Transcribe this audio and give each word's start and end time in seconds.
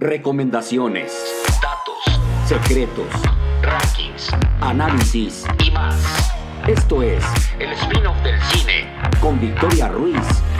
recomendaciones, 0.00 1.12
datos, 1.60 2.48
secretos, 2.48 3.06
rankings, 3.60 4.30
análisis 4.62 5.44
y 5.62 5.70
más. 5.70 6.32
Esto 6.66 7.02
es 7.02 7.22
el 7.58 7.70
spin-off 7.72 8.16
del 8.22 8.40
cine 8.44 8.88
con 9.20 9.38
Victoria 9.38 9.88
Ruiz 9.88 10.16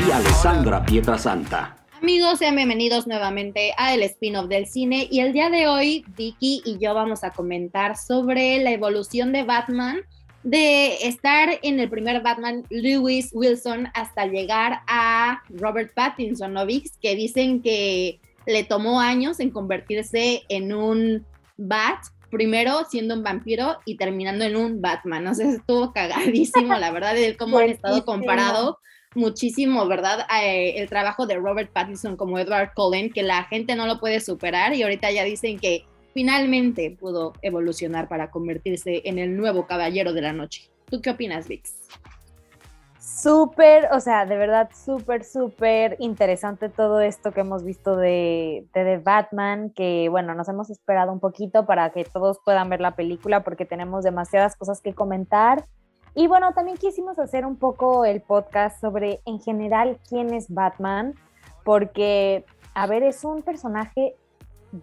y 0.07 0.11
Alessandra 0.11 0.85
Pietrasanta. 0.85 1.75
Amigos, 2.03 2.39
sean 2.39 2.55
bienvenidos 2.55 3.07
nuevamente 3.07 3.73
a 3.79 3.95
el 3.95 4.03
spin-off 4.03 4.47
del 4.49 4.67
cine 4.67 5.09
y 5.11 5.21
el 5.21 5.33
día 5.33 5.49
de 5.49 5.69
hoy 5.69 6.04
Vicky 6.19 6.61
y 6.67 6.77
yo 6.79 6.93
vamos 6.93 7.25
a 7.25 7.31
comentar 7.31 7.97
sobre 7.97 8.63
la 8.63 8.72
evolución 8.72 9.33
de 9.33 9.45
Batman 9.45 10.01
de 10.43 10.97
estar 11.09 11.49
en 11.63 11.81
el 11.81 11.88
primer 11.88 12.22
Batman 12.22 12.65
Lewis 12.69 13.31
Wilson 13.33 13.88
hasta 13.95 14.27
llegar 14.27 14.83
a 14.87 15.43
Robert 15.49 15.95
Pattinson, 15.95 16.52
¿no, 16.52 16.66
Vix? 16.66 16.98
Que 16.98 17.15
dicen 17.15 17.62
que 17.62 18.20
le 18.47 18.65
tomó 18.65 19.01
años 19.01 19.41
en 19.41 19.51
convertirse 19.51 20.43
en 20.48 20.73
un 20.73 21.27
Bat, 21.56 21.98
primero 22.30 22.84
siendo 22.88 23.14
un 23.14 23.23
vampiro 23.23 23.78
y 23.84 23.97
terminando 23.97 24.45
en 24.45 24.56
un 24.56 24.80
Batman. 24.80 25.24
No 25.24 25.34
sé, 25.34 25.48
estuvo 25.56 25.92
cagadísimo, 25.92 26.74
la 26.78 26.91
verdad, 26.91 27.14
de 27.14 27.37
cómo 27.37 27.59
han 27.59 27.69
estado 27.69 28.05
comparado 28.05 28.78
muchísimo, 29.14 29.87
¿verdad? 29.87 30.27
Eh, 30.42 30.74
el 30.77 30.88
trabajo 30.88 31.27
de 31.27 31.37
Robert 31.37 31.70
Pattinson 31.73 32.16
como 32.16 32.38
Edward 32.38 32.73
Cullen, 32.74 33.11
que 33.11 33.23
la 33.23 33.45
gente 33.45 33.74
no 33.77 33.87
lo 33.87 34.00
puede 34.00 34.20
superar 34.20 34.75
y 34.75 34.83
ahorita 34.83 35.11
ya 35.11 35.25
dicen 35.25 35.59
que 35.59 35.84
finalmente 36.14 36.97
pudo 36.98 37.33
evolucionar 37.42 38.09
para 38.09 38.30
convertirse 38.30 39.02
en 39.05 39.19
el 39.19 39.36
nuevo 39.36 39.66
caballero 39.66 40.12
de 40.12 40.22
la 40.22 40.33
noche. 40.33 40.70
¿Tú 40.86 41.00
qué 41.00 41.11
opinas, 41.11 41.47
Vix? 41.48 41.75
Súper, 43.23 43.88
o 43.92 44.01
sea, 44.01 44.24
de 44.24 44.37
verdad 44.37 44.70
súper, 44.73 45.24
súper 45.24 45.97
interesante 45.98 46.69
todo 46.69 47.01
esto 47.01 47.33
que 47.33 47.41
hemos 47.41 47.65
visto 47.65 47.97
de, 47.97 48.66
de, 48.73 48.98
Batman, 48.98 49.70
que 49.70 50.09
bueno, 50.09 50.34
nos 50.34 50.48
hemos 50.48 50.70
esperado 50.70 51.12
un 51.12 51.20
poquito 51.20 51.66
para 51.66 51.91
que 51.91 52.05
todos 52.05 52.38
puedan 52.45 52.69
ver 52.69 52.80
la 52.80 52.97
película 52.97 53.42
porque 53.42 53.64
tenemos 53.64 54.05
demasiadas 54.05 54.56
cosas 54.56 54.81
que 54.81 54.94
comentar. 54.94 55.67
Y 56.14 56.27
bueno, 56.27 56.53
también 56.55 56.77
quisimos 56.77 57.19
hacer 57.19 57.47
un 57.47 57.56
poco 57.56 58.05
el 58.05 58.20
podcast 58.20 58.81
sobre 58.81 59.20
en 59.27 59.41
general 59.41 59.98
quién 60.09 60.33
es 60.33 60.53
Batman, 60.53 61.14
porque, 61.64 62.44
a 62.75 62.87
ver, 62.87 63.03
es 63.03 63.25
un 63.25 63.42
personaje, 63.42 64.16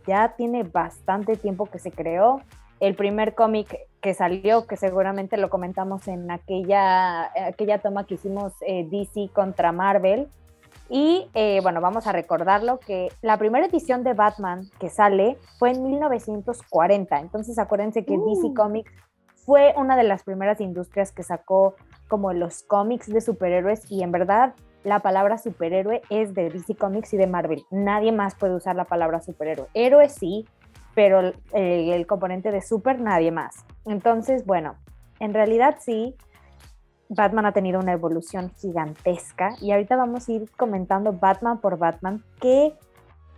ya 0.05 0.35
tiene 0.37 0.63
bastante 0.63 1.35
tiempo 1.35 1.65
que 1.65 1.79
se 1.79 1.91
creó. 1.91 2.41
El 2.79 2.95
primer 2.95 3.33
cómic 3.33 3.86
que 4.01 4.13
salió, 4.13 4.67
que 4.67 4.77
seguramente 4.77 5.37
lo 5.37 5.49
comentamos 5.49 6.07
en 6.07 6.29
aquella, 6.31 7.31
aquella 7.47 7.79
toma 7.79 8.05
que 8.05 8.15
hicimos 8.15 8.53
eh, 8.61 8.87
DC 8.89 9.29
contra 9.33 9.71
Marvel. 9.71 10.27
Y 10.89 11.27
eh, 11.33 11.59
bueno, 11.63 11.81
vamos 11.81 12.07
a 12.07 12.13
recordarlo 12.13 12.79
que 12.79 13.09
la 13.21 13.37
primera 13.37 13.65
edición 13.65 14.03
de 14.03 14.13
Batman 14.13 14.69
que 14.79 14.89
sale 14.89 15.37
fue 15.59 15.71
en 15.71 15.83
1940. 15.83 17.19
Entonces 17.19 17.59
acuérdense 17.59 18.05
que 18.05 18.17
DC 18.17 18.47
uh. 18.47 18.53
Comics 18.53 18.91
fue 19.45 19.73
una 19.75 19.97
de 19.97 20.03
las 20.03 20.23
primeras 20.23 20.61
industrias 20.61 21.11
que 21.11 21.23
sacó 21.23 21.75
como 22.07 22.31
los 22.33 22.63
cómics 22.63 23.07
de 23.07 23.21
superhéroes 23.21 23.89
y 23.91 24.03
en 24.03 24.11
verdad 24.11 24.53
la 24.83 24.99
palabra 24.99 25.37
superhéroe 25.37 26.01
es 26.09 26.33
de 26.33 26.49
DC 26.49 26.75
Comics 26.75 27.13
y 27.13 27.17
de 27.17 27.27
Marvel. 27.27 27.65
Nadie 27.71 28.13
más 28.13 28.35
puede 28.35 28.55
usar 28.55 28.75
la 28.75 28.85
palabra 28.85 29.21
superhéroe. 29.21 29.67
Héroe 29.73 30.07
sí, 30.07 30.45
pero 30.97 31.31
el, 31.53 32.07
componente 32.07 32.49
de 32.49 32.59
super 32.59 32.99
nadie 32.99 33.29
más. 33.29 33.63
Entonces, 33.85 34.47
bueno, 34.47 34.77
en 35.19 35.31
realidad 35.31 35.77
sí, 35.79 36.15
Batman 37.07 37.45
ha 37.45 37.51
tenido 37.51 37.79
una 37.79 37.91
evolución 37.91 38.51
gigantesca 38.59 39.55
y 39.61 39.71
ahorita 39.71 39.95
vamos 39.95 40.27
a 40.27 40.31
ir 40.31 40.49
comentando 40.57 41.13
Batman 41.13 41.61
por 41.61 41.77
Batman 41.77 42.23
qué, 42.41 42.73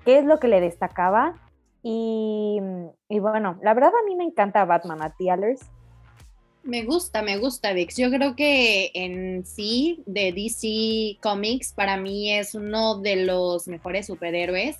qué 0.06 0.20
es 0.20 0.24
lo 0.24 0.40
que 0.40 0.48
le 0.48 0.62
destacaba. 0.62 1.36
Y, 1.84 2.62
y, 3.10 3.20
bueno, 3.20 3.60
la 3.62 3.73
verdad 3.73 3.90
a 3.90 4.06
mí 4.08 4.16
me 4.16 4.23
encanta 4.23 4.64
Batman, 4.64 5.02
a 5.02 5.10
ti, 5.10 5.28
Me 6.64 6.86
gusta, 6.86 7.22
me 7.22 7.40
gusta, 7.40 7.73
Vix. 7.73 7.98
Yo 7.98 8.10
creo 8.10 8.38
que 8.38 8.92
en 8.94 9.45
sí, 9.45 10.02
de 10.06 10.32
DC 10.32 11.20
Comics, 11.22 11.73
para 11.73 11.98
mí 11.98 12.32
es 12.32 12.56
uno 12.56 13.02
de 13.02 13.26
los 13.26 13.67
mejores 13.67 14.06
superhéroes. 14.06 14.78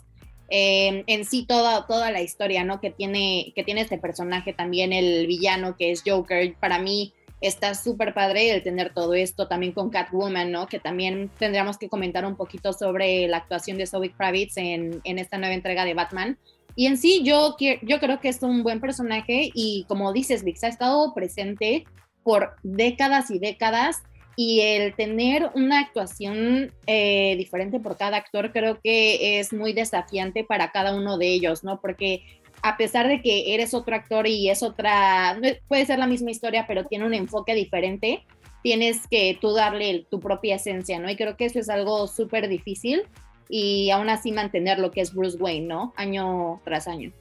Em, 0.52 1.04
en 1.06 1.26
sí 1.26 1.46
toda, 1.46 1.86
toda 1.86 2.12
la 2.12 2.22
historia, 2.22 2.64
¿no? 2.64 2.82
Que 2.82 2.90
tiene, 2.90 3.54
que 3.56 3.64
tiene 3.64 3.82
este 3.82 4.00
personaje 4.00 4.52
también, 4.52 4.94
el 4.94 5.28
villano 5.28 5.76
que 5.78 5.92
es 5.92 6.02
Joker, 6.06 6.56
para 6.60 6.80
mí 6.80 7.14
está 7.40 7.76
súper 7.76 8.14
padre 8.14 8.52
el 8.52 8.64
tener 8.64 8.94
todo 8.94 9.14
esto, 9.14 9.48
también 9.48 9.74
con 9.74 9.90
Catwoman, 9.92 10.52
¿no? 10.52 10.68
Que 10.68 10.80
también 10.80 11.30
tendríamos 11.38 11.78
que 11.78 11.88
comentar 11.88 12.26
un 12.26 12.36
poquito 12.36 12.74
sobre 12.74 13.28
la 13.28 13.38
actuación 13.38 13.78
de 13.78 13.86
Zoe 13.86 14.12
Kravitz 14.12 14.58
en, 14.58 15.02
en 15.04 15.20
esta 15.20 15.38
nueva 15.38 15.54
entrega 15.54 15.86
de 15.86 15.94
Batman. 15.94 16.38
Y 16.76 16.88
en 16.88 16.98
sí 16.98 17.22
yo, 17.24 17.56
yo 17.60 18.00
creo 18.00 18.20
que 18.20 18.30
es 18.30 18.42
un 18.42 18.64
buen 18.64 18.80
personaje 18.80 19.52
y 19.54 19.86
como 19.88 20.14
dices, 20.14 20.44
Vix, 20.44 20.64
ha 20.64 20.68
estado 20.68 21.14
presente 21.14 21.86
por 22.24 22.56
décadas 22.64 23.32
y 23.32 23.40
décadas 23.40 24.02
y 24.42 24.62
el 24.62 24.96
tener 24.96 25.52
una 25.54 25.82
actuación 25.82 26.72
eh, 26.88 27.36
diferente 27.36 27.82
por 27.82 27.98
cada 27.98 28.16
actor 28.16 28.54
creo 28.54 28.80
que 28.82 29.38
es 29.38 29.52
muy 29.52 29.74
desafiante 29.74 30.46
para 30.46 30.72
cada 30.72 30.96
uno 30.96 31.18
de 31.18 31.28
ellos, 31.28 31.66
¿no? 31.66 31.82
Porque 31.82 32.24
a 32.62 32.78
pesar 32.78 33.10
de 33.10 33.22
que 33.22 33.54
eres 33.54 33.74
otro 33.74 33.98
actor 33.98 34.28
y 34.28 34.50
es 34.50 34.64
otra, 34.64 35.38
puede 35.68 35.86
ser 35.86 36.00
la 36.00 36.08
misma 36.08 36.32
historia, 36.32 36.64
pero 36.70 36.86
tiene 36.86 37.06
un 37.06 37.14
enfoque 37.14 37.54
diferente, 37.54 38.26
tienes 38.64 39.06
que 39.10 39.38
tú 39.42 39.52
darle 39.52 40.08
tu 40.10 40.22
propia 40.22 40.56
esencia, 40.56 41.00
¿no? 41.00 41.10
Y 41.10 41.18
creo 41.18 41.36
que 41.36 41.44
eso 41.44 41.60
es 41.60 41.68
algo 41.68 42.08
súper 42.08 42.48
difícil 42.48 43.02
y 43.50 43.90
aún 43.90 44.08
así 44.08 44.32
mantener 44.32 44.80
lo 44.80 44.92
que 44.92 45.02
es 45.02 45.14
Bruce 45.14 45.38
Wayne, 45.38 45.68
¿no? 45.68 45.92
Año 45.98 46.62
tras 46.64 46.88
año. 46.88 47.12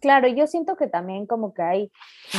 Claro, 0.00 0.28
yo 0.28 0.46
siento 0.46 0.76
que 0.76 0.86
también 0.86 1.24
como 1.24 1.54
que 1.54 1.62
hay 1.62 1.90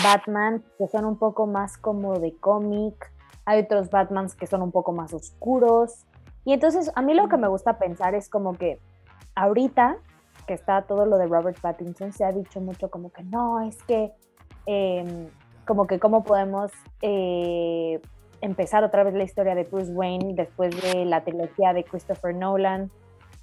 Batman 0.03 0.63
que 0.77 0.87
son 0.87 1.03
un 1.03 1.17
poco 1.17 1.47
más 1.47 1.79
como 1.79 2.19
de 2.19 2.35
cómic, 2.35 3.11
hay 3.47 3.61
otros 3.61 3.89
Batmans 3.89 4.35
que 4.35 4.45
son 4.45 4.61
un 4.61 4.71
poco 4.71 4.91
más 4.91 5.13
oscuros. 5.13 6.05
Y 6.43 6.51
entonces 6.51 6.91
a 6.95 7.01
mí 7.01 7.13
lo 7.13 7.29
que 7.29 7.37
me 7.37 7.47
gusta 7.47 7.79
pensar 7.79 8.13
es 8.13 8.29
como 8.29 8.53
que 8.53 8.77
ahorita 9.35 9.97
que 10.45 10.53
está 10.53 10.81
todo 10.81 11.05
lo 11.05 11.17
de 11.17 11.27
Robert 11.27 11.59
Pattinson, 11.59 12.11
se 12.11 12.25
ha 12.25 12.31
dicho 12.31 12.59
mucho 12.59 12.89
como 12.89 13.09
que 13.09 13.23
no, 13.23 13.61
es 13.61 13.81
que 13.83 14.11
em, 14.65 15.27
como 15.65 15.87
que 15.87 15.97
cómo 15.97 16.23
podemos 16.23 16.71
eh, 17.01 18.01
empezar 18.41 18.83
otra 18.83 19.03
vez 19.03 19.13
la 19.13 19.23
historia 19.23 19.55
de 19.55 19.63
Bruce 19.63 19.91
Wayne 19.93 20.33
después 20.35 20.79
de 20.81 21.05
la 21.05 21.23
trilogía 21.23 21.73
de 21.73 21.85
Christopher 21.85 22.35
Nolan. 22.35 22.91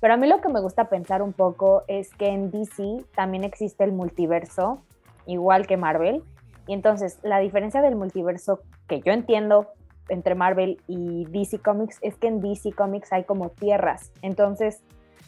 Pero 0.01 0.15
a 0.15 0.17
mí 0.19 0.27
lo 0.27 0.43
que 0.43 0.51
me 0.51 0.61
gusta 0.61 0.91
pensar 0.91 1.23
un 1.23 1.33
poco 1.33 1.83
es 1.89 2.15
que 2.15 2.29
en 2.29 2.51
DC 2.51 3.07
también 3.15 3.43
existe 3.45 3.85
el 3.85 3.93
multiverso, 3.93 4.83
igual 5.27 5.67
que 5.67 5.79
Marvel. 5.79 6.23
Y 6.67 6.75
entonces 6.75 7.19
la 7.23 7.39
diferencia 7.39 7.81
del 7.81 7.97
multiverso 7.97 8.61
que 8.87 9.01
yo 9.01 9.13
entiendo 9.13 9.69
entre 10.09 10.35
Marvel 10.35 10.81
y 10.87 11.27
DC 11.27 11.59
Comics 11.59 11.99
es 12.03 12.17
que 12.17 12.29
en 12.29 12.41
DC 12.41 12.73
Comics 12.73 13.13
hay 13.13 13.25
como 13.25 13.51
tierras. 13.51 14.13
Entonces, 14.23 14.83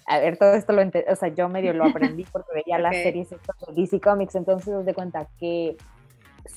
a 0.06 0.18
ver, 0.18 0.36
todo 0.36 0.54
esto 0.54 0.72
lo 0.72 0.82
o 0.82 1.16
sea, 1.16 1.28
yo 1.28 1.48
medio 1.48 1.72
lo 1.72 1.84
aprendí 1.84 2.24
porque 2.32 2.50
veía 2.54 2.78
las 2.78 2.96
series 2.96 3.30
de 3.30 3.38
DC 3.74 4.00
Comics, 4.00 4.34
entonces 4.34 4.74
os 4.74 4.84
de 4.84 4.94
cuenta 4.94 5.26
que 5.38 5.76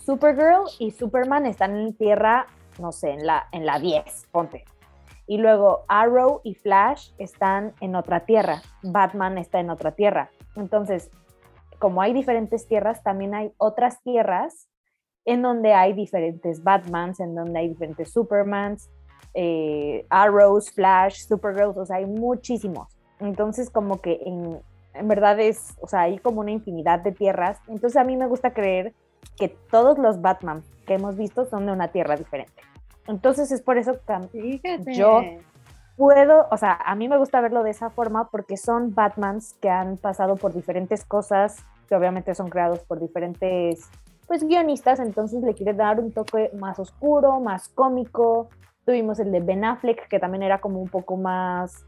Supergirl 0.06 0.66
y 0.78 0.92
Superman 0.92 1.46
están 1.46 1.76
en 1.76 1.94
tierra, 1.94 2.46
no 2.80 2.92
sé, 2.92 3.12
en 3.12 3.26
la, 3.26 3.48
en 3.52 3.66
la 3.66 3.80
10, 3.80 4.28
ponte. 4.32 4.66
Y 5.26 5.38
luego 5.38 5.86
Arrow 5.88 6.42
y 6.44 6.56
Flash 6.56 7.12
están 7.18 7.74
en 7.82 7.96
otra 7.96 8.22
tierra, 8.22 8.62
Batman 8.82 9.38
está 9.38 9.60
en 9.60 9.70
otra 9.70 9.92
tierra. 9.92 10.30
Entonces, 10.56 11.10
como 11.80 12.02
hay 12.02 12.14
diferentes 12.14 12.68
tierras, 12.68 13.04
también 13.04 13.34
hay 13.34 13.52
otras 13.58 14.02
tierras 14.04 14.69
en 15.30 15.42
donde 15.42 15.74
hay 15.74 15.94
diferentes 15.94 16.64
Batmans, 16.64 17.20
en 17.20 17.36
donde 17.36 17.60
hay 17.60 17.70
diferentes 17.70 18.12
Supermans, 18.12 18.90
eh, 19.34 20.06
Arrows, 20.10 20.72
Flash, 20.72 21.28
Supergirls, 21.28 21.78
o 21.78 21.86
sea, 21.86 21.98
hay 21.98 22.06
muchísimos. 22.06 22.88
Entonces, 23.20 23.70
como 23.70 24.02
que 24.02 24.20
en, 24.26 24.60
en 24.94 25.08
verdad 25.08 25.40
es, 25.40 25.76
o 25.82 25.88
sea, 25.88 26.02
hay 26.02 26.18
como 26.18 26.42
una 26.42 26.52
infinidad 26.52 27.00
de 27.00 27.12
tierras. 27.12 27.60
Entonces, 27.68 27.98
a 27.98 28.04
mí 28.04 28.18
me 28.18 28.28
gusta 28.28 28.54
creer 28.54 28.94
que 29.38 29.50
todos 29.50 30.00
los 30.00 30.22
Batman 30.22 30.64
que 30.88 30.96
hemos 30.96 31.16
visto 31.16 31.46
son 31.46 31.66
de 31.68 31.74
una 31.74 31.90
tierra 31.90 32.16
diferente. 32.16 32.62
Entonces, 33.08 33.52
es 33.52 33.62
por 33.62 33.78
eso 33.78 33.94
que 34.32 34.62
yo 34.94 35.22
puedo, 35.96 36.48
o 36.50 36.58
sea, 36.58 36.74
a 36.74 36.96
mí 36.96 37.08
me 37.08 37.18
gusta 37.18 37.42
verlo 37.42 37.62
de 37.62 37.72
esa 37.72 37.90
forma 37.90 38.30
porque 38.30 38.58
son 38.58 38.96
Batmans 38.96 39.54
que 39.62 39.70
han 39.70 39.98
pasado 39.98 40.38
por 40.38 40.54
diferentes 40.54 41.06
cosas, 41.06 41.58
que 41.88 41.96
obviamente 41.96 42.34
son 42.34 42.50
creados 42.50 42.80
por 42.80 43.00
diferentes 43.00 43.90
pues 44.30 44.48
guionistas, 44.48 45.00
entonces 45.00 45.42
le 45.42 45.56
quiere 45.56 45.74
dar 45.74 46.00
un 46.00 46.12
toque 46.12 46.52
más 46.54 46.78
oscuro, 46.78 47.40
más 47.40 47.68
cómico. 47.70 48.50
Tuvimos 48.86 49.20
el 49.20 49.32
de 49.32 49.40
Ben 49.40 49.66
Affleck, 49.66 50.08
que 50.08 50.20
también 50.20 50.44
era 50.44 50.62
como 50.62 50.80
un 50.80 50.88
poco 50.88 51.18
más, 51.18 51.84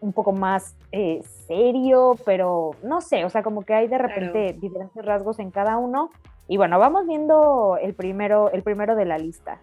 un 0.00 0.12
poco 0.12 0.30
más 0.30 0.76
eh, 0.92 1.20
serio, 1.48 2.14
pero 2.24 2.76
no 2.84 3.00
sé, 3.00 3.24
o 3.24 3.28
sea, 3.28 3.42
como 3.42 3.62
que 3.62 3.74
hay 3.74 3.88
de 3.88 3.98
repente 3.98 4.56
diferentes 4.60 5.04
rasgos 5.04 5.40
en 5.40 5.50
cada 5.50 5.78
uno. 5.78 6.12
Y 6.46 6.58
bueno, 6.58 6.78
vamos 6.78 7.08
viendo 7.08 7.76
el 7.82 7.92
primero, 7.94 8.52
el 8.52 8.62
primero 8.62 8.94
de 8.94 9.06
la 9.06 9.18
lista. 9.18 9.60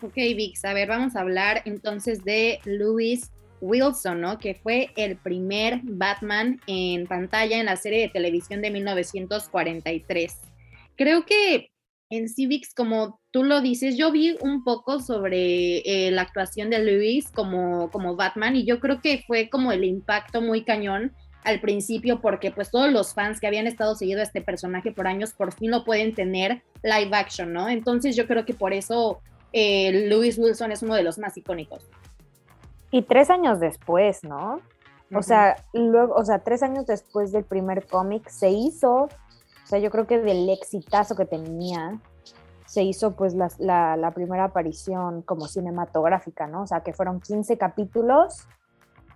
Ok, 0.00 0.14
Vix, 0.14 0.64
a 0.64 0.72
ver, 0.72 0.88
vamos 0.88 1.14
a 1.14 1.20
hablar 1.20 1.60
entonces 1.66 2.24
de 2.24 2.60
Louis 2.64 3.30
Wilson, 3.60 4.18
¿no? 4.18 4.38
Que 4.38 4.54
fue 4.54 4.88
el 4.96 5.16
primer 5.16 5.80
Batman 5.82 6.58
en 6.66 7.06
pantalla 7.06 7.60
en 7.60 7.66
la 7.66 7.76
serie 7.76 8.00
de 8.00 8.08
televisión 8.08 8.62
de 8.62 8.70
1943. 8.70 10.53
Creo 10.96 11.24
que 11.24 11.70
en 12.10 12.28
Civics, 12.28 12.74
como 12.74 13.20
tú 13.30 13.42
lo 13.42 13.60
dices, 13.60 13.96
yo 13.96 14.12
vi 14.12 14.36
un 14.40 14.62
poco 14.62 15.00
sobre 15.00 15.78
eh, 15.78 16.10
la 16.10 16.22
actuación 16.22 16.70
de 16.70 16.78
Lewis 16.78 17.30
como, 17.30 17.90
como 17.90 18.14
Batman 18.14 18.56
y 18.56 18.64
yo 18.64 18.78
creo 18.78 19.00
que 19.00 19.24
fue 19.26 19.48
como 19.48 19.72
el 19.72 19.84
impacto 19.84 20.40
muy 20.40 20.64
cañón 20.64 21.12
al 21.42 21.60
principio 21.60 22.20
porque 22.20 22.50
pues 22.50 22.70
todos 22.70 22.90
los 22.90 23.14
fans 23.14 23.40
que 23.40 23.46
habían 23.46 23.66
estado 23.66 23.94
siguiendo 23.94 24.20
a 24.20 24.24
este 24.24 24.40
personaje 24.40 24.92
por 24.92 25.06
años 25.06 25.32
por 25.32 25.52
fin 25.52 25.70
lo 25.70 25.84
pueden 25.84 26.14
tener 26.14 26.62
live 26.82 27.10
action, 27.12 27.52
¿no? 27.52 27.68
Entonces 27.68 28.16
yo 28.16 28.26
creo 28.26 28.44
que 28.44 28.54
por 28.54 28.72
eso 28.72 29.20
eh, 29.52 30.08
Lewis 30.08 30.38
Wilson 30.38 30.72
es 30.72 30.82
uno 30.82 30.94
de 30.94 31.02
los 31.02 31.18
más 31.18 31.36
icónicos. 31.36 31.86
Y 32.90 33.02
tres 33.02 33.28
años 33.30 33.60
después, 33.60 34.22
¿no? 34.24 34.60
O 35.12 35.22
sea, 35.22 35.56
luego, 35.72 36.14
o 36.14 36.24
sea, 36.24 36.40
tres 36.40 36.62
años 36.62 36.86
después 36.86 37.30
del 37.30 37.44
primer 37.44 37.86
cómic 37.86 38.28
se 38.28 38.50
hizo 38.50 39.08
o 39.64 39.66
sea, 39.66 39.78
yo 39.78 39.90
creo 39.90 40.06
que 40.06 40.20
del 40.20 40.48
exitazo 40.50 41.16
que 41.16 41.24
tenía, 41.24 41.98
se 42.66 42.82
hizo 42.82 43.14
pues 43.14 43.34
la, 43.34 43.96
la, 43.96 44.10
primera 44.10 44.44
aparición 44.44 45.22
como 45.22 45.46
cinematográfica, 45.46 46.46
¿no? 46.46 46.62
O 46.62 46.66
sea, 46.66 46.80
que 46.80 46.92
fueron 46.92 47.20
15 47.20 47.56
capítulos 47.56 48.46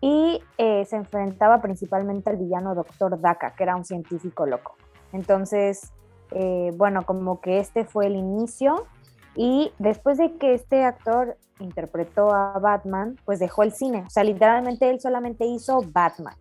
y 0.01 0.41
eh, 0.59 0.85
se 0.85 0.97
enfrentaba 0.97 1.61
principalmente 1.61 2.31
al 2.31 2.37
villano 2.37 2.75
Doctor 2.75 3.21
Daka, 3.21 3.55
que 3.55 3.63
era 3.63 3.77
un 3.77 3.85
científico 3.85 4.47
loco. 4.47 4.77
Entonces, 5.13 5.93
eh, 6.31 6.73
bueno, 6.77 7.05
como 7.05 7.41
que 7.41 7.59
este 7.59 7.85
fue 7.85 8.07
el 8.07 8.17
inicio 8.17 8.87
y 9.35 9.73
después 9.79 10.19
de 10.19 10.37
que 10.37 10.55
este 10.55 10.85
actor 10.85 11.37
interpretó 11.59 12.33
a 12.35 12.59
Batman, 12.59 13.17
pues 13.25 13.39
dejó 13.39 13.63
el 13.63 13.73
cine. 13.73 14.05
O 14.07 14.11
sea, 14.11 14.25
literalmente 14.25 14.89
él 14.89 15.01
solamente 15.01 15.45
hizo 15.47 15.81
Batman. 15.93 16.37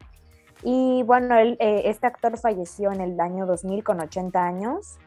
Y 0.70 1.02
bueno, 1.04 1.38
eh, 1.38 1.56
este 1.86 2.08
actor 2.08 2.38
falleció 2.38 2.92
en 2.92 3.00
el 3.00 3.18
año 3.22 3.46
2000 3.46 3.86
con 3.86 4.02
80 4.02 4.44
años 4.44 4.98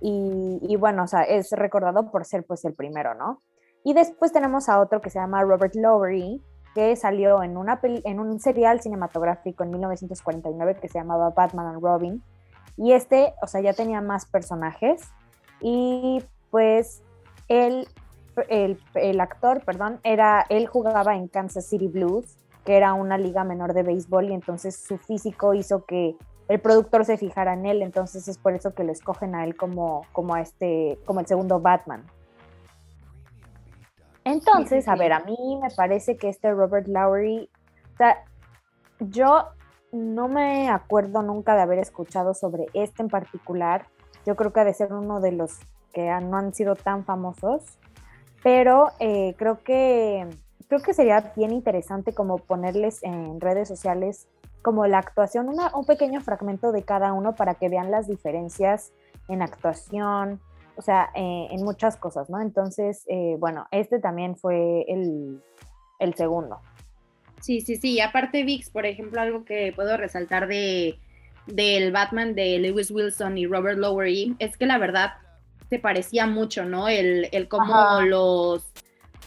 y, 0.00 0.76
bueno, 0.76 1.02
o 1.02 1.06
sea, 1.08 1.22
es 1.22 1.50
recordado 1.50 2.12
por 2.12 2.24
ser 2.24 2.44
pues 2.46 2.64
el 2.64 2.74
primero, 2.74 3.14
¿no? 3.14 3.42
Y 3.82 3.92
después 3.92 4.32
tenemos 4.32 4.68
a 4.68 4.78
otro 4.78 5.00
que 5.00 5.10
se 5.10 5.18
llama 5.18 5.42
Robert 5.42 5.74
Lowery, 5.74 6.40
que 6.76 6.94
salió 6.94 7.42
en, 7.42 7.56
una 7.56 7.80
en 7.82 8.20
un 8.20 8.38
serial 8.38 8.82
cinematográfico 8.82 9.64
en 9.64 9.72
1949 9.72 10.76
que 10.80 10.86
se 10.86 11.00
llamaba 11.00 11.30
Batman 11.30 11.66
and 11.66 11.82
Robin. 11.82 12.22
Y 12.76 12.92
este, 12.92 13.34
o 13.42 13.48
sea, 13.48 13.60
ya 13.60 13.72
tenía 13.72 14.00
más 14.00 14.26
personajes 14.26 15.02
y 15.60 16.24
pues 16.52 17.02
él, 17.48 17.88
el, 18.48 18.78
el 18.94 19.20
actor, 19.20 19.64
perdón, 19.64 19.98
era, 20.04 20.46
él 20.50 20.68
jugaba 20.68 21.16
en 21.16 21.26
Kansas 21.26 21.66
City 21.66 21.88
Blues 21.88 22.39
que 22.64 22.76
era 22.76 22.94
una 22.94 23.18
liga 23.18 23.44
menor 23.44 23.74
de 23.74 23.82
béisbol 23.82 24.30
y 24.30 24.34
entonces 24.34 24.76
su 24.76 24.98
físico 24.98 25.54
hizo 25.54 25.84
que 25.84 26.16
el 26.48 26.60
productor 26.60 27.04
se 27.04 27.16
fijara 27.16 27.54
en 27.54 27.64
él, 27.64 27.80
entonces 27.80 28.26
es 28.26 28.36
por 28.36 28.54
eso 28.54 28.74
que 28.74 28.82
lo 28.82 28.90
escogen 28.90 29.34
a 29.34 29.44
él 29.44 29.56
como, 29.56 30.02
como, 30.12 30.36
este, 30.36 30.98
como 31.04 31.20
el 31.20 31.26
segundo 31.26 31.60
Batman. 31.60 32.04
Entonces, 34.24 34.88
a 34.88 34.96
ver, 34.96 35.12
a 35.12 35.20
mí 35.20 35.36
me 35.62 35.70
parece 35.70 36.16
que 36.16 36.28
este 36.28 36.52
Robert 36.52 36.86
Lowry, 36.88 37.48
yo 38.98 39.46
no 39.92 40.28
me 40.28 40.68
acuerdo 40.68 41.22
nunca 41.22 41.54
de 41.54 41.62
haber 41.62 41.78
escuchado 41.78 42.34
sobre 42.34 42.66
este 42.74 43.02
en 43.02 43.08
particular. 43.08 43.86
Yo 44.26 44.36
creo 44.36 44.52
que 44.52 44.60
ha 44.60 44.64
de 44.64 44.74
ser 44.74 44.92
uno 44.92 45.20
de 45.20 45.32
los 45.32 45.60
que 45.92 46.10
no 46.20 46.36
han 46.36 46.54
sido 46.54 46.74
tan 46.76 47.04
famosos, 47.04 47.78
pero 48.42 48.88
eh, 48.98 49.34
creo 49.38 49.62
que 49.62 50.28
creo 50.70 50.82
que 50.82 50.94
sería 50.94 51.32
bien 51.36 51.52
interesante 51.52 52.14
como 52.14 52.38
ponerles 52.38 53.02
en 53.02 53.40
redes 53.40 53.66
sociales 53.66 54.28
como 54.62 54.86
la 54.86 54.98
actuación, 54.98 55.48
un 55.48 55.84
pequeño 55.84 56.20
fragmento 56.20 56.70
de 56.70 56.84
cada 56.84 57.12
uno 57.12 57.34
para 57.34 57.54
que 57.54 57.68
vean 57.68 57.90
las 57.90 58.06
diferencias 58.06 58.92
en 59.28 59.42
actuación, 59.42 60.40
o 60.76 60.82
sea, 60.82 61.10
eh, 61.16 61.48
en 61.50 61.64
muchas 61.64 61.96
cosas, 61.96 62.30
¿no? 62.30 62.40
Entonces, 62.40 63.04
eh, 63.08 63.34
bueno, 63.40 63.66
este 63.72 63.98
también 63.98 64.36
fue 64.36 64.84
el, 64.86 65.42
el, 65.98 66.14
segundo. 66.14 66.60
Sí, 67.40 67.62
sí, 67.62 67.74
sí. 67.74 68.00
Aparte, 68.00 68.44
VIX, 68.44 68.70
por 68.70 68.86
ejemplo, 68.86 69.20
algo 69.20 69.44
que 69.44 69.72
puedo 69.74 69.96
resaltar 69.96 70.46
de 70.46 71.00
del 71.46 71.90
Batman 71.90 72.36
de 72.36 72.60
Lewis 72.60 72.92
Wilson 72.92 73.38
y 73.38 73.46
Robert 73.46 73.78
Lowery 73.78 74.36
es 74.38 74.56
que 74.56 74.66
la 74.66 74.78
verdad 74.78 75.14
se 75.68 75.80
parecía 75.80 76.26
mucho, 76.26 76.64
¿no? 76.64 76.88
El, 76.88 77.28
el 77.32 77.48
cómo 77.48 78.02
los 78.02 78.70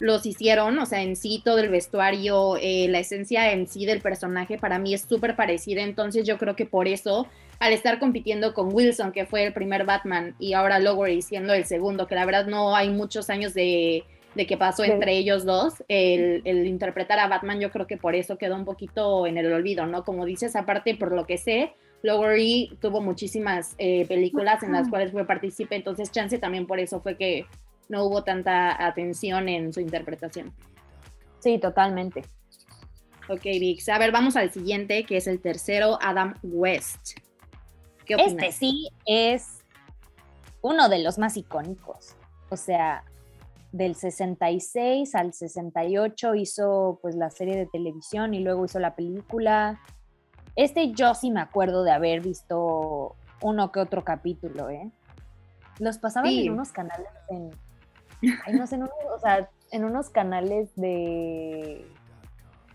los 0.00 0.26
hicieron, 0.26 0.78
o 0.78 0.86
sea, 0.86 1.02
en 1.02 1.16
sí 1.16 1.40
todo 1.44 1.58
el 1.58 1.68
vestuario, 1.68 2.56
eh, 2.60 2.86
la 2.88 2.98
esencia 2.98 3.52
en 3.52 3.66
sí 3.66 3.86
del 3.86 4.00
personaje 4.00 4.58
para 4.58 4.78
mí 4.78 4.94
es 4.94 5.02
súper 5.02 5.36
parecida, 5.36 5.82
entonces 5.82 6.26
yo 6.26 6.38
creo 6.38 6.56
que 6.56 6.66
por 6.66 6.88
eso, 6.88 7.28
al 7.60 7.72
estar 7.72 7.98
compitiendo 7.98 8.54
con 8.54 8.74
Wilson, 8.74 9.12
que 9.12 9.26
fue 9.26 9.44
el 9.44 9.52
primer 9.52 9.84
Batman, 9.84 10.34
y 10.38 10.54
ahora 10.54 10.80
Lowery 10.80 11.22
siendo 11.22 11.54
el 11.54 11.64
segundo, 11.64 12.06
que 12.06 12.16
la 12.16 12.26
verdad 12.26 12.46
no 12.46 12.74
hay 12.74 12.90
muchos 12.90 13.30
años 13.30 13.54
de, 13.54 14.04
que 14.36 14.56
pasó 14.56 14.82
entre 14.82 15.16
ellos 15.16 15.44
dos, 15.44 15.84
el, 15.86 16.42
interpretar 16.66 17.20
a 17.20 17.28
Batman 17.28 17.60
yo 17.60 17.70
creo 17.70 17.86
que 17.86 17.96
por 17.96 18.16
eso 18.16 18.36
quedó 18.36 18.56
un 18.56 18.64
poquito 18.64 19.28
en 19.28 19.38
el 19.38 19.52
olvido, 19.52 19.86
¿no? 19.86 20.02
Como 20.04 20.24
dices, 20.24 20.56
aparte 20.56 20.96
por 20.96 21.12
lo 21.14 21.24
que 21.24 21.38
sé, 21.38 21.72
Lowery 22.02 22.76
tuvo 22.80 23.00
muchísimas 23.00 23.76
eh, 23.78 24.04
películas 24.06 24.62
en 24.64 24.72
las 24.72 24.88
cuales 24.88 25.12
fue 25.12 25.24
partícipe, 25.24 25.76
entonces 25.76 26.10
chance 26.10 26.36
también 26.38 26.66
por 26.66 26.80
eso 26.80 27.00
fue 27.00 27.16
que 27.16 27.46
no 27.88 28.04
hubo 28.04 28.24
tanta 28.24 28.84
atención 28.84 29.48
en 29.48 29.72
su 29.72 29.80
interpretación. 29.80 30.52
Sí, 31.40 31.58
totalmente. 31.58 32.24
Ok, 33.28 33.42
Vix. 33.42 33.88
A 33.88 33.98
ver, 33.98 34.12
vamos 34.12 34.36
al 34.36 34.50
siguiente, 34.50 35.04
que 35.04 35.16
es 35.16 35.26
el 35.26 35.40
tercero, 35.40 35.98
Adam 36.02 36.34
West. 36.42 37.18
¿Qué 38.04 38.14
opinas? 38.14 38.32
Este 38.32 38.52
sí 38.52 38.88
es 39.06 39.64
uno 40.60 40.88
de 40.88 41.00
los 41.00 41.18
más 41.18 41.36
icónicos. 41.36 42.16
O 42.50 42.56
sea, 42.56 43.04
del 43.72 43.94
66 43.94 45.14
al 45.14 45.32
68 45.32 46.34
hizo 46.36 46.98
pues 47.02 47.16
la 47.16 47.30
serie 47.30 47.56
de 47.56 47.66
televisión 47.66 48.32
y 48.34 48.40
luego 48.40 48.64
hizo 48.64 48.78
la 48.78 48.94
película. 48.94 49.80
Este 50.54 50.92
yo 50.92 51.14
sí 51.14 51.30
me 51.30 51.40
acuerdo 51.40 51.82
de 51.82 51.90
haber 51.90 52.20
visto 52.20 53.16
uno 53.42 53.72
que 53.72 53.80
otro 53.80 54.04
capítulo, 54.04 54.70
¿eh? 54.70 54.90
Los 55.80 55.98
pasaban 55.98 56.30
en 56.30 56.52
unos 56.52 56.70
canales 56.70 57.08
en, 57.28 57.50
no 58.52 58.66
sé, 58.66 58.76
en, 58.76 58.82
o 58.82 59.18
sea, 59.20 59.48
en 59.70 59.84
unos 59.84 60.10
canales 60.10 60.74
de... 60.76 61.86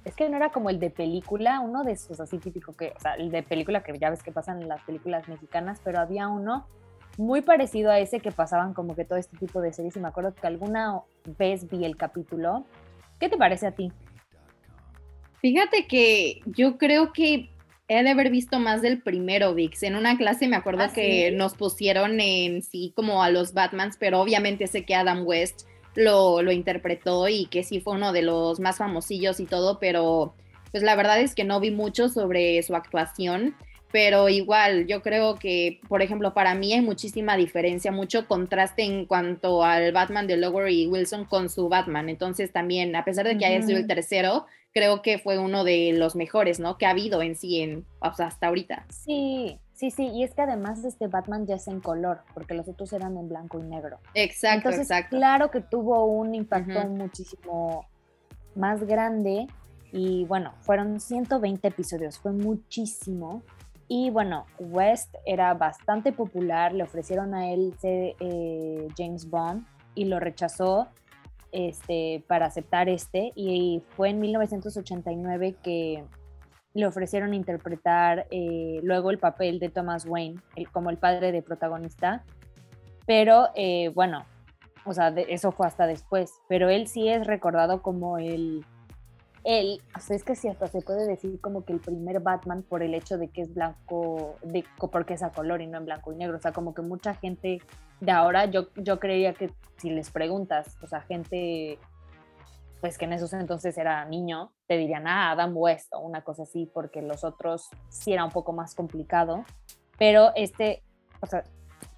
Es 0.06 0.16
que 0.16 0.30
no 0.30 0.38
era 0.38 0.52
como 0.52 0.70
el 0.70 0.80
de 0.80 0.90
película, 0.90 1.60
uno 1.60 1.84
de 1.84 1.92
esos 1.92 2.20
así 2.20 2.38
típico 2.38 2.74
que, 2.74 2.94
o 2.96 3.00
sea, 3.00 3.14
el 3.16 3.32
de 3.32 3.44
película 3.44 3.84
que 3.84 3.98
ya 4.00 4.10
ves 4.10 4.24
que 4.24 4.32
pasan 4.32 4.62
en 4.62 4.68
las 4.68 4.82
películas 4.84 5.28
mexicanas, 5.28 5.82
pero 5.84 6.00
había 6.00 6.28
uno 6.30 6.68
muy 7.18 7.42
parecido 7.42 7.92
a 7.92 8.00
ese 8.00 8.22
que 8.22 8.32
pasaban 8.32 8.74
como 8.74 8.96
que 8.96 9.04
todo 9.04 9.20
este 9.20 9.38
tipo 9.38 9.60
de 9.62 9.74
series 9.74 9.98
y 9.98 10.00
me 10.00 10.08
acuerdo 10.08 10.34
que 10.34 10.48
alguna 10.48 11.02
vez 11.38 11.70
vi 11.70 11.84
el 11.84 11.98
capítulo. 11.98 12.66
¿Qué 13.20 13.28
te 13.28 13.38
parece 13.38 13.68
a 13.68 13.72
ti? 13.72 13.92
Fíjate 15.42 15.86
que 15.88 16.42
yo 16.46 16.78
creo 16.78 17.12
que 17.12 17.50
he 17.90 18.04
de 18.04 18.10
haber 18.12 18.30
visto 18.30 18.60
más 18.60 18.82
del 18.82 19.02
primero, 19.02 19.54
VIX. 19.54 19.84
En 19.84 19.96
una 19.96 20.16
clase 20.16 20.48
me 20.48 20.56
acuerdo 20.56 20.84
¿Ah, 20.84 20.94
que 20.94 21.32
nos 21.32 21.56
pusieron 21.56 22.22
en 22.22 22.62
sí 22.62 22.94
como 22.96 23.24
a 23.24 23.32
los 23.32 23.54
Batmans, 23.54 23.98
pero 24.00 24.22
obviamente 24.22 24.68
sé 24.68 24.86
que 24.86 24.96
Adam 24.96 25.26
West 25.26 25.68
lo, 25.96 26.44
lo 26.44 26.52
interpretó 26.52 27.28
y 27.28 27.48
que 27.48 27.64
sí 27.64 27.82
fue 27.82 27.94
uno 27.94 28.14
de 28.14 28.22
los 28.22 28.60
más 28.60 28.78
famosillos 28.78 29.40
y 29.40 29.46
todo, 29.46 29.80
pero 29.80 30.36
pues 30.72 30.84
la 30.84 30.96
verdad 30.96 31.20
es 31.20 31.34
que 31.34 31.44
no 31.44 31.60
vi 31.60 31.72
mucho 31.72 32.10
sobre 32.10 32.62
su 32.62 32.76
actuación. 32.76 33.56
Pero 33.92 34.30
igual, 34.30 34.86
yo 34.86 35.02
creo 35.02 35.40
que, 35.40 35.82
por 35.88 36.04
ejemplo, 36.04 36.36
para 36.36 36.54
mí 36.54 36.74
hay 36.74 36.82
muchísima 36.82 37.36
diferencia, 37.36 37.92
mucho 37.92 38.28
contraste 38.28 38.84
en 38.84 39.08
cuanto 39.08 39.64
al 39.64 39.92
Batman 39.92 40.28
de 40.28 40.38
Lower 40.38 40.70
y 40.70 40.86
Wilson 40.86 41.26
con 41.26 41.50
su 41.50 41.70
Batman. 41.70 42.08
Entonces 42.08 42.52
también, 42.52 42.96
a 42.96 43.04
pesar 43.04 43.26
de 43.26 43.36
que 43.40 43.48
haya 43.48 43.64
sido 43.64 43.80
el 43.80 43.88
tercero, 43.88 44.46
creo 44.74 45.02
que 45.02 45.18
fue 45.18 45.38
uno 45.40 45.64
de 45.64 45.94
los 45.94 46.16
mejores, 46.16 46.60
¿no? 46.60 46.78
Que 46.78 46.86
ha 46.86 46.92
habido 46.92 47.22
en 47.22 47.36
sí 47.36 47.62
en, 47.62 47.86
hasta 48.02 48.48
ahorita. 48.48 48.86
Sí, 48.90 49.60
sí, 49.74 49.92
sí, 49.92 50.08
y 50.08 50.24
es 50.24 50.34
que 50.34 50.42
además 50.42 50.84
este 50.84 51.08
Batman 51.08 51.46
ya 51.46 51.56
es 51.56 51.68
en 51.68 51.80
color, 51.80 52.22
porque 52.34 52.54
los 52.54 52.68
otros 52.68 52.94
eran 52.94 53.18
en 53.18 53.30
blanco 53.30 53.60
y 53.60 53.64
negro. 53.64 54.00
Exacto, 54.14 54.70
Entonces, 54.70 54.82
exacto. 54.82 55.18
Claro 55.18 55.52
que 55.52 55.62
tuvo 55.62 56.06
un 56.06 56.36
impacto 56.36 56.88
muchísimo 56.88 57.86
más 58.56 58.84
grande 58.84 59.48
y 59.92 60.26
bueno, 60.26 60.54
fueron 60.62 61.00
120 61.00 61.68
episodios, 61.68 62.20
fue 62.20 62.32
muchísimo. 62.32 63.42
Y 63.88 64.12
bueno, 64.12 64.46
West 64.60 65.16
era 65.26 65.56
bastante 65.56 66.12
popular, 66.12 66.74
le 66.74 66.84
ofrecieron 66.84 67.34
a 67.34 67.52
él 67.52 67.74
ser 67.80 68.16
eh, 68.20 68.88
James 68.96 69.28
Bond 69.28 69.66
y 69.96 70.06
lo 70.06 70.20
rechazó 70.20 70.90
este, 71.52 72.24
para 72.28 72.46
aceptar 72.46 72.90
este 72.90 73.32
y 73.36 73.82
fue 73.96 74.10
en 74.10 74.20
1989 74.20 75.56
que 75.64 76.04
le 76.74 76.86
ofrecieron 76.86 77.34
interpretar 77.34 78.28
eh, 78.32 78.80
luego 78.84 79.12
el 79.12 79.18
papel 79.18 79.60
de 79.60 79.70
Thomas 79.70 80.06
Wayne 80.06 80.40
como 80.72 80.90
el 80.90 80.98
padre 80.98 81.32
de 81.32 81.42
protagonista, 81.42 82.24
pero 83.06 83.50
eh, 83.56 83.90
bueno, 83.96 84.26
o 84.86 84.94
sea, 84.94 85.10
eso 85.10 85.52
fue 85.52 85.68
hasta 85.68 85.88
después, 85.88 86.32
pero 86.48 86.70
él 86.70 86.88
sí 86.88 87.10
es 87.10 87.26
recordado 87.26 87.82
como 87.82 88.18
el, 88.18 88.66
el, 89.44 89.82
o 89.96 90.00
sea, 90.00 90.16
es 90.16 90.24
que 90.24 90.36
sí, 90.36 90.48
hasta 90.48 90.68
se 90.68 90.82
puede 90.82 91.08
decir 91.08 91.40
como 91.42 91.64
que 91.64 91.74
el 91.74 91.80
primer 91.80 92.20
Batman 92.20 92.64
por 92.64 92.84
el 92.84 92.94
hecho 92.94 93.18
de 93.18 93.30
que 93.30 93.42
es 93.42 93.54
blanco, 93.54 94.36
de, 94.44 94.64
porque 94.92 95.14
es 95.14 95.24
a 95.24 95.32
color 95.32 95.62
y 95.62 95.68
no 95.68 95.78
en 95.78 95.86
blanco 95.86 96.12
y 96.12 96.16
negro. 96.16 96.38
O 96.38 96.42
sea, 96.42 96.52
como 96.52 96.74
que 96.74 96.82
mucha 96.82 97.16
gente 97.16 97.62
de 98.00 98.12
ahora, 98.12 98.46
yo, 98.46 98.68
yo 98.76 99.00
creería 99.00 99.34
que 99.34 99.52
si 99.78 99.90
les 99.90 100.12
preguntas, 100.12 100.78
o 100.82 100.88
sea, 100.88 101.02
gente 101.02 101.80
pues 102.82 102.98
que 102.98 103.06
en 103.06 103.14
esos 103.14 103.34
entonces 103.34 103.78
era 103.78 104.06
niño, 104.06 104.54
te 104.68 104.78
dirían, 104.78 105.06
ah, 105.06 105.32
Adam 105.32 105.56
West 105.56 105.94
o 105.94 106.00
una 106.00 106.24
cosa 106.24 106.44
así, 106.44 106.70
porque 106.74 107.02
los 107.02 107.24
otros 107.24 107.70
sí 107.90 108.14
era 108.14 108.24
un 108.24 108.32
poco 108.32 108.54
más 108.54 108.74
complicado. 108.74 109.44
Pero 109.98 110.32
este, 110.36 110.82
o 111.20 111.26
sea, 111.26 111.44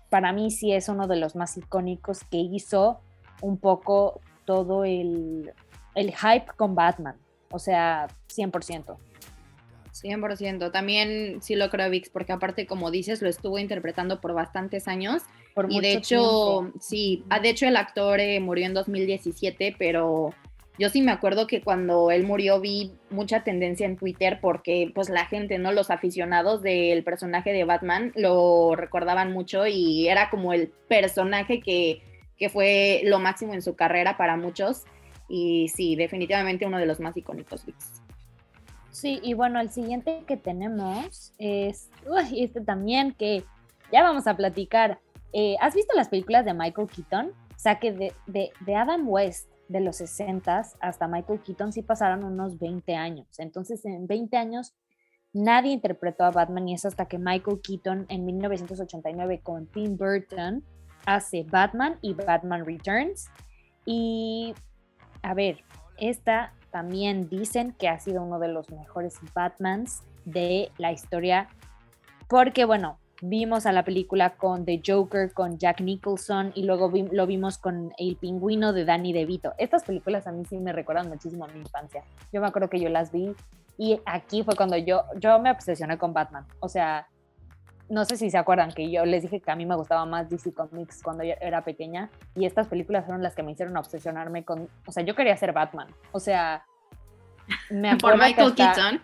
para 0.09 0.33
mí 0.33 0.49
sí 0.49 0.73
es 0.73 0.89
uno 0.89 1.07
de 1.07 1.17
los 1.17 1.35
más 1.35 1.55
icónicos 1.57 2.23
que 2.23 2.37
hizo 2.37 2.99
un 3.41 3.57
poco 3.57 4.21
todo 4.45 4.83
el, 4.83 5.53
el 5.95 6.15
hype 6.15 6.47
con 6.57 6.75
Batman. 6.75 7.15
O 7.51 7.59
sea, 7.59 8.07
100%. 8.29 8.97
100%. 9.93 10.71
También 10.71 11.41
sí 11.41 11.55
lo 11.55 11.69
creo, 11.69 11.89
Vix, 11.89 12.09
porque 12.09 12.31
aparte, 12.31 12.65
como 12.65 12.91
dices, 12.91 13.21
lo 13.21 13.29
estuvo 13.29 13.59
interpretando 13.59 14.21
por 14.21 14.33
bastantes 14.33 14.87
años. 14.87 15.23
Por 15.53 15.71
y 15.71 15.79
de 15.81 15.93
hecho, 15.93 16.71
sí, 16.79 17.23
ah, 17.29 17.39
de 17.39 17.49
hecho 17.49 17.67
el 17.67 17.75
actor 17.75 18.19
eh, 18.19 18.39
murió 18.39 18.65
en 18.65 18.73
2017, 18.73 19.75
pero 19.77 20.33
yo 20.79 20.89
sí 20.89 21.01
me 21.01 21.11
acuerdo 21.11 21.45
que 21.47 21.61
cuando 21.61 22.11
él 22.11 22.25
murió 22.25 22.59
vi 22.59 22.93
mucha 23.09 23.43
tendencia 23.43 23.85
en 23.85 23.97
Twitter 23.97 24.39
porque 24.41 24.91
pues 24.95 25.09
la 25.09 25.25
gente, 25.25 25.57
¿no? 25.57 25.71
Los 25.71 25.91
aficionados 25.91 26.61
del 26.61 27.03
personaje 27.03 27.51
de 27.51 27.65
Batman 27.65 28.13
lo 28.15 28.75
recordaban 28.75 29.31
mucho 29.33 29.67
y 29.67 30.07
era 30.07 30.29
como 30.29 30.53
el 30.53 30.69
personaje 30.87 31.59
que, 31.59 32.01
que 32.37 32.49
fue 32.49 33.01
lo 33.03 33.19
máximo 33.19 33.53
en 33.53 33.61
su 33.61 33.75
carrera 33.75 34.17
para 34.17 34.37
muchos. 34.37 34.85
Y 35.33 35.69
sí, 35.69 35.95
definitivamente 35.95 36.67
uno 36.67 36.77
de 36.77 36.85
los 36.85 36.99
más 36.99 37.15
icónicos 37.15 37.65
Sí, 38.89 39.21
y 39.23 39.33
bueno, 39.33 39.61
el 39.61 39.69
siguiente 39.69 40.25
que 40.27 40.35
tenemos 40.35 41.31
es 41.37 41.89
uy, 42.05 42.43
este 42.43 42.59
también 42.59 43.13
que 43.13 43.45
ya 43.93 44.03
vamos 44.03 44.27
a 44.27 44.35
platicar. 44.35 44.99
Eh, 45.31 45.55
¿Has 45.61 45.73
visto 45.73 45.95
las 45.95 46.09
películas 46.09 46.43
de 46.43 46.53
Michael 46.53 46.89
Keaton? 46.89 47.29
O 47.29 47.59
sea, 47.59 47.79
que 47.79 47.93
de, 47.93 48.13
de, 48.27 48.51
de 48.59 48.75
Adam 48.75 49.07
West, 49.07 49.49
de 49.69 49.79
los 49.79 49.95
60 49.95 50.63
hasta 50.81 51.07
Michael 51.07 51.39
Keaton, 51.39 51.71
sí 51.71 51.81
pasaron 51.81 52.25
unos 52.25 52.59
20 52.59 52.93
años. 52.95 53.39
Entonces, 53.39 53.85
en 53.85 54.07
20 54.07 54.35
años, 54.35 54.73
nadie 55.31 55.71
interpretó 55.71 56.25
a 56.25 56.31
Batman 56.31 56.67
y 56.67 56.73
es 56.73 56.83
hasta 56.83 57.05
que 57.05 57.17
Michael 57.17 57.61
Keaton 57.63 58.05
en 58.09 58.25
1989 58.25 59.39
con 59.41 59.67
Tim 59.67 59.95
Burton 59.95 60.65
hace 61.05 61.43
Batman 61.43 61.99
y 62.01 62.15
Batman 62.15 62.65
Returns. 62.65 63.29
Y 63.85 64.53
a 65.23 65.33
ver, 65.33 65.63
esta 65.97 66.53
también 66.71 67.29
dicen 67.29 67.73
que 67.77 67.87
ha 67.89 67.99
sido 67.99 68.23
uno 68.23 68.39
de 68.39 68.47
los 68.47 68.69
mejores 68.69 69.19
Batmans 69.33 70.01
de 70.25 70.71
la 70.77 70.91
historia, 70.91 71.49
porque 72.27 72.65
bueno, 72.65 72.97
vimos 73.21 73.65
a 73.65 73.71
la 73.71 73.83
película 73.83 74.31
con 74.31 74.65
The 74.65 74.81
Joker, 74.85 75.31
con 75.33 75.57
Jack 75.57 75.81
Nicholson 75.81 76.51
y 76.55 76.63
luego 76.63 76.91
lo 77.11 77.27
vimos 77.27 77.57
con 77.57 77.93
El 77.97 78.15
Pingüino 78.15 78.73
de 78.73 78.85
Danny 78.85 79.13
DeVito. 79.13 79.53
Estas 79.57 79.83
películas 79.83 80.27
a 80.27 80.31
mí 80.31 80.43
sí 80.45 80.57
me 80.57 80.73
recuerdan 80.73 81.09
muchísimo 81.09 81.45
a 81.45 81.47
mi 81.49 81.59
infancia. 81.59 82.03
Yo 82.33 82.41
me 82.41 82.47
acuerdo 82.47 82.69
que 82.69 82.79
yo 82.79 82.89
las 82.89 83.11
vi 83.11 83.35
y 83.77 83.99
aquí 84.05 84.43
fue 84.43 84.55
cuando 84.55 84.77
yo, 84.77 85.03
yo 85.19 85.39
me 85.39 85.51
obsesioné 85.51 85.97
con 85.97 86.13
Batman. 86.13 86.45
O 86.59 86.69
sea, 86.69 87.07
no 87.91 88.05
sé 88.05 88.15
si 88.15 88.31
se 88.31 88.37
acuerdan 88.37 88.71
que 88.71 88.89
yo 88.89 89.05
les 89.05 89.21
dije 89.21 89.41
que 89.41 89.51
a 89.51 89.55
mí 89.55 89.65
me 89.65 89.75
gustaba 89.75 90.05
más 90.05 90.29
DC 90.29 90.53
Comics 90.53 91.03
cuando 91.03 91.25
yo 91.25 91.33
era 91.41 91.65
pequeña 91.65 92.09
y 92.35 92.45
estas 92.45 92.69
películas 92.69 93.03
fueron 93.03 93.21
las 93.21 93.35
que 93.35 93.43
me 93.43 93.51
hicieron 93.51 93.75
obsesionarme 93.75 94.45
con, 94.45 94.69
o 94.87 94.91
sea, 94.93 95.03
yo 95.03 95.13
quería 95.13 95.35
ser 95.35 95.51
Batman. 95.51 95.87
O 96.13 96.19
sea, 96.21 96.63
me 97.69 97.89
acuerdo 97.91 98.17
por 98.17 98.25
Michael 98.25 98.55
Keaton. 98.55 99.01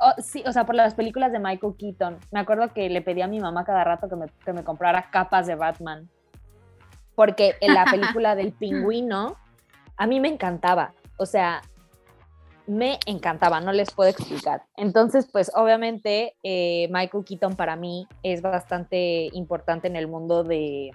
Oh, 0.00 0.14
sí, 0.16 0.42
o 0.46 0.52
sea, 0.52 0.64
por 0.64 0.74
las 0.74 0.94
películas 0.94 1.32
de 1.32 1.38
Michael 1.38 1.74
Keaton. 1.78 2.18
Me 2.30 2.40
acuerdo 2.40 2.72
que 2.72 2.88
le 2.88 3.02
pedí 3.02 3.20
a 3.20 3.26
mi 3.26 3.40
mamá 3.40 3.62
cada 3.66 3.84
rato 3.84 4.08
que 4.08 4.16
me, 4.16 4.26
que 4.42 4.54
me 4.54 4.64
comprara 4.64 5.10
capas 5.10 5.46
de 5.46 5.54
Batman. 5.54 6.08
Porque 7.14 7.56
en 7.60 7.74
la 7.74 7.84
película 7.84 8.34
del 8.34 8.52
pingüino, 8.58 9.36
a 9.98 10.06
mí 10.06 10.18
me 10.18 10.28
encantaba. 10.28 10.94
O 11.18 11.26
sea, 11.26 11.60
me 12.66 12.98
encantaba, 13.06 13.60
no 13.60 13.72
les 13.72 13.90
puedo 13.90 14.10
explicar. 14.10 14.62
Entonces, 14.76 15.28
pues 15.30 15.50
obviamente 15.54 16.36
eh, 16.42 16.88
Michael 16.90 17.24
Keaton 17.24 17.56
para 17.56 17.76
mí 17.76 18.06
es 18.22 18.42
bastante 18.42 19.28
importante 19.32 19.88
en 19.88 19.96
el 19.96 20.08
mundo 20.08 20.44
de, 20.44 20.92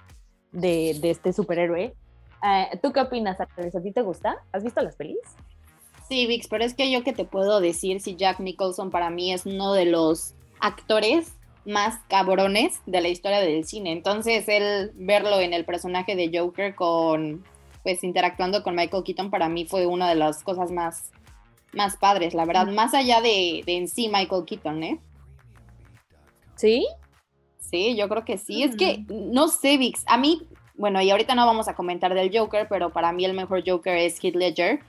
de, 0.51 0.97
este 1.03 1.33
superhéroe. 1.33 1.93
Eh, 2.43 2.79
¿Tú 2.81 2.91
qué 2.91 3.01
opinas, 3.01 3.39
¿A 3.39 3.47
ti 3.47 3.91
te 3.91 4.01
gusta? 4.01 4.37
¿Has 4.51 4.63
visto 4.63 4.81
las 4.81 4.95
pelis? 4.95 5.19
Sí, 6.07 6.25
Vix, 6.25 6.47
pero 6.47 6.63
es 6.63 6.73
que 6.73 6.89
yo 6.89 7.03
que 7.03 7.13
te 7.13 7.25
puedo 7.25 7.59
decir 7.59 7.99
si 7.99 8.15
Jack 8.15 8.39
Nicholson 8.39 8.91
para 8.91 9.09
mí 9.09 9.33
es 9.33 9.45
uno 9.45 9.73
de 9.73 9.85
los 9.85 10.35
actores 10.59 11.33
más 11.65 11.99
cabrones 12.07 12.79
de 12.85 13.01
la 13.01 13.09
historia 13.09 13.41
del 13.41 13.65
cine. 13.65 13.91
Entonces, 13.91 14.47
él 14.47 14.91
verlo 14.95 15.41
en 15.41 15.53
el 15.53 15.65
personaje 15.65 16.15
de 16.15 16.31
Joker 16.33 16.75
con 16.75 17.43
pues 17.83 18.03
interactuando 18.03 18.63
con 18.63 18.75
Michael 18.75 19.03
Keaton 19.03 19.29
para 19.29 19.47
mí 19.47 19.65
fue 19.65 19.85
una 19.85 20.09
de 20.09 20.15
las 20.15 20.43
cosas 20.43 20.71
más 20.71 21.11
más 21.77 21.95
padres, 21.95 22.33
la 22.33 22.43
verdad, 22.43 22.67
más 22.67 22.93
allá 22.93 23.21
de, 23.21 23.63
en 23.65 23.87
sí 23.87 24.09
Michael 24.09 24.43
Keaton, 24.45 24.83
¿eh? 24.83 24.99
¿Sí? 26.55 26.85
Sí, 27.59 27.95
yo 27.95 28.09
creo 28.09 28.25
que 28.25 28.37
sí. 28.37 28.63
Es 28.63 28.75
que, 28.75 29.05
mm. 29.07 29.31
no 29.31 29.47
sé, 29.47 29.77
Vix, 29.77 30.03
a 30.07 30.17
mí, 30.17 30.41
bueno, 30.75 31.01
y 31.01 31.09
ahorita 31.09 31.35
no 31.35 31.45
vamos 31.45 31.69
a 31.69 31.75
comentar 31.75 32.13
del 32.13 32.37
Joker, 32.37 32.67
pero 32.69 32.91
para 32.91 33.13
mí 33.13 33.23
el 33.23 33.33
mejor 33.33 33.63
Joker 33.65 33.95
es 33.95 34.21
Heath 34.21 34.35
Ledger, 34.35 34.79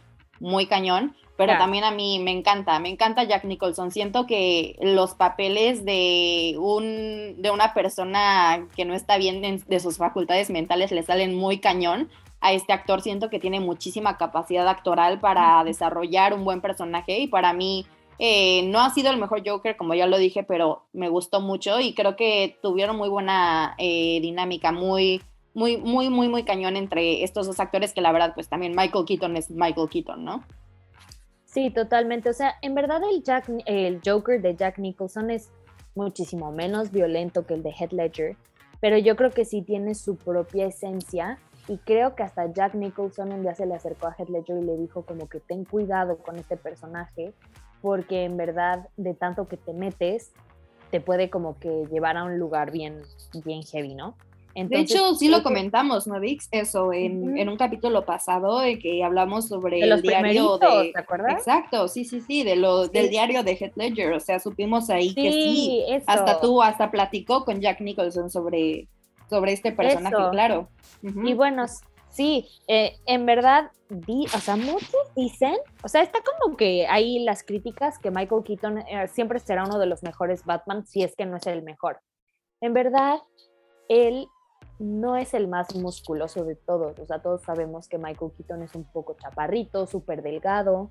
muy 0.41 0.67
cañón, 0.67 1.15
pero 1.37 1.57
también 1.57 1.85
a 1.85 1.93
mí 1.93 2.19
me 2.19 2.33
encanta, 2.33 2.81
me 2.81 2.89
encanta 2.89 3.23
Jack 3.23 3.45
Nicholson. 3.45 3.93
Siento 3.93 4.27
que 4.27 4.77
los 4.81 5.15
papeles 5.15 5.85
de, 5.85 6.57
un, 6.59 7.41
de 7.41 7.53
una 7.53 7.75
persona 7.75 8.67
que 8.75 8.85
no 8.85 8.93
está 8.93 9.19
bien 9.19 9.41
de 9.41 9.81
sus 9.81 9.99
facultades 9.99 10.51
mentales 10.51 10.91
le 10.91 11.05
salen 11.05 11.37
muy 11.37 11.59
cañón 11.59 12.09
a 12.41 12.53
este 12.53 12.73
actor 12.73 13.01
siento 13.01 13.31
que 13.31 13.41
tiene 13.41 13.61
muchísima 13.61 14.17
capacidad 14.17 14.69
actoral 14.69 15.21
para 15.21 15.63
desarrollar 15.65 16.35
un 16.35 16.45
buen 16.45 16.61
personaje 16.61 17.19
y 17.19 17.27
para 17.27 17.53
mí 17.53 17.87
eh, 18.19 18.69
no 18.69 18.81
ha 18.81 18.91
sido 18.91 19.11
el 19.11 19.17
mejor 19.17 19.43
Joker, 19.47 19.77
como 19.77 19.95
ya 19.95 20.07
lo 20.07 20.19
dije, 20.19 20.43
pero 20.43 20.87
me 20.93 21.09
gustó 21.09 21.41
mucho 21.41 21.79
y 21.81 21.95
creo 21.95 22.17
que 22.17 22.59
tuvieron 22.63 22.97
muy 22.97 23.09
buena 23.09 23.75
eh, 23.79 24.21
dinámica, 24.21 24.73
muy, 24.73 25.23
muy, 25.55 25.77
muy, 25.77 26.11
muy, 26.11 26.29
muy 26.29 26.43
cañón 26.43 26.77
entre 26.77 27.23
estos 27.23 27.47
dos 27.47 27.61
actores 27.61 27.93
que 27.93 28.01
la 28.01 28.13
verdad, 28.13 28.33
pues 28.35 28.49
también 28.49 28.75
Michael 28.77 29.05
Keaton 29.05 29.37
es 29.37 29.51
Michael 29.51 29.89
Keaton, 29.89 30.25
¿no? 30.25 30.45
Sí, 31.45 31.71
totalmente. 31.71 32.29
O 32.29 32.33
sea, 32.33 32.55
en 32.61 32.75
verdad 32.75 33.01
el, 33.11 33.23
Jack, 33.23 33.51
el 33.67 34.01
Joker 34.05 34.43
de 34.43 34.55
Jack 34.55 34.79
Nicholson 34.79 35.31
es 35.31 35.51
muchísimo 35.95 36.53
menos 36.53 36.91
violento 36.91 37.47
que 37.47 37.55
el 37.55 37.63
de 37.63 37.71
Heath 37.71 37.93
Ledger, 37.93 38.37
pero 38.81 38.99
yo 38.99 39.17
creo 39.17 39.31
que 39.31 39.45
sí 39.45 39.63
tiene 39.63 39.95
su 39.95 40.17
propia 40.17 40.67
esencia 40.67 41.39
y 41.69 41.77
creo 41.79 42.15
que 42.15 42.23
hasta 42.23 42.51
Jack 42.53 42.75
Nicholson 42.75 43.33
un 43.33 43.43
día 43.43 43.55
se 43.55 43.67
le 43.67 43.75
acercó 43.75 44.09
a 44.09 44.15
Heath 44.19 44.31
Ledger 44.31 44.59
y 44.59 44.65
le 44.65 44.77
dijo 44.77 45.03
como 45.03 45.29
que 45.29 45.39
ten 45.39 45.65
cuidado 45.65 46.19
con 46.19 46.37
este 46.37 46.57
personaje, 46.57 47.35
porque 47.83 48.25
en 48.25 48.37
verdad 48.37 48.89
de 48.97 49.15
tanto 49.15 49.47
que 49.49 49.57
te 49.57 49.75
metes, 49.75 50.33
te 50.91 51.01
puede 51.01 51.29
como 51.29 51.59
que 51.59 51.85
llevar 51.91 52.17
a 52.17 52.25
un 52.25 52.39
lugar 52.39 52.71
bien, 52.71 53.03
bien 53.45 53.63
heavy, 53.63 53.95
¿no? 53.95 54.17
de 54.55 54.81
hecho, 54.81 55.15
sí 55.15 55.29
lo 55.29 55.43
comentamos, 55.45 56.09
¿no, 56.09 56.19
Vix? 56.19 56.49
Eso, 56.51 56.93
en, 56.93 57.49
un 57.49 57.57
capítulo 57.57 58.05
pasado 58.05 58.59
de 58.59 58.79
que 58.79 59.05
hablamos 59.05 59.47
sobre 59.47 59.81
el 59.81 60.03
diario 60.03 60.59
de... 60.59 60.91
¿te 60.93 60.99
acuerdas? 60.99 61.35
Exacto, 61.35 61.87
sí, 61.87 62.05
sí, 62.05 62.21
sí, 62.21 62.43
de 62.43 62.57
lo, 62.57 62.89
del 62.89 63.09
diario 63.09 63.45
de 63.45 63.53
Heath 63.53 63.77
Ledger, 63.77 64.13
o 64.13 64.21
sea, 64.21 64.41
supimos 64.41 64.91
ahí 64.91 65.15
que 65.15 65.31
sí, 65.31 65.85
hasta 66.07 66.41
tú, 66.41 66.61
hasta 66.61 66.91
platicó 66.91 67.45
con 67.45 67.61
Jack 67.61 67.81
Nicholson 67.81 68.31
sobre, 68.31 68.89
sobre 69.29 69.53
este 69.53 69.73
personaje, 69.73 70.17
claro. 70.31 70.69
Y 71.03 71.35
bueno, 71.35 71.65
sí, 72.09 72.49
eh, 72.67 72.97
en 73.07 73.27
verdad, 73.27 73.71
di, 73.89 74.27
o 74.35 74.39
sea, 74.39 74.57
muchos 74.57 75.15
dicen, 75.15 75.57
o 75.83 75.89
sea, 75.89 76.03
está 76.03 76.19
como 76.21 76.57
que 76.57 76.87
hay 76.87 77.21
las 77.21 77.43
críticas 77.43 77.99
que 77.99 78.11
Michael 78.11 78.43
Keaton 78.45 78.79
eh, 78.79 79.09
siempre 79.09 79.39
será 79.39 79.65
uno 79.65 79.79
de 79.79 79.87
los 79.87 80.03
mejores 80.03 80.45
Batman, 80.45 80.87
si 80.87 81.03
es 81.03 81.15
que 81.15 81.27
no 81.27 81.37
es 81.37 81.47
el 81.47 81.63
mejor. 81.63 82.01
En 82.61 82.75
verdad, 82.75 83.19
él 83.89 84.27
no 84.79 85.17
es 85.17 85.35
el 85.35 85.49
más 85.49 85.75
musculoso 85.75 86.45
de 86.45 86.55
todos, 86.55 86.99
o 86.99 87.07
sea, 87.07 87.21
todos 87.21 87.43
sabemos 87.43 87.89
que 87.89 87.99
Michael 87.99 88.33
Keaton 88.37 88.63
es 88.63 88.75
un 88.75 88.85
poco 88.85 89.15
chaparrito, 89.15 89.87
súper 89.87 90.23
delgado, 90.23 90.91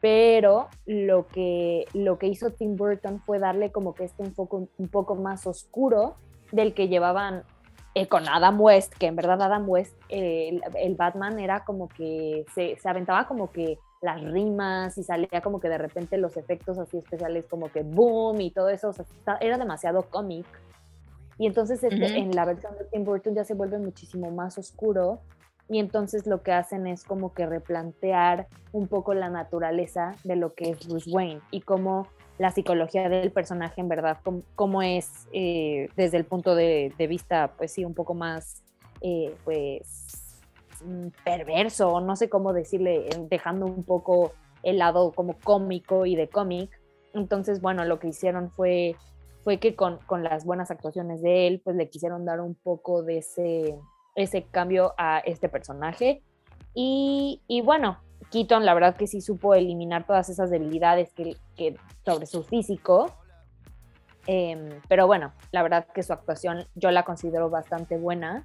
pero 0.00 0.68
lo 0.84 1.26
que, 1.28 1.86
lo 1.94 2.18
que 2.18 2.26
hizo 2.26 2.50
Tim 2.50 2.76
Burton 2.76 3.22
fue 3.24 3.38
darle 3.38 3.72
como 3.72 3.94
que 3.94 4.04
este 4.04 4.22
enfoque 4.22 4.56
un 4.56 4.88
poco 4.88 5.14
más 5.14 5.46
oscuro 5.46 6.16
del 6.52 6.74
que 6.74 6.88
llevaban 6.88 7.44
eh, 7.94 8.08
con 8.08 8.28
Adam 8.28 8.60
West, 8.60 8.92
que 8.94 9.06
en 9.06 9.16
verdad 9.16 9.40
Adam 9.40 9.68
West, 9.68 9.94
el, 10.08 10.60
Batman 10.96 11.38
era 11.38 11.64
como 11.64 11.88
que 11.88 12.44
se, 12.54 12.76
aventaba 12.84 13.26
como 13.26 13.50
que 13.50 13.78
las 14.02 14.20
rimas 14.22 14.98
y 14.98 15.04
salía 15.04 15.40
como 15.42 15.60
que 15.60 15.68
de 15.68 15.78
repente 15.78 16.18
los 16.18 16.36
efectos 16.36 16.78
así 16.78 16.98
especiales 16.98 17.46
como 17.48 17.70
que 17.70 17.82
boom 17.82 18.40
y 18.40 18.50
todo 18.50 18.68
eso, 18.68 18.92
era 19.40 19.58
demasiado 19.58 20.02
cómic. 20.10 20.46
Y 21.38 21.46
entonces 21.46 21.82
este, 21.82 22.18
en 22.18 22.34
la 22.34 22.44
versión 22.44 22.76
de 22.76 22.84
Tim 22.84 23.04
Burton 23.04 23.34
ya 23.34 23.44
se 23.44 23.54
vuelve 23.54 23.78
muchísimo 23.78 24.30
más 24.30 24.58
oscuro 24.58 25.20
y 25.68 25.78
entonces 25.78 26.26
lo 26.26 26.42
que 26.42 26.52
hacen 26.52 26.86
es 26.86 27.04
como 27.04 27.32
que 27.32 27.46
replantear 27.46 28.48
un 28.72 28.86
poco 28.88 29.14
la 29.14 29.30
naturaleza 29.30 30.14
de 30.24 30.36
lo 30.36 30.54
que 30.54 30.70
es 30.70 30.86
Bruce 30.86 31.10
Wayne 31.10 31.40
y 31.50 31.62
cómo 31.62 32.08
la 32.38 32.50
psicología 32.50 33.08
del 33.08 33.30
personaje 33.30 33.80
en 33.80 33.88
verdad, 33.88 34.18
cómo, 34.54 34.82
es 34.82 35.28
eh, 35.32 35.88
desde 35.96 36.16
el 36.16 36.24
punto 36.24 36.54
de, 36.54 36.92
vista, 37.08 37.52
pues 37.56 37.72
sí, 37.72 37.84
un 37.84 37.94
poco 37.94 38.14
más, 38.14 38.62
eh, 39.00 39.34
pues, 39.44 40.42
mm, 40.84 41.08
perverso, 41.24 42.00
no 42.00 42.16
sé 42.16 42.28
cómo 42.28 42.52
decirle, 42.52 43.08
dejando 43.30 43.66
un 43.66 43.84
poco 43.84 44.32
el 44.62 44.78
lado 44.78 45.12
como 45.12 45.38
cómico 45.38 46.06
y 46.06 46.16
de 46.16 46.28
cómic. 46.28 46.70
Entonces, 47.12 47.60
bueno, 47.60 47.84
lo 47.84 47.98
que 47.98 48.08
hicieron 48.08 48.50
fue, 48.50 48.96
fue 49.44 49.58
que 49.58 49.76
con, 49.76 49.98
con 50.06 50.24
las 50.24 50.44
buenas 50.44 50.70
actuaciones 50.70 51.22
de 51.22 51.46
él, 51.46 51.60
pues 51.62 51.76
le 51.76 51.88
quisieron 51.88 52.24
dar 52.24 52.40
un 52.40 52.54
poco 52.54 53.02
de 53.02 53.18
ese 53.18 53.78
ese 54.14 54.44
cambio 54.44 54.94
a 54.96 55.18
este 55.18 55.48
personaje. 55.48 56.22
Y, 56.76 57.40
bueno, 57.64 57.98
Keaton 58.34 58.64
la 58.64 58.74
verdad 58.74 58.96
que 58.96 59.06
sí 59.06 59.20
supo 59.20 59.54
eliminar 59.54 60.06
todas 60.06 60.28
esas 60.28 60.50
debilidades 60.50 61.10
que, 61.12 61.76
sobre 62.04 62.26
su 62.26 62.42
físico. 62.42 63.14
Em, 64.26 64.80
pero 64.88 65.06
bueno, 65.06 65.32
la 65.52 65.62
verdad 65.62 65.86
que 65.94 66.02
su 66.02 66.12
actuación 66.12 66.66
yo 66.74 66.90
la 66.90 67.04
considero 67.04 67.48
bastante 67.48 67.96
buena. 67.96 68.44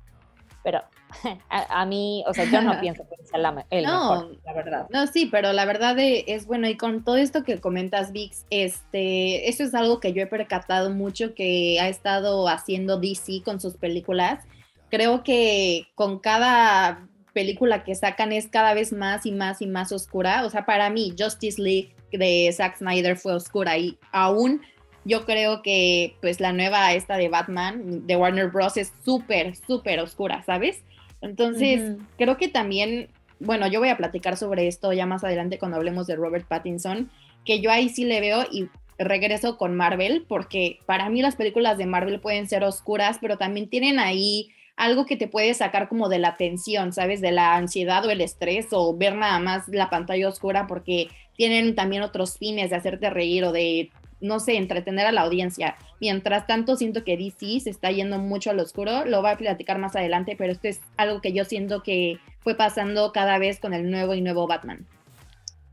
Pero 0.64 0.82
a, 1.50 1.86
mí, 1.88 2.24
o 2.28 2.34
sea, 2.34 2.46
yo 2.46 2.62
no 2.62 2.78
pienso 2.82 3.04
que 3.10 3.26
sea 3.26 3.40
la, 3.40 3.66
el 3.72 3.86
mejor, 3.86 4.38
la 4.46 4.54
verdad. 4.54 4.88
No, 4.92 5.08
sí, 5.08 5.26
pero 5.26 5.52
la 5.54 5.66
verdad 5.66 5.96
es 5.98 6.46
bueno. 6.46 6.68
Y 6.68 6.78
con 6.78 7.04
todo 7.04 7.18
esto 7.18 7.44
que 7.44 7.60
comentas, 7.60 8.12
Vix, 8.12 8.46
este, 8.52 9.50
eso 9.50 9.64
es 9.64 9.74
algo 9.74 10.00
que 10.00 10.14
yo 10.14 10.22
he 10.22 10.28
percatado 10.28 10.92
mucho 10.92 11.34
que 11.34 11.80
ha 11.82 11.90
estado 11.90 12.48
haciendo 12.48 13.00
DC 13.00 13.42
con 13.44 13.60
sus 13.60 13.76
películas 13.76 14.46
creo 14.90 15.24
que 15.24 15.88
con 15.96 16.20
cada 16.20 17.08
película 17.40 17.86
que 17.86 17.96
sacan 17.96 18.34
es 18.34 18.50
cada 18.50 18.74
vez 18.74 18.92
más 18.92 19.26
y 19.26 19.32
más 19.32 19.62
y 19.62 19.68
más 19.68 19.94
oscura. 19.94 20.46
O 20.46 20.50
sea, 20.50 20.66
para 20.66 20.90
mí, 20.90 21.16
Justice 21.18 21.62
League 21.62 21.96
de 22.12 22.52
Zack 22.52 22.80
Snyder 22.80 23.16
fue 23.16 23.34
oscura 23.34 23.78
y 23.78 23.98
aún 24.12 24.62
yo 25.06 25.24
creo 25.26 25.62
que 25.62 26.18
pues 26.20 26.42
la 26.42 26.52
nueva 26.52 26.94
esta 26.94 27.16
de 27.16 27.30
Batman 27.30 28.06
de 28.06 28.16
Warner 28.18 28.50
Bros. 28.50 28.76
es 28.76 28.92
súper, 29.06 29.56
súper 29.56 30.02
oscura, 30.02 30.44
¿sabes? 30.44 30.84
Entonces, 31.22 31.96
creo 32.18 32.36
que 32.36 32.50
también, 32.50 33.08
bueno, 33.40 33.68
yo 33.68 33.80
voy 33.80 33.88
a 33.88 33.96
platicar 33.96 34.36
sobre 34.36 34.68
esto 34.68 34.92
ya 34.92 35.06
más 35.06 35.24
adelante 35.24 35.60
cuando 35.60 35.78
hablemos 35.78 36.08
de 36.08 36.18
Robert 36.18 36.46
Pattinson, 36.46 37.10
que 37.46 37.62
yo 37.62 37.72
ahí 37.72 37.88
sí 37.88 38.04
le 38.04 38.20
veo 38.20 38.46
y 38.52 38.68
regreso 38.98 39.58
con 39.58 39.78
Marvel, 39.78 40.26
porque 40.28 40.80
para 40.86 41.08
mí 41.10 41.22
las 41.22 41.38
películas 41.38 41.78
de 41.78 41.86
Marvel 41.86 42.20
pueden 42.20 42.50
ser 42.50 42.66
oscuras, 42.66 43.18
pero 43.22 43.38
también 43.38 43.70
tienen 43.70 43.98
ahí 43.98 44.50
algo 44.80 45.06
que 45.06 45.18
te 45.18 45.28
puede 45.28 45.54
sacar 45.54 45.90
como 45.90 46.08
de 46.08 46.20
la 46.20 46.38
tensión, 46.38 46.94
¿sabes? 46.94 47.20
De 47.20 47.34
la 47.34 47.58
ansiedad 47.58 48.06
o 48.06 48.12
el 48.12 48.22
estrés 48.22 48.68
o 48.72 48.96
ver 48.96 49.14
nada 49.14 49.38
más 49.40 49.68
la 49.68 49.90
pantalla 49.90 50.30
oscura 50.30 50.68
porque 50.68 51.10
tienen 51.36 51.76
también 51.76 52.02
otros 52.02 52.38
fines 52.38 52.70
de 52.70 52.78
hacerte 52.78 53.10
reír 53.10 53.44
o 53.44 53.52
de, 53.52 53.92
no 54.22 54.40
sé, 54.40 54.56
entretener 54.56 55.06
a 55.06 55.12
la 55.12 55.22
audiencia. 55.22 55.76
Mientras 56.00 56.48
tanto, 56.48 56.78
siento 56.78 57.04
que 57.04 57.18
DC 57.18 57.60
se 57.60 57.70
está 57.70 57.92
yendo 57.92 58.20
mucho 58.20 58.52
al 58.52 58.60
oscuro, 58.60 59.04
lo 59.04 59.22
voy 59.22 59.32
a 59.32 59.38
platicar 59.38 59.80
más 59.80 59.98
adelante, 59.98 60.36
pero 60.38 60.54
esto 60.54 60.70
es 60.70 60.80
algo 60.96 61.20
que 61.20 61.34
yo 61.34 61.44
siento 61.44 61.84
que 61.84 62.18
fue 62.40 62.56
pasando 62.56 63.12
cada 63.12 63.38
vez 63.38 63.60
con 63.60 63.74
el 63.74 63.92
nuevo 63.92 64.14
y 64.14 64.22
nuevo 64.22 64.48
Batman. 64.48 64.88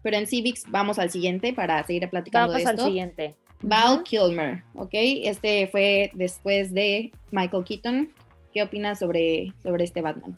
Pero 0.03 0.17
en 0.17 0.27
Civics 0.27 0.65
vamos 0.69 0.99
al 0.99 1.11
siguiente 1.11 1.53
para 1.53 1.81
seguir 1.85 2.11
platicando 2.11 2.55
de 2.55 2.59
esto. 2.59 2.71
al 2.71 2.81
siguiente. 2.81 3.37
Val 3.63 4.03
Kilmer, 4.03 4.65
¿ok? 4.75 4.91
Este 4.93 5.69
fue 5.69 6.11
después 6.15 6.75
de 6.75 7.13
Michael 7.31 7.65
Keaton, 7.65 8.11
¿Qué 8.57 8.63
opinas 8.63 8.99
sobre, 8.99 9.53
sobre 9.63 9.85
este 9.85 10.01
Batman? 10.01 10.35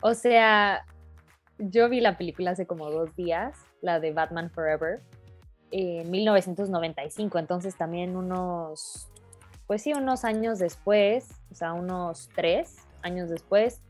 O 0.00 0.12
sea, 0.12 0.84
yo 1.56 1.88
vi 1.88 2.00
la 2.00 2.18
película 2.18 2.50
hace 2.50 2.66
como 2.66 2.90
dos 2.90 3.14
días, 3.14 3.56
la 3.80 4.00
de 4.00 4.10
Batman 4.10 4.50
Forever, 4.50 5.02
en 5.70 6.10
1995, 6.10 7.38
entonces 7.38 7.76
también 7.76 8.16
unos, 8.16 9.08
pues 9.68 9.82
sí, 9.82 9.92
unos 9.92 10.24
años 10.24 10.58
después, 10.58 11.28
o 11.52 11.54
sea, 11.54 11.74
unos 11.74 12.28
tres 12.34 12.74
años 13.02 13.30
después, 13.30 13.80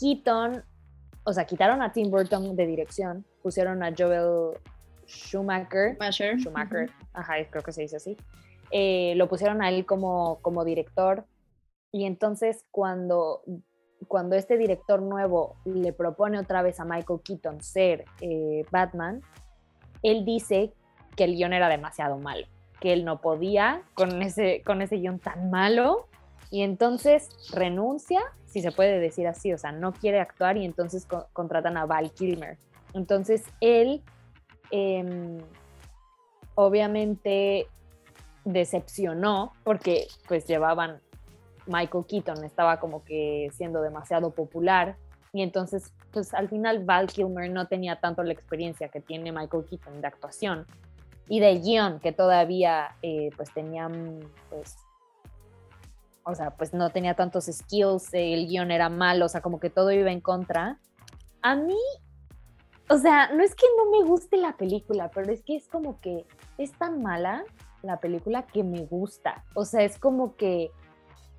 Keaton, 0.00 0.64
o 1.22 1.32
sea, 1.32 1.44
quitaron 1.44 1.82
a 1.82 1.92
Tim 1.92 2.10
Burton 2.10 2.56
de 2.56 2.66
dirección, 2.66 3.24
pusieron 3.44 3.84
a 3.84 3.94
Joel 3.96 4.58
Schumacher, 5.06 5.92
Schumacher, 5.92 6.40
Schumacher 6.40 6.90
ajá, 7.12 7.34
creo 7.48 7.62
que 7.62 7.70
se 7.70 7.82
dice 7.82 7.94
así, 7.94 8.16
eh, 8.70 9.14
lo 9.16 9.28
pusieron 9.28 9.62
a 9.62 9.68
él 9.68 9.86
como, 9.86 10.40
como 10.42 10.64
director 10.64 11.24
y 11.92 12.04
entonces 12.04 12.64
cuando, 12.70 13.42
cuando 14.06 14.36
este 14.36 14.58
director 14.58 15.00
nuevo 15.02 15.56
le 15.64 15.92
propone 15.92 16.38
otra 16.38 16.62
vez 16.62 16.80
a 16.80 16.84
Michael 16.84 17.20
Keaton 17.24 17.62
ser 17.62 18.04
eh, 18.20 18.64
Batman, 18.70 19.22
él 20.02 20.24
dice 20.24 20.72
que 21.16 21.24
el 21.24 21.34
guion 21.34 21.52
era 21.52 21.68
demasiado 21.68 22.18
malo, 22.18 22.46
que 22.80 22.92
él 22.92 23.04
no 23.04 23.20
podía 23.20 23.82
con 23.94 24.22
ese, 24.22 24.62
con 24.64 24.82
ese 24.82 24.96
guion 24.96 25.18
tan 25.18 25.50
malo 25.50 26.08
y 26.50 26.62
entonces 26.62 27.28
renuncia, 27.52 28.20
si 28.46 28.62
se 28.62 28.72
puede 28.72 28.98
decir 28.98 29.26
así, 29.26 29.52
o 29.52 29.58
sea, 29.58 29.72
no 29.72 29.92
quiere 29.92 30.20
actuar 30.20 30.56
y 30.56 30.64
entonces 30.64 31.06
contratan 31.32 31.76
a 31.76 31.86
Val 31.86 32.10
Kilmer. 32.12 32.56
Entonces 32.94 33.44
él 33.60 34.02
em, 34.70 35.38
obviamente 36.54 37.68
decepcionó 38.52 39.52
porque 39.64 40.08
pues 40.26 40.46
llevaban, 40.46 41.00
Michael 41.66 42.04
Keaton 42.06 42.44
estaba 42.44 42.80
como 42.80 43.04
que 43.04 43.50
siendo 43.52 43.82
demasiado 43.82 44.30
popular 44.30 44.96
y 45.32 45.42
entonces 45.42 45.92
pues 46.12 46.32
al 46.32 46.48
final 46.48 46.84
Val 46.84 47.06
Kilmer 47.08 47.50
no 47.50 47.66
tenía 47.66 48.00
tanto 48.00 48.22
la 48.22 48.32
experiencia 48.32 48.88
que 48.88 49.00
tiene 49.00 49.32
Michael 49.32 49.64
Keaton 49.68 50.00
de 50.00 50.06
actuación 50.06 50.66
y 51.28 51.40
de 51.40 51.58
guion 51.58 52.00
que 52.00 52.12
todavía 52.12 52.96
eh, 53.02 53.30
pues 53.36 53.52
tenían 53.52 54.20
pues 54.48 54.76
o 56.24 56.34
sea 56.34 56.50
pues 56.50 56.72
no 56.72 56.90
tenía 56.90 57.14
tantos 57.14 57.44
skills 57.44 58.08
el 58.14 58.48
guion 58.48 58.70
era 58.70 58.88
malo 58.88 59.26
o 59.26 59.28
sea 59.28 59.42
como 59.42 59.60
que 59.60 59.70
todo 59.70 59.92
iba 59.92 60.10
en 60.10 60.20
contra. 60.20 60.78
A 61.42 61.54
mí 61.54 61.78
o 62.88 62.96
sea 62.96 63.30
no 63.34 63.44
es 63.44 63.54
que 63.54 63.66
no 63.76 63.90
me 63.90 64.08
guste 64.08 64.38
la 64.38 64.56
película 64.56 65.10
pero 65.14 65.30
es 65.30 65.42
que 65.42 65.56
es 65.56 65.68
como 65.68 66.00
que 66.00 66.24
es 66.56 66.72
tan 66.72 67.02
mala 67.02 67.44
la 67.82 68.00
película 68.00 68.42
que 68.46 68.64
me 68.64 68.84
gusta. 68.84 69.44
O 69.54 69.64
sea, 69.64 69.82
es 69.82 69.98
como 69.98 70.36
que 70.36 70.70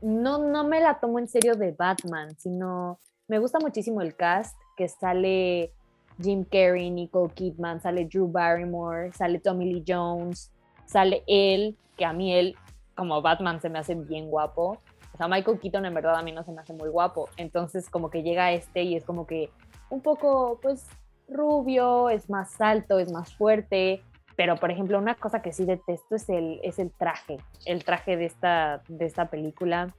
no, 0.02 0.39
no 0.39 0.63
me 0.63 0.80
la 0.80 0.99
tomo 0.99 1.19
en 1.19 1.28
serio 1.28 1.56
de 1.56 1.71
Batman, 1.71 2.38
sino 2.38 2.99
me 3.28 3.39
gusta 3.39 3.60
muchísimo 3.60 4.02
el 4.02 4.15
cast, 4.15 4.56
que 4.78 4.88
sale 4.88 5.73
Jim 6.21 6.43
Carrey, 6.43 6.89
Nicole 6.89 7.34
Kidman, 7.34 7.82
sale 7.82 8.06
Drew 8.06 8.28
Barrymore, 8.28 9.12
sale 9.13 9.39
Tommy 9.39 9.73
Lee 9.73 9.84
Jones, 9.88 10.52
sale 10.86 11.23
él, 11.28 11.78
que 11.97 12.06
a 12.06 12.13
mí 12.13 12.34
él 12.34 12.56
como 12.95 13.21
Batman 13.21 13.62
se 13.62 13.69
me 13.69 13.80
hace 13.80 13.95
bien 13.95 14.30
guapo. 14.30 14.78
O 15.13 15.17
sea, 15.17 15.28
Michael 15.28 15.60
Keaton 15.60 15.86
en 15.86 15.93
verdad 15.93 16.15
a 16.15 16.21
mí 16.21 16.32
no 16.32 16.43
se 16.43 16.52
me 16.52 16.62
hace 16.62 16.73
muy 16.73 16.89
guapo. 16.89 17.30
Entonces 17.38 17.89
como 17.89 18.10
que 18.10 18.23
llega 18.23 18.52
este 18.52 18.84
y 18.84 18.95
es 18.95 19.06
como 19.06 19.25
que 19.25 19.49
un 19.89 20.02
poco 20.02 20.60
pues 20.62 20.86
rubio, 21.28 22.10
es 22.10 22.30
más 22.30 22.60
alto, 22.60 22.99
es 22.99 23.12
más 23.12 23.34
fuerte, 23.36 24.02
pero 24.39 24.56
por 24.56 24.71
ejemplo, 24.71 24.97
una 24.97 25.15
cosa 25.15 25.41
que 25.41 25.52
sí 25.52 25.65
detesto 25.65 26.15
es 26.15 26.30
el, 26.30 26.62
es 26.63 26.80
el 26.80 26.91
traje, 26.91 27.39
el 27.65 27.84
traje 27.84 28.15
de 28.15 28.23
esta, 28.23 28.82
de 28.88 29.04
esta 29.04 29.30
película. 29.30 29.93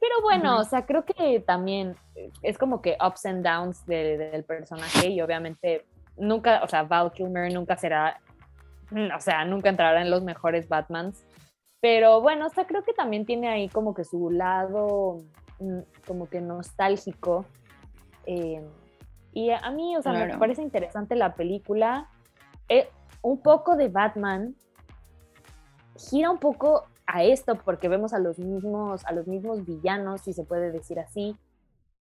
Pero 0.00 0.22
bueno, 0.22 0.60
o 0.60 0.62
sea, 0.62 0.86
creo 0.86 1.04
que 1.04 1.40
también 1.40 1.96
es 2.42 2.58
como 2.58 2.80
que 2.80 2.96
ups 3.04 3.26
and 3.26 3.44
downs 3.44 3.84
del 3.84 4.44
personaje 4.44 5.08
y 5.08 5.20
obviamente 5.20 5.84
nunca, 6.16 6.62
o 6.62 6.68
sea, 6.68 6.84
Val 6.84 7.10
Kilmer 7.10 7.52
nunca 7.52 7.76
será, 7.76 8.20
o 8.92 9.20
sea, 9.20 9.44
nunca 9.44 9.68
entrará 9.68 10.00
en 10.00 10.12
los 10.12 10.22
mejores 10.22 10.68
Batmans. 10.68 11.26
Pero 11.80 12.20
bueno, 12.20 12.46
o 12.46 12.50
sea, 12.50 12.68
creo 12.68 12.84
que 12.84 12.92
también 12.92 13.26
tiene 13.26 13.48
ahí 13.48 13.68
como 13.68 13.94
que 13.94 14.04
su 14.04 14.30
lado 14.30 15.24
mm, 15.58 15.80
como 16.06 16.28
que 16.28 16.40
nostálgico. 16.40 17.44
Eh, 18.26 18.64
y 19.32 19.50
a 19.50 19.68
mí, 19.72 19.96
o 19.96 20.02
sea, 20.02 20.12
me 20.12 20.38
parece 20.38 20.62
interesante 20.62 21.16
la 21.16 21.34
película. 21.34 22.08
Eh, 22.68 22.88
un 23.26 23.42
poco 23.42 23.74
de 23.74 23.88
Batman 23.88 24.54
gira 25.96 26.30
un 26.30 26.38
poco 26.38 26.84
a 27.08 27.24
esto 27.24 27.56
porque 27.56 27.88
vemos 27.88 28.12
a 28.12 28.20
los 28.20 28.38
mismos, 28.38 29.04
a 29.04 29.12
los 29.12 29.26
mismos 29.26 29.66
villanos, 29.66 30.20
si 30.20 30.32
se 30.32 30.44
puede 30.44 30.70
decir 30.70 31.00
así, 31.00 31.36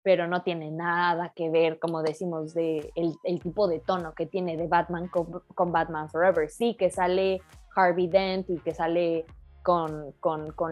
pero 0.01 0.27
no 0.27 0.43
tiene 0.43 0.71
nada 0.71 1.33
que 1.35 1.49
ver, 1.49 1.77
como 1.77 2.03
decimos, 2.03 2.53
de 2.53 2.93
el, 2.95 3.39
tipo 3.41 3.67
de 3.67 3.79
tono 3.79 4.13
que 4.13 4.27
tiene 4.27 4.55
de 4.55 4.67
Batman 4.67 5.09
con, 5.09 5.71
Batman 5.73 6.09
Forever. 6.09 6.49
Sí, 6.49 6.75
que 6.75 6.89
sale 6.89 7.41
Harvey 7.75 8.07
Dent 8.07 8.49
y 8.49 8.57
que 8.59 8.73
sale 8.73 9.25
con, 9.61 10.15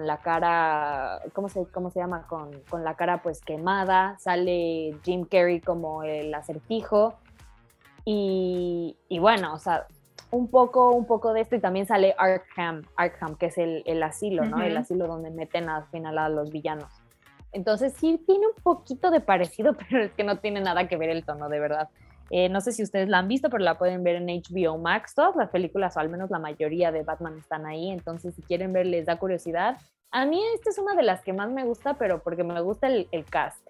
la 0.06 0.18
cara, 0.20 1.24
¿cómo 1.34 1.50
se, 1.50 1.66
cómo 1.66 1.92
se 1.92 2.00
llama? 2.00 2.26
Con, 2.26 2.86
la 2.86 2.96
cara 2.96 3.22
pues 3.22 3.42
quemada, 3.42 4.18
sale 4.18 4.98
Jim 5.04 5.26
Carrey 5.26 5.60
como 5.60 6.04
el 6.04 6.34
acertijo. 6.34 7.16
Y, 8.06 8.98
y 9.10 9.20
bueno, 9.20 9.54
o 9.54 9.60
sea, 9.60 9.86
un 10.32 10.50
poco, 10.50 10.92
un 10.92 11.06
poco 11.06 11.34
de 11.34 11.42
esto 11.42 11.56
y 11.56 11.60
también 11.60 11.86
sale 11.86 12.16
Arkham, 12.18 12.84
Arkham 12.96 13.36
que 13.36 13.48
es 13.48 13.58
el, 13.58 14.04
asilo, 14.04 14.46
¿no? 14.46 14.62
El 14.62 14.76
asilo 14.76 15.08
donde 15.08 15.32
meten 15.32 15.70
al 15.70 15.86
final 15.88 16.18
a 16.18 16.30
los 16.30 16.52
villanos. 16.52 16.92
Entonces 17.54 17.94
sí 17.94 18.22
tiene 18.26 18.48
un 18.48 18.62
poquito 18.62 19.10
de 19.10 19.22
parecido, 19.22 19.74
pero 19.90 20.04
es 20.04 20.12
que 20.14 20.24
no 20.24 20.40
tiene 20.40 20.62
nada 20.62 20.88
que 20.88 20.98
ver 20.98 21.10
el 21.10 21.26
tono, 21.26 21.50
de 21.50 21.60
verdad. 21.60 21.90
Eh, 22.30 22.50
no 22.50 22.60
sé 22.60 22.74
si 22.74 22.84
ustedes 22.84 23.08
la 23.08 23.20
han 23.20 23.28
visto, 23.28 23.50
pero 23.50 23.64
la 23.64 23.78
pueden 23.78 24.04
ver 24.04 24.18
en 24.18 24.28
HBO 24.28 24.78
Max. 24.78 25.16
Todas 25.16 25.36
las 25.36 25.50
películas, 25.50 25.96
o 25.96 26.00
al 26.00 26.10
menos 26.10 26.30
la 26.30 26.40
mayoría 26.40 26.92
de 26.92 27.04
Batman, 27.04 27.38
están 27.38 27.66
ahí. 27.66 27.90
Entonces, 27.90 28.36
si 28.36 28.42
quieren 28.42 28.74
ver, 28.74 28.86
les 28.86 29.06
da 29.06 29.18
curiosidad. 29.18 29.78
A 30.12 30.26
mí 30.26 30.42
esta 30.56 30.70
es 30.70 30.78
una 30.78 30.94
de 30.96 31.04
las 31.04 31.22
que 31.22 31.34
más 31.34 31.50
me 31.50 31.64
gusta, 31.64 31.96
pero 31.96 32.22
porque 32.22 32.44
me 32.44 32.60
gusta 32.62 32.88
el, 32.88 33.26
cast. 33.30 33.66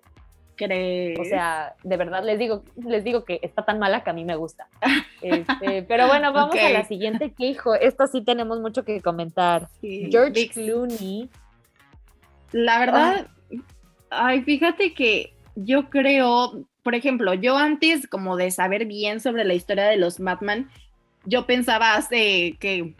¿Crees? 0.57 1.19
O 1.19 1.23
sea, 1.23 1.75
de 1.83 1.97
verdad 1.97 2.23
les 2.23 2.39
digo, 2.39 2.63
les 2.75 3.03
digo 3.03 3.23
que 3.23 3.39
está 3.43 3.63
tan 3.63 3.79
mala 3.79 4.03
que 4.03 4.09
a 4.09 4.13
mí 4.13 4.25
me 4.25 4.35
gusta. 4.35 4.67
Este, 5.21 5.83
pero 5.87 6.07
bueno, 6.07 6.33
vamos 6.33 6.57
a 6.57 6.69
la 6.69 6.83
siguiente 6.83 7.31
que 7.31 7.45
hijo, 7.45 7.75
esto 7.75 8.07
sí 8.07 8.21
tenemos 8.21 8.59
mucho 8.59 8.83
que 8.83 9.01
comentar. 9.01 9.69
George 9.81 10.49
Clooney. 10.49 11.29
La 12.51 12.79
verdad, 12.79 13.27
ay, 14.09 14.41
fíjate 14.41 14.93
que 14.93 15.33
yo 15.55 15.89
creo, 15.89 16.65
por 16.83 16.95
ejemplo, 16.95 17.33
yo 17.33 17.57
antes 17.57 18.07
como 18.07 18.35
de 18.35 18.51
saber 18.51 18.85
bien 18.85 19.19
sobre 19.19 19.43
la 19.43 19.53
historia 19.53 19.85
de 19.85 19.97
los 19.97 20.19
Batman, 20.19 20.69
yo 21.25 21.45
pensaba 21.45 21.95
hace 21.95 22.57
que 22.59 22.95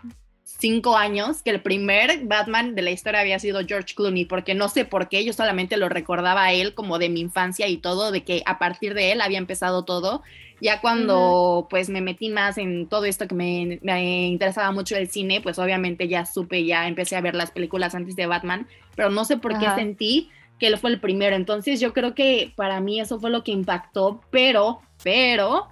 cinco 0.47 0.95
años 0.95 1.43
que 1.43 1.49
el 1.49 1.61
primer 1.61 2.25
Batman 2.25 2.73
de 2.73 2.81
la 2.81 2.91
historia 2.91 3.19
había 3.19 3.37
sido 3.37 3.65
George 3.67 3.93
Clooney, 3.93 4.25
porque 4.25 4.55
no 4.55 4.69
sé 4.69 4.85
por 4.85 5.09
qué, 5.09 5.25
yo 5.25 5.33
solamente 5.33 5.75
lo 5.77 5.89
recordaba 5.89 6.45
a 6.45 6.53
él 6.53 6.73
como 6.73 6.99
de 6.99 7.09
mi 7.09 7.19
infancia 7.19 7.67
y 7.67 7.77
todo, 7.77 8.11
de 8.11 8.23
que 8.23 8.43
a 8.45 8.57
partir 8.57 8.93
de 8.93 9.11
él 9.11 9.21
había 9.21 9.37
empezado 9.37 9.83
todo. 9.83 10.23
Ya 10.59 10.81
cuando 10.81 11.67
pues 11.69 11.87
me 11.87 12.01
metí 12.01 12.29
más 12.29 12.57
en 12.57 12.87
todo 12.87 13.05
esto 13.05 13.27
que 13.27 13.35
me, 13.35 13.79
interesaba 14.27 14.71
mucho 14.71 14.95
el 14.95 15.07
cine, 15.07 15.39
pues 15.39 15.59
obviamente 15.59 16.07
ya 16.07 16.25
supe, 16.25 16.65
ya 16.65 16.87
empecé 16.87 17.15
a 17.15 17.21
ver 17.21 17.35
las 17.35 17.51
películas 17.51 17.93
antes 17.93 18.15
de 18.15 18.25
Batman, 18.25 18.67
pero 18.95 19.11
no 19.11 19.23
sé 19.23 19.37
por 19.37 19.59
qué 19.59 19.69
sentí 19.75 20.31
que 20.57 20.65
él 20.65 20.77
fue 20.79 20.89
el 20.89 20.99
primero. 20.99 21.35
Entonces 21.35 21.79
yo 21.79 21.93
creo 21.93 22.15
que 22.15 22.53
para 22.55 22.79
mí 22.79 22.99
eso 22.99 23.19
fue 23.19 23.29
lo 23.29 23.43
que 23.43 23.51
impactó, 23.51 24.21
pero, 24.31 24.81
pero, 25.03 25.67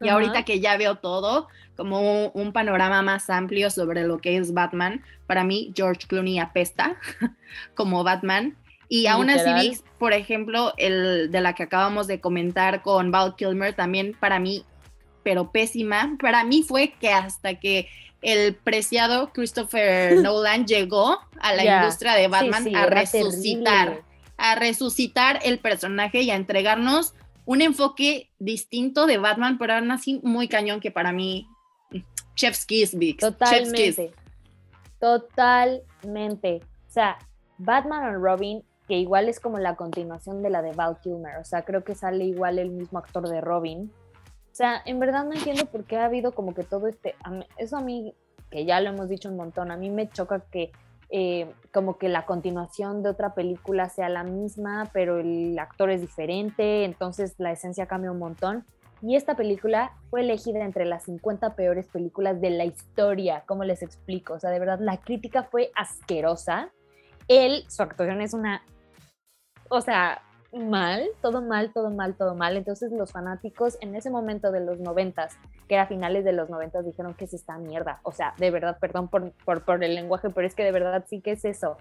y 0.00 0.08
ahorita 0.08 0.44
que 0.44 0.60
ya 0.60 0.76
veo 0.76 0.94
todo, 0.96 1.48
como 1.76 2.28
un, 2.28 2.52
panorama 2.52 3.02
más 3.02 3.30
amplio 3.30 3.70
sobre 3.70 4.04
lo 4.04 4.18
que 4.18 4.36
es 4.36 4.52
Batman, 4.52 5.02
para 5.26 5.44
mí 5.44 5.72
George 5.74 6.06
Clooney 6.06 6.38
apesta 6.38 6.96
como 7.74 8.04
Batman. 8.04 8.56
Y 8.88 9.06
aún 9.06 9.30
así, 9.30 9.80
por 9.98 10.12
ejemplo, 10.12 10.72
el 10.76 11.30
de 11.30 11.40
la 11.40 11.54
que 11.54 11.64
acabamos 11.64 12.06
de 12.06 12.20
comentar 12.20 12.82
con 12.82 13.10
Val 13.10 13.34
Kilmer, 13.34 13.74
también 13.74 14.14
para 14.18 14.38
mí, 14.38 14.64
pero 15.22 15.50
pésima, 15.50 16.16
para 16.20 16.44
mí 16.44 16.62
fue 16.62 16.92
que 17.00 17.10
hasta 17.10 17.58
que 17.58 17.88
el 18.20 18.54
preciado 18.54 19.30
Christopher 19.32 20.16
Nolan 20.22 20.66
llegó 20.66 21.18
a 21.40 21.54
la 21.54 21.64
industria 21.64 22.14
de 22.14 22.28
Batman 22.28 22.74
a 22.74 22.86
resucitar, 22.86 24.02
a 24.36 24.54
resucitar 24.54 25.40
el 25.44 25.58
personaje 25.58 26.22
y 26.22 26.30
a 26.30 26.36
entregarnos 26.36 27.14
un 27.46 27.60
enfoque 27.60 28.30
distinto 28.38 29.06
de 29.06 29.18
Batman, 29.18 29.58
pero 29.58 29.74
aún 29.74 29.90
así 29.90 30.20
muy 30.22 30.48
cañón 30.48 30.80
que 30.80 30.90
para 30.90 31.12
mí, 31.12 31.46
Chef's 32.34 32.66
Kiss, 32.66 32.96
Vix. 32.96 33.20
Totalmente. 33.20 34.12
Totalmente. 35.00 36.60
O 36.86 36.90
sea, 36.90 37.18
Batman 37.58 38.04
and 38.04 38.22
Robin, 38.22 38.62
que 38.88 38.94
igual 38.94 39.28
es 39.28 39.40
como 39.40 39.58
la 39.58 39.76
continuación 39.76 40.42
de 40.42 40.50
la 40.50 40.62
de 40.62 40.72
Val 40.72 40.98
Kilmer, 41.00 41.36
o 41.38 41.44
sea, 41.44 41.62
creo 41.62 41.84
que 41.84 41.94
sale 41.94 42.24
igual 42.24 42.58
el 42.58 42.70
mismo 42.70 42.98
actor 42.98 43.28
de 43.28 43.40
Robin, 43.40 43.90
o 44.54 44.56
sea, 44.56 44.80
en 44.86 45.00
verdad 45.00 45.24
no 45.24 45.32
entiendo 45.32 45.66
por 45.66 45.82
qué 45.82 45.96
ha 45.96 46.04
habido 46.04 46.32
como 46.32 46.54
que 46.54 46.62
todo 46.62 46.86
este, 46.86 47.16
eso 47.56 47.76
a 47.76 47.80
mí, 47.80 48.14
que 48.52 48.64
ya 48.64 48.80
lo 48.80 48.90
hemos 48.90 49.08
dicho 49.08 49.28
un 49.28 49.36
montón, 49.36 49.72
a 49.72 49.76
mí 49.76 49.90
me 49.90 50.08
choca 50.08 50.44
que 50.48 50.70
eh, 51.10 51.52
como 51.72 51.98
que 51.98 52.08
la 52.08 52.24
continuación 52.24 53.02
de 53.02 53.10
otra 53.10 53.34
película 53.34 53.88
sea 53.88 54.08
la 54.08 54.22
misma, 54.22 54.90
pero 54.92 55.18
el 55.18 55.58
actor 55.58 55.90
es 55.90 56.00
diferente, 56.00 56.84
entonces 56.84 57.34
la 57.38 57.50
esencia 57.50 57.86
cambia 57.86 58.12
un 58.12 58.20
montón. 58.20 58.64
Y 59.06 59.16
esta 59.16 59.36
película 59.36 59.92
fue 60.08 60.22
elegida 60.22 60.64
entre 60.64 60.86
las 60.86 61.04
50 61.04 61.56
peores 61.56 61.86
películas 61.88 62.40
de 62.40 62.48
la 62.48 62.64
historia, 62.64 63.42
como 63.46 63.62
les 63.62 63.82
explico. 63.82 64.32
O 64.32 64.40
sea, 64.40 64.48
de 64.48 64.58
verdad, 64.58 64.78
la 64.80 64.96
crítica 64.96 65.42
fue 65.42 65.70
asquerosa. 65.76 66.70
Él, 67.28 67.64
su 67.68 67.82
actuación 67.82 68.22
es 68.22 68.32
una... 68.32 68.62
O 69.68 69.82
sea, 69.82 70.22
mal, 70.54 71.06
todo 71.20 71.42
mal, 71.42 71.70
todo 71.74 71.90
mal, 71.90 72.14
todo 72.14 72.34
mal. 72.34 72.56
Entonces 72.56 72.92
los 72.92 73.12
fanáticos 73.12 73.76
en 73.82 73.94
ese 73.94 74.08
momento 74.08 74.50
de 74.50 74.60
los 74.60 74.80
noventas, 74.80 75.36
que 75.68 75.74
era 75.74 75.86
finales 75.86 76.24
de 76.24 76.32
los 76.32 76.48
noventas, 76.48 76.86
dijeron 76.86 77.12
que 77.12 77.26
es 77.26 77.34
esta 77.34 77.58
mierda. 77.58 78.00
O 78.04 78.12
sea, 78.12 78.32
de 78.38 78.50
verdad, 78.50 78.78
perdón 78.80 79.08
por, 79.08 79.32
por, 79.44 79.84
el 79.84 79.94
lenguaje, 79.94 80.30
pero 80.30 80.46
es 80.46 80.54
que 80.54 80.64
de 80.64 80.72
verdad 80.72 81.04
sí 81.06 81.20
que 81.20 81.32
es 81.32 81.44
eso. 81.44 81.76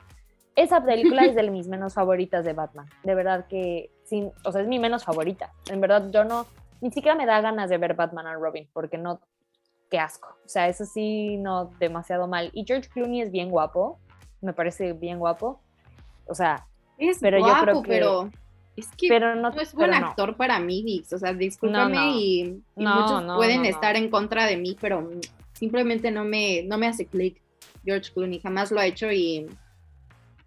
Esa 0.58 0.84
película 0.84 1.24
es 1.24 1.36
de 1.36 1.50
mis 1.50 1.70
menos 1.70 1.94
favoritas 1.94 2.44
de 2.44 2.52
Batman. 2.52 2.88
De 3.04 3.16
verdad 3.16 3.46
que, 3.48 3.92
sí, 4.04 4.30
o 4.44 4.52
sea, 4.52 4.62
es 4.62 4.68
mi 4.68 4.78
menos 4.78 5.06
favorita. 5.06 5.54
En 5.72 5.80
verdad, 5.80 6.10
yo 6.12 6.26
no, 6.26 6.46
ni 6.84 6.91
siquiera 6.91 7.15
me 7.15 7.26
da 7.26 7.39
ganas 7.39 7.69
de 7.69 7.78
ver 7.78 7.93
Batman 7.93 8.28
and 8.28 8.41
Robin, 8.41 8.67
porque 8.74 8.98
no, 8.98 9.22
qué 9.89 10.00
asco. 10.00 10.36
O 10.46 10.50
sea, 10.50 10.67
eso 10.67 10.84
sí, 10.84 11.38
no, 11.38 11.72
demasiado 11.80 12.28
mal. 12.28 12.50
Y 12.52 12.65
George 12.67 12.89
Clooney 12.89 13.22
es 13.22 13.32
bien 13.32 13.50
guapo, 13.50 14.00
me 14.41 14.52
parece 14.52 14.91
bien 14.91 15.17
guapo. 15.17 15.62
O 16.28 16.36
sea, 16.36 16.67
es 16.98 17.19
pero 17.22 17.39
guapo, 17.39 17.56
yo 17.56 17.63
creo 17.63 17.82
que... 17.84 17.88
pero 17.88 18.30
es 18.76 18.88
que 18.98 19.08
pero 19.08 19.34
no, 19.34 19.50
es 19.62 19.74
buen 19.74 19.93
actor 19.93 20.36
para 20.36 20.60
mí, 20.60 20.84
Vix. 20.84 21.13
O 21.13 21.19
sea, 21.19 21.34
discúlpame 21.34 22.17
y, 22.17 22.63
muchos 22.76 23.24
pueden 23.38 23.63
estar 23.63 23.96
en 23.96 24.10
contra 24.10 24.46
de 24.46 24.58
mí, 24.58 24.76
pero 24.82 25.10
simplemente 25.54 26.12
no 26.12 26.26
me, 26.26 26.63
no 26.63 26.78
me 26.78 26.88
hace 26.88 27.06
clic 27.06 27.41
George 27.86 28.12
Clooney. 28.12 28.41
Jamás 28.41 28.72
lo 28.72 28.82
ha 28.82 28.86
hecho 28.86 29.10
y 29.10 29.48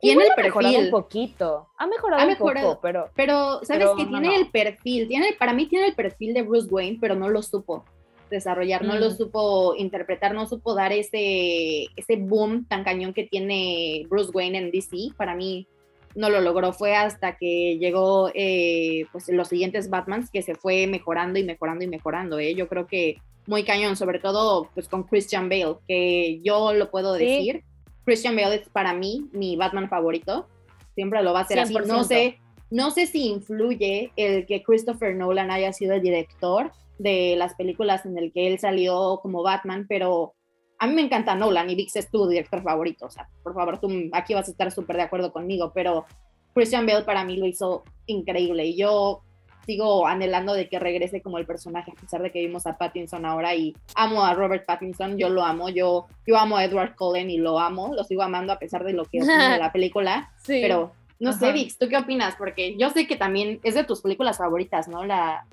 tiene 0.01 0.25
el 0.25 0.35
perfil. 0.35 0.53
Ha 0.53 0.61
mejorado 0.63 0.85
un 0.85 0.91
poquito. 0.91 1.69
Ha 1.79 1.87
mejorado, 1.87 2.29
un 2.29 2.37
poco, 2.37 2.81
pero. 2.81 3.11
Pero, 3.15 3.61
¿sabes 3.63 3.89
que 3.97 4.07
Tiene 4.07 4.37
el 4.37 4.51
perfil. 4.51 5.09
Tiene, 5.09 5.35
para 5.39 5.53
mí 5.53 5.67
tiene 5.67 5.87
el 5.89 5.95
perfil 5.95 6.35
de 6.35 6.43
Bruce 6.43 6.69
Wayne, 6.71 6.99
pero 7.01 7.15
no 7.15 7.29
lo 7.29 7.43
supo 7.43 7.85
desarrollar, 8.31 8.85
no 8.85 8.97
lo 8.97 9.11
mm. 9.11 9.17
supo 9.17 9.75
interpretar, 9.77 10.35
no 10.35 10.47
supo 10.49 10.75
dar 10.75 10.93
ese, 10.93 11.85
ese 11.95 12.17
boom 12.17 12.67
tan 12.67 12.83
cañón 12.83 13.15
que 13.15 13.25
tiene 13.25 14.05
Bruce 14.09 14.31
Wayne 14.33 14.59
en 14.59 14.71
DC. 14.71 15.15
Para 15.17 15.35
mí 15.35 15.67
no 16.15 16.31
lo 16.31 16.41
logró. 16.41 16.73
Fue 16.73 16.95
hasta 16.95 17.37
que 17.37 17.79
llegó 17.79 18.31
eh, 18.35 19.07
pues 19.13 19.29
los 19.29 19.49
siguientes 19.49 19.91
Batmans 19.91 20.31
que 20.31 20.43
se 20.43 20.55
fue 20.55 20.87
mejorando 20.87 21.39
y 21.39 21.45
mejorando 21.45 21.85
y 21.85 21.89
mejorando. 21.89 22.39
¿eh? 22.39 22.55
Yo 22.55 22.69
creo 22.69 22.87
que 22.87 23.19
muy 23.47 23.63
cañón, 23.63 23.97
sobre 23.97 24.19
todo 24.19 24.69
pues 24.75 24.89
con 24.89 25.05
Christian 25.05 25.49
Bale, 25.49 25.77
que 25.87 26.41
yo 26.43 26.73
lo 26.73 26.91
puedo 26.91 27.13
decir. 27.13 27.65
Christian 28.07 28.37
Bale 28.37 28.55
es 28.55 28.69
para 28.69 28.95
mí 28.95 29.29
mi 29.33 29.57
Batman 29.57 29.90
favorito. 29.90 30.47
Siempre 30.95 31.23
lo 31.23 31.35
va 31.35 31.40
a 31.40 31.45
ser 31.45 31.59
así. 31.59 31.75
No 31.75 32.05
sé, 32.05 32.38
no 32.71 32.90
sé 32.90 33.07
si 33.07 33.27
influye 33.27 34.12
el 34.16 34.47
que 34.47 34.62
Christopher 34.62 35.14
Nolan 35.14 35.51
haya 35.51 35.73
sido 35.73 35.95
el 35.95 36.01
director 36.01 36.73
de 36.99 37.35
las 37.37 37.55
películas 37.55 38.07
en 38.07 38.16
el 38.16 38.33
que 38.33 38.47
él 38.47 38.59
salió 38.59 39.19
como 39.21 39.42
Batman, 39.42 39.87
pero 39.88 40.35
a 40.79 40.87
mí 40.87 40.95
me 40.95 41.03
encanta 41.03 41.35
Nolan 41.35 41.69
y 41.69 41.75
Vix 41.75 41.97
es 41.97 42.11
tu 42.11 42.27
director 42.29 42.62
favorito, 42.62 43.07
o 43.07 43.11
sea, 43.11 43.29
por 43.42 43.55
favor, 43.55 43.79
tú 43.79 43.90
aquí 44.12 44.35
vas 44.35 44.49
a 44.49 44.51
estar 44.51 44.71
súper 44.71 44.97
de 44.97 45.03
acuerdo 45.03 45.33
conmigo, 45.33 45.73
pero 45.75 46.07
Christian 46.55 46.87
Bale 46.87 47.05
para 47.05 47.25
mí 47.25 47.37
lo 47.37 47.47
hizo 47.47 47.85
increíble 48.07 48.64
y 48.64 48.77
yo 48.77 49.23
sigo 49.66 50.07
anhelando 50.07 50.55
de 50.55 50.68
que 50.68 50.79
regrese 50.79 51.20
como 51.20 51.38
el 51.38 51.46
personaje, 51.46 51.90
a 51.90 52.00
pesar 52.00 52.22
de 52.22 52.31
que 52.31 52.40
vimos 52.40 52.66
a 52.66 52.79
Pattinson 52.79 53.26
ahora 53.26 53.55
y 53.55 53.74
amo 53.96 54.24
a 54.24 54.33
Robert 54.33 54.64
Pattinson, 54.64 55.18
yo 55.18 55.29
lo 55.29 55.44
amo, 55.44 55.68
yo, 55.68 56.07
yo 56.26 56.38
amo 56.38 56.57
a 56.57 56.64
Edward 56.64 56.94
Cullen 56.94 57.29
y 57.29 57.38
lo 57.38 57.59
amo, 57.59 57.92
lo 57.94 58.05
sigo 58.05 58.22
amando 58.22 58.52
a 58.52 58.59
pesar 58.59 58.85
de 58.85 58.92
lo 58.92 59.05
que 59.05 59.18
es 59.18 59.26
de 59.26 59.59
la 59.59 59.72
película, 59.74 60.33
pero 60.46 60.92
no 61.18 61.33
sé, 61.33 61.52
Vix, 61.52 61.79
¿tú 61.79 61.88
qué 61.88 61.96
opinas? 61.96 62.37
Porque 62.37 62.76
yo 62.76 62.90
sé 62.90 63.07
que 63.07 63.16
también 63.16 63.61
es 63.62 63.74
de 63.74 63.85
tus 63.85 64.02
películas 64.02 64.38
favoritas, 64.38 64.87
¿no? 64.87 65.05
La, 65.05 65.46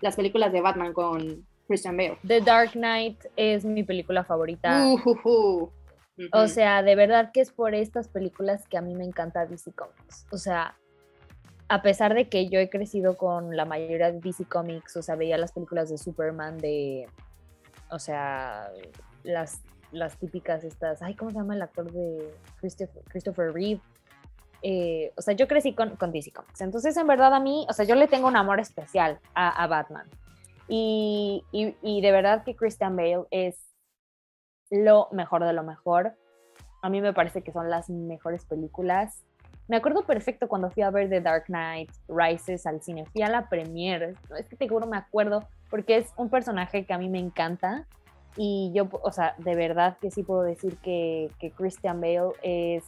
las 0.00 0.16
películas 0.16 0.52
de 0.52 0.60
Batman 0.60 0.92
con 0.92 1.44
Christian 1.66 1.96
Bale. 1.96 2.18
The 2.26 2.40
Dark 2.40 2.72
Knight 2.72 3.24
es 3.36 3.64
mi 3.64 3.82
película 3.82 4.24
favorita. 4.24 4.84
O 6.32 6.48
sea, 6.48 6.82
de 6.82 6.94
verdad 6.96 7.30
que 7.32 7.40
es 7.40 7.52
por 7.52 7.74
estas 7.74 8.08
películas 8.08 8.66
que 8.68 8.76
a 8.76 8.80
mí 8.80 8.94
me 8.94 9.04
encanta 9.04 9.46
DC 9.46 9.72
Comics. 9.72 10.26
O 10.32 10.38
sea, 10.38 10.76
a 11.68 11.82
pesar 11.82 12.14
de 12.14 12.28
que 12.28 12.48
yo 12.48 12.58
he 12.58 12.70
crecido 12.70 13.16
con 13.16 13.56
la 13.56 13.64
mayoría 13.64 14.10
de 14.12 14.20
DC 14.20 14.44
Comics, 14.46 14.96
o 14.96 15.02
sea, 15.02 15.16
veía 15.16 15.36
las 15.38 15.52
películas 15.52 15.90
de 15.90 15.98
Superman, 15.98 16.58
de, 16.58 17.08
o 17.90 17.98
sea, 17.98 18.70
las, 19.22 19.62
las 19.92 20.16
típicas 20.16 20.64
estas, 20.64 21.02
ay, 21.02 21.14
¿cómo 21.14 21.30
se 21.30 21.36
llama 21.36 21.54
el 21.54 21.62
actor 21.62 21.90
de 21.92 22.34
Christopher, 23.08 23.52
Reeve? 23.52 23.80
Eh, 24.62 25.12
o 25.16 25.22
sea, 25.22 25.34
yo 25.34 25.46
crecí 25.46 25.72
con, 25.72 25.96
con, 25.96 26.10
DC 26.10 26.32
Comics. 26.32 26.60
Entonces, 26.60 26.96
en 26.96 27.06
verdad, 27.06 27.32
a 27.32 27.40
mí, 27.40 27.66
o 27.68 27.72
sea, 27.72 27.84
yo 27.84 27.94
le 27.94 28.08
tengo 28.08 28.26
un 28.26 28.36
amor 28.36 28.58
especial 28.58 29.20
a, 29.34 29.62
a 29.62 29.66
Batman. 29.68 30.08
Y, 30.68 31.42
de 31.82 32.12
verdad 32.12 32.44
que 32.44 32.54
Christian 32.54 32.94
Bale 32.94 33.24
es 33.30 33.58
lo 34.70 35.08
mejor 35.12 35.44
de 35.44 35.52
lo 35.52 35.62
mejor. 35.62 36.14
A 36.82 36.90
mí 36.90 37.00
me 37.00 37.14
parece 37.14 37.42
que 37.42 37.52
son 37.52 37.70
las 37.70 37.88
mejores 37.88 38.44
películas. 38.44 39.24
Me 39.68 39.76
acuerdo 39.76 40.04
perfecto 40.04 40.48
cuando 40.48 40.70
fui 40.70 40.82
a 40.82 40.90
ver 40.90 41.10
The 41.10 41.20
Dark 41.20 41.44
Knight 41.46 41.90
Rises 42.08 42.66
al 42.66 42.80
cine. 42.82 43.04
Fui 43.04 43.20
a 43.20 43.28
la 43.28 43.50
premiere. 43.50 44.14
Es 44.38 44.48
que 44.48 44.56
te 44.56 44.66
juro, 44.66 44.86
me 44.86 44.96
acuerdo 44.96 45.46
porque 45.68 45.98
es 45.98 46.12
un 46.16 46.30
personaje 46.30 46.86
que 46.86 46.94
a 46.94 46.98
mí 46.98 47.10
me 47.10 47.18
encanta. 47.18 47.86
Y 48.36 48.72
yo, 48.74 48.88
o 48.90 49.12
sea, 49.12 49.34
de 49.36 49.54
verdad 49.54 49.98
que 50.00 50.10
sí 50.10 50.22
puedo 50.22 50.42
decir 50.42 50.78
que, 50.78 51.30
que 51.38 51.50
Christian 51.50 52.00
Bale 52.00 52.32
es, 52.42 52.82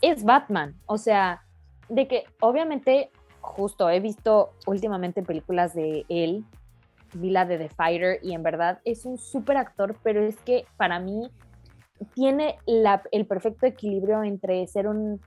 es 0.00 0.22
Batman. 0.22 0.76
O 0.86 0.98
sea, 0.98 1.42
de 1.88 2.06
que 2.06 2.24
obviamente, 2.40 3.10
justo 3.40 3.90
he 3.90 3.98
visto 3.98 4.52
últimamente 4.66 5.22
películas 5.24 5.74
de 5.74 6.04
él, 6.08 6.44
vi 7.14 7.30
la 7.30 7.44
de 7.44 7.58
The 7.58 7.70
Fighter 7.70 8.20
y 8.22 8.34
en 8.34 8.44
verdad 8.44 8.80
es 8.84 9.04
un 9.04 9.18
súper 9.18 9.56
actor, 9.56 9.96
pero 10.04 10.22
es 10.22 10.36
que 10.42 10.64
para 10.76 11.00
mí 11.00 11.28
tiene 12.14 12.58
el 12.66 13.26
perfecto 13.26 13.66
equilibrio 13.66 14.22
entre 14.22 14.66
ser 14.68 14.86
un, 14.86 15.20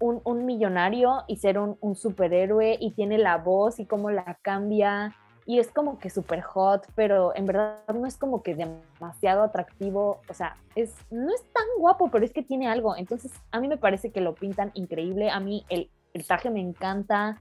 un, 0.00 0.46
millonario 0.46 1.24
y 1.26 1.36
ser 1.36 1.58
un, 1.58 1.76
un, 1.80 1.96
superhéroe 1.96 2.76
y 2.80 2.92
tiene 2.92 3.18
la 3.18 3.36
voz 3.36 3.80
y 3.80 3.86
cómo 3.86 4.10
la 4.10 4.38
cambia 4.42 5.14
y 5.48 5.58
es 5.60 5.68
como 5.68 5.98
que 5.98 6.10
súper 6.10 6.42
hot, 6.42 6.86
pero 6.94 7.34
en 7.34 7.46
verdad 7.46 7.78
no 7.94 8.06
es 8.06 8.18
como 8.18 8.42
que 8.42 8.54
demasiado 8.54 9.42
atractivo, 9.42 10.20
o 10.28 10.34
sea, 10.34 10.58
es, 10.74 10.94
no 11.10 11.34
es 11.34 11.42
tan 11.54 11.64
guapo, 11.78 12.10
pero 12.10 12.22
es 12.22 12.34
que 12.34 12.42
tiene 12.42 12.68
algo, 12.68 12.94
entonces 12.94 13.32
a 13.50 13.58
mí 13.58 13.66
me 13.66 13.78
parece 13.78 14.10
que 14.10 14.20
lo 14.20 14.34
pintan 14.34 14.72
increíble, 14.74 15.30
a 15.30 15.40
mí 15.40 15.64
el, 15.70 15.90
el 16.12 16.26
traje 16.26 16.50
me 16.50 16.60
encanta, 16.60 17.40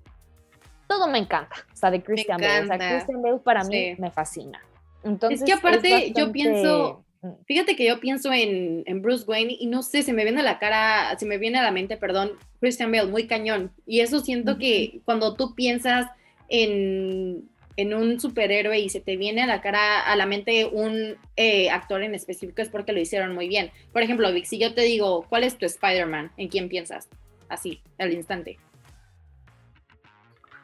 todo 0.87 1.09
me 1.09 1.17
encanta, 1.17 1.53
o 1.73 1.75
sea, 1.75 1.91
de 1.91 2.01
Christian 2.01 2.39
Bale, 2.39 2.61
o 2.61 2.67
sea, 2.67 2.77
Christian 2.77 3.21
Bale 3.21 3.39
para 3.39 3.65
mí 3.65 3.95
me 3.97 4.09
fascina. 4.09 4.61
Entonces, 5.03 5.41
es 5.41 5.45
que 5.45 5.53
aparte 5.53 6.13
yo 6.13 6.31
pienso. 6.31 7.03
Fíjate 7.45 7.75
que 7.75 7.87
yo 7.87 7.99
pienso 7.99 8.31
en, 8.31 8.83
en, 8.85 9.01
Bruce 9.01 9.25
Wayne 9.27 9.55
y 9.59 9.67
no 9.67 9.83
sé, 9.83 10.03
se 10.03 10.13
me 10.13 10.23
viene 10.23 10.41
a 10.41 10.43
la 10.43 10.59
cara, 10.59 11.17
se 11.17 11.25
me 11.25 11.37
viene 11.37 11.57
a 11.57 11.63
la 11.63 11.71
mente, 11.71 11.97
perdón, 11.97 12.31
Christian 12.59 12.91
Bale, 12.91 13.11
muy 13.11 13.27
cañón. 13.27 13.71
Y 13.85 14.01
eso 14.01 14.19
siento 14.19 14.57
que 14.57 15.01
cuando 15.05 15.35
tú 15.35 15.55
piensas 15.55 16.07
en 16.49 17.49
en 17.77 17.93
un 17.93 18.19
superhéroe 18.19 18.79
y 18.79 18.89
se 18.89 18.99
te 18.99 19.15
viene 19.15 19.43
a 19.43 19.45
la 19.45 19.61
cara, 19.61 20.01
a 20.01 20.15
la 20.15 20.25
mente 20.25 20.65
un 20.65 21.15
eh, 21.35 21.69
actor 21.69 22.01
en 22.01 22.15
específico 22.15 22.61
es 22.61 22.69
porque 22.69 22.91
lo 22.91 22.99
hicieron 22.99 23.35
muy 23.35 23.47
bien. 23.47 23.71
Por 23.93 24.01
ejemplo, 24.01 24.33
Vic, 24.33 24.45
si 24.45 24.57
yo 24.57 24.73
te 24.73 24.81
digo, 24.81 25.25
¿cuál 25.29 25.43
es 25.43 25.57
tu 25.57 25.65
Spider-Man? 25.65 26.31
¿En 26.37 26.47
quién 26.49 26.69
piensas? 26.69 27.07
Así, 27.49 27.81
al 27.99 28.13
instante. 28.13 28.57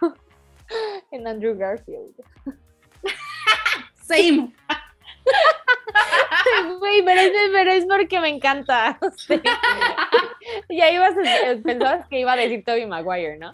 en 1.11 1.27
Andrew 1.27 1.55
Garfield. 1.55 2.15
Same. 3.93 4.51
Güey, 6.79 7.03
pero, 7.03 7.21
pero, 7.51 7.71
es 7.71 7.85
porque 7.85 8.19
me 8.19 8.29
encanta. 8.29 8.99
ya 10.69 10.91
ibas 10.91 11.13
a, 11.17 11.61
pensabas 11.63 12.07
que 12.07 12.19
iba 12.19 12.33
a 12.33 12.35
decir 12.35 12.63
Toby 12.63 12.85
Maguire, 12.85 13.37
¿no? 13.37 13.53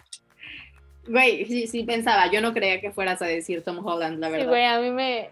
Güey, 1.06 1.44
sí, 1.46 1.66
sí 1.66 1.84
pensaba, 1.84 2.30
yo 2.30 2.40
no 2.40 2.52
creía 2.52 2.80
que 2.80 2.90
fueras 2.92 3.22
a 3.22 3.26
decir 3.26 3.62
Tom 3.62 3.84
Holland, 3.84 4.18
la 4.18 4.28
verdad. 4.28 4.44
Sí, 4.44 4.48
güey, 4.48 4.64
a 4.64 4.80
mí 4.80 4.90
me... 4.90 5.30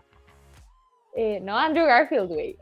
Eh, 1.17 1.41
no, 1.41 1.59
Andrew 1.59 1.87
Garfield, 1.87 2.29
güey. 2.29 2.57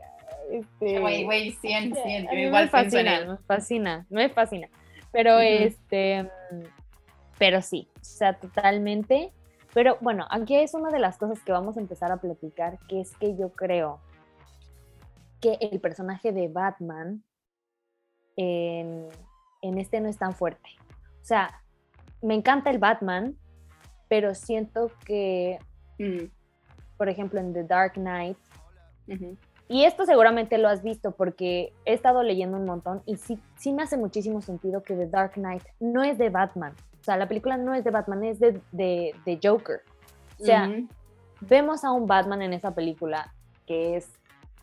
Este, 0.51 0.99
güey, 0.99 1.23
güey, 1.23 1.51
100, 1.51 1.95
100. 1.95 2.27
Yo 2.31 2.37
igual 2.37 2.65
me 2.65 2.69
fascina, 2.69 3.25
me 3.25 3.37
fascina, 3.37 4.05
me 4.09 4.29
fascina. 4.29 4.67
Pero 5.11 5.39
este, 5.39 6.29
pero 7.37 7.61
sí, 7.61 7.87
o 7.95 8.03
sea, 8.03 8.33
totalmente. 8.33 9.31
Pero 9.73 9.97
bueno, 10.01 10.25
aquí 10.29 10.55
es 10.55 10.73
una 10.73 10.89
de 10.89 10.99
las 10.99 11.17
cosas 11.17 11.43
que 11.43 11.51
vamos 11.51 11.77
a 11.77 11.79
empezar 11.79 12.11
a 12.11 12.17
platicar, 12.17 12.79
que 12.87 13.01
es 13.01 13.15
que 13.17 13.35
yo 13.35 13.49
creo 13.49 13.99
que 15.41 15.57
el 15.61 15.79
personaje 15.79 16.31
de 16.31 16.47
Batman 16.47 17.23
en, 18.35 19.07
en 19.61 19.77
este 19.77 19.99
no 20.01 20.09
es 20.09 20.17
tan 20.17 20.33
fuerte. 20.33 20.69
O 21.21 21.25
sea, 21.25 21.61
me 22.21 22.33
encanta 22.33 22.69
el 22.69 22.79
Batman, 22.79 23.37
pero 24.07 24.33
siento 24.35 24.91
que, 25.05 25.59
mm. 25.99 26.25
por 26.97 27.09
ejemplo, 27.09 27.39
en 27.39 27.53
The 27.53 27.63
Dark 27.63 27.93
Knight, 27.93 28.37
y 29.69 29.83
esto 29.83 30.05
seguramente 30.05 30.57
lo 30.57 30.69
has 30.69 30.83
visto 30.83 31.11
porque 31.11 31.73
he 31.85 31.93
estado 31.93 32.23
leyendo 32.23 32.57
un 32.57 32.65
montón 32.65 33.03
y 33.05 33.17
sí, 33.17 33.39
sí 33.57 33.71
me 33.71 33.83
hace 33.83 33.97
muchísimo 33.97 34.41
sentido 34.41 34.83
que 34.83 34.95
The 34.95 35.07
Dark 35.07 35.33
Knight 35.33 35.63
no 35.79 36.03
es 36.03 36.17
de 36.17 36.29
Batman. 36.29 36.73
O 37.07 37.09
sea, 37.09 37.15
la 37.15 37.29
película 37.29 37.55
no 37.55 37.73
es 37.73 37.85
de 37.85 37.91
Batman, 37.91 38.25
es 38.25 38.37
de, 38.41 38.59
de, 38.73 39.39
Joker. 39.41 39.79
O 40.41 40.43
sea, 40.43 40.69
vemos 41.39 41.85
a 41.85 41.93
un 41.93 42.05
Batman 42.05 42.41
en 42.41 42.51
esa 42.51 42.75
película 42.75 43.33
que 43.65 43.95
es 43.95 44.09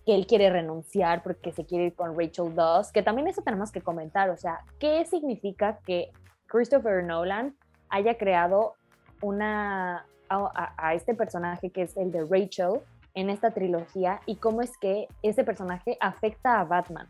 que 0.04 0.14
él 0.14 0.26
quiere 0.26 0.50
renunciar 0.50 1.22
porque 1.22 1.52
se 1.52 1.64
quiere 1.64 1.87
ir 1.87 1.94
con 1.94 2.18
Rachel 2.18 2.54
Dawes, 2.54 2.92
que 2.92 3.02
también 3.02 3.28
eso 3.28 3.40
tenemos 3.40 3.72
que 3.72 3.80
comentar, 3.80 4.28
o 4.28 4.37
sea, 4.37 4.61
¿qué 4.78 5.07
significa 5.07 5.78
que 5.87 6.12
Christopher 6.44 7.02
Nolan 7.02 7.57
haya 7.88 8.18
creado 8.18 8.74
una, 9.22 10.04
a, 10.28 10.94
este 10.94 11.14
personaje 11.14 11.70
que 11.70 11.80
es 11.80 11.96
el 11.96 12.12
de 12.12 12.26
Rachel 12.26 12.83
en 13.14 13.30
esta 13.30 13.52
trilogía 13.52 14.20
y 14.26 14.37
cómo 14.37 14.61
es 14.61 14.76
que 14.76 15.09
ese 15.22 15.44
personaje 15.44 15.96
afecta 15.98 16.61
a 16.61 16.64
Batman. 16.64 17.09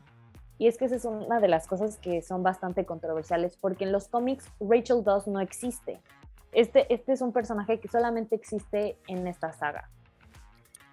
Y 0.58 0.68
es 0.68 0.78
que 0.78 0.84
esa 0.84 0.96
es 0.96 1.04
una 1.04 1.40
de 1.40 1.48
las 1.48 1.66
cosas 1.66 1.98
que 1.98 2.22
son 2.22 2.42
bastante 2.42 2.84
controversiales 2.84 3.56
porque 3.56 3.84
en 3.84 3.92
los 3.92 4.08
cómics 4.08 4.48
Rachel 4.60 5.02
Dawes 5.02 5.26
no 5.26 5.40
existe. 5.40 6.00
Este, 6.52 6.92
este 6.92 7.12
es 7.12 7.20
un 7.20 7.32
personaje 7.32 7.80
que 7.80 7.88
solamente 7.88 8.36
existe 8.36 8.96
en 9.08 9.26
esta 9.26 9.52
saga. 9.52 9.90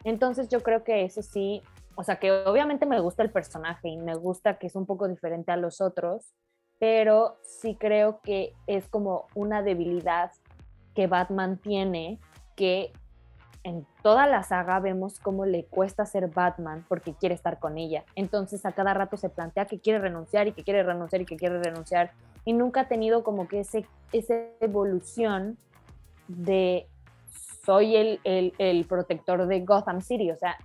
Entonces 0.03 0.49
yo 0.49 0.61
creo 0.61 0.83
que 0.83 1.03
eso 1.03 1.21
sí, 1.21 1.61
o 1.95 2.03
sea 2.03 2.15
que 2.15 2.31
obviamente 2.31 2.87
me 2.87 2.99
gusta 2.99 3.21
el 3.21 3.31
personaje 3.31 3.89
y 3.89 3.97
me 3.97 4.15
gusta 4.15 4.57
que 4.57 4.67
es 4.67 4.75
un 4.75 4.87
poco 4.87 5.07
diferente 5.07 5.51
a 5.51 5.57
los 5.57 5.79
otros, 5.79 6.33
pero 6.79 7.37
sí 7.43 7.75
creo 7.75 8.21
que 8.21 8.55
es 8.65 8.87
como 8.87 9.27
una 9.35 9.61
debilidad 9.61 10.31
que 10.95 11.05
Batman 11.05 11.57
tiene, 11.57 12.19
que 12.55 12.91
en 13.63 13.85
toda 14.01 14.27
la 14.27 14.43
saga 14.43 14.79
vemos 14.79 15.19
cómo 15.19 15.45
le 15.45 15.65
cuesta 15.65 16.05
ser 16.05 16.27
Batman 16.27 16.85
porque 16.87 17.13
quiere 17.13 17.35
estar 17.35 17.59
con 17.59 17.77
ella. 17.77 18.03
Entonces 18.15 18.65
a 18.65 18.71
cada 18.71 18.93
rato 18.93 19.17
se 19.17 19.29
plantea 19.29 19.65
que 19.65 19.79
quiere 19.79 19.99
renunciar 19.99 20.47
y 20.47 20.53
que 20.53 20.63
quiere 20.63 20.83
renunciar 20.83 21.21
y 21.21 21.25
que 21.25 21.37
quiere 21.37 21.61
renunciar. 21.61 22.11
Y 22.43 22.53
nunca 22.53 22.81
ha 22.81 22.87
tenido 22.87 23.23
como 23.23 23.47
que 23.47 23.59
ese, 23.59 23.85
esa 24.11 24.35
evolución 24.59 25.57
de 26.27 26.87
soy 27.63 27.95
el, 27.95 28.19
el, 28.23 28.53
el 28.57 28.85
protector 28.85 29.45
de 29.45 29.59
Gotham 29.61 30.01
City. 30.01 30.31
O 30.31 30.37
sea, 30.37 30.57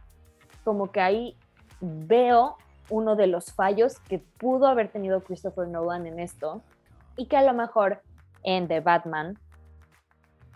como 0.65 0.91
que 0.91 1.01
ahí 1.01 1.37
veo 1.81 2.57
uno 2.89 3.17
de 3.17 3.27
los 3.27 3.53
fallos 3.53 3.99
que 4.01 4.19
pudo 4.19 4.67
haber 4.67 4.89
tenido 4.89 5.21
Christopher 5.23 5.69
Nolan 5.69 6.07
en 6.07 6.19
esto 6.19 6.63
y 7.17 7.27
que 7.27 7.37
a 7.37 7.43
lo 7.43 7.53
mejor 7.53 8.01
en 8.43 8.69
The 8.69 8.81
Batman 8.81 9.39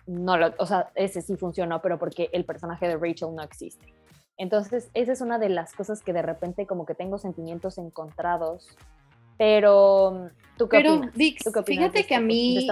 no 0.07 0.37
lo, 0.37 0.53
o 0.57 0.65
sea, 0.65 0.91
ese 0.95 1.21
sí 1.21 1.35
funcionó, 1.35 1.81
pero 1.81 1.97
porque 1.99 2.29
el 2.33 2.45
personaje 2.45 2.87
de 2.87 2.97
Rachel 2.97 3.35
no 3.35 3.43
existe. 3.43 3.93
Entonces, 4.37 4.89
esa 4.93 5.11
es 5.11 5.21
una 5.21 5.37
de 5.37 5.49
las 5.49 5.73
cosas 5.73 6.01
que 6.01 6.13
de 6.13 6.21
repente 6.21 6.65
como 6.65 6.85
que 6.85 6.95
tengo 6.95 7.17
sentimientos 7.17 7.77
encontrados, 7.77 8.75
pero 9.37 10.29
¿tú 10.57 10.67
qué 10.67 10.77
pero, 10.77 10.95
opinas? 10.95 11.15
Vix, 11.15 11.43
fíjate 11.65 12.05
que 12.05 12.15
a 12.15 12.21
mí 12.21 12.67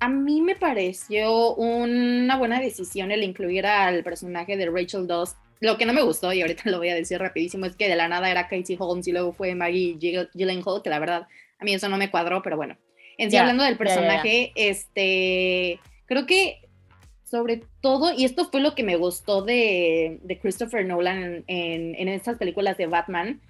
a 0.00 0.08
mí 0.08 0.40
me 0.40 0.54
pareció 0.54 1.54
una 1.54 2.36
buena 2.36 2.60
decisión 2.60 3.10
el 3.10 3.24
incluir 3.24 3.66
al 3.66 4.04
personaje 4.04 4.56
de 4.56 4.70
Rachel 4.70 5.08
Dawes 5.08 5.36
lo 5.60 5.76
que 5.76 5.86
no 5.86 5.92
me 5.92 6.02
gustó, 6.02 6.32
y 6.32 6.40
ahorita 6.40 6.62
lo 6.70 6.78
voy 6.78 6.88
a 6.90 6.94
decir 6.94 7.18
rapidísimo, 7.18 7.66
es 7.66 7.76
que 7.76 7.88
de 7.88 7.96
la 7.96 8.08
nada 8.08 8.30
era 8.30 8.48
Casey 8.48 8.76
Holmes 8.78 9.08
y 9.08 9.12
luego 9.12 9.32
fue 9.32 9.54
Maggie 9.54 9.98
Gyllenhaal, 9.98 10.82
que 10.82 10.90
la 10.90 10.98
verdad 10.98 11.26
a 11.58 11.64
mí 11.64 11.74
eso 11.74 11.88
no 11.88 11.96
me 11.96 12.10
cuadró, 12.10 12.42
pero 12.42 12.56
bueno. 12.56 12.76
En 13.18 13.30
sí, 13.30 13.36
hablando 13.36 13.64
del 13.64 13.76
personaje, 13.76 14.52
este, 14.54 15.80
creo 16.06 16.24
que 16.24 16.60
sobre 17.24 17.62
todo, 17.82 18.14
y 18.14 18.24
esto 18.24 18.48
fue 18.50 18.60
lo 18.60 18.74
que 18.74 18.82
me 18.82 18.96
gustó 18.96 19.42
de, 19.42 20.18
de 20.22 20.38
Christopher 20.38 20.86
Nolan 20.86 21.22
en, 21.22 21.44
en, 21.46 21.94
en 21.96 22.08
estas 22.08 22.38
películas 22.38 22.78
de 22.78 22.86
Batman, 22.86 23.40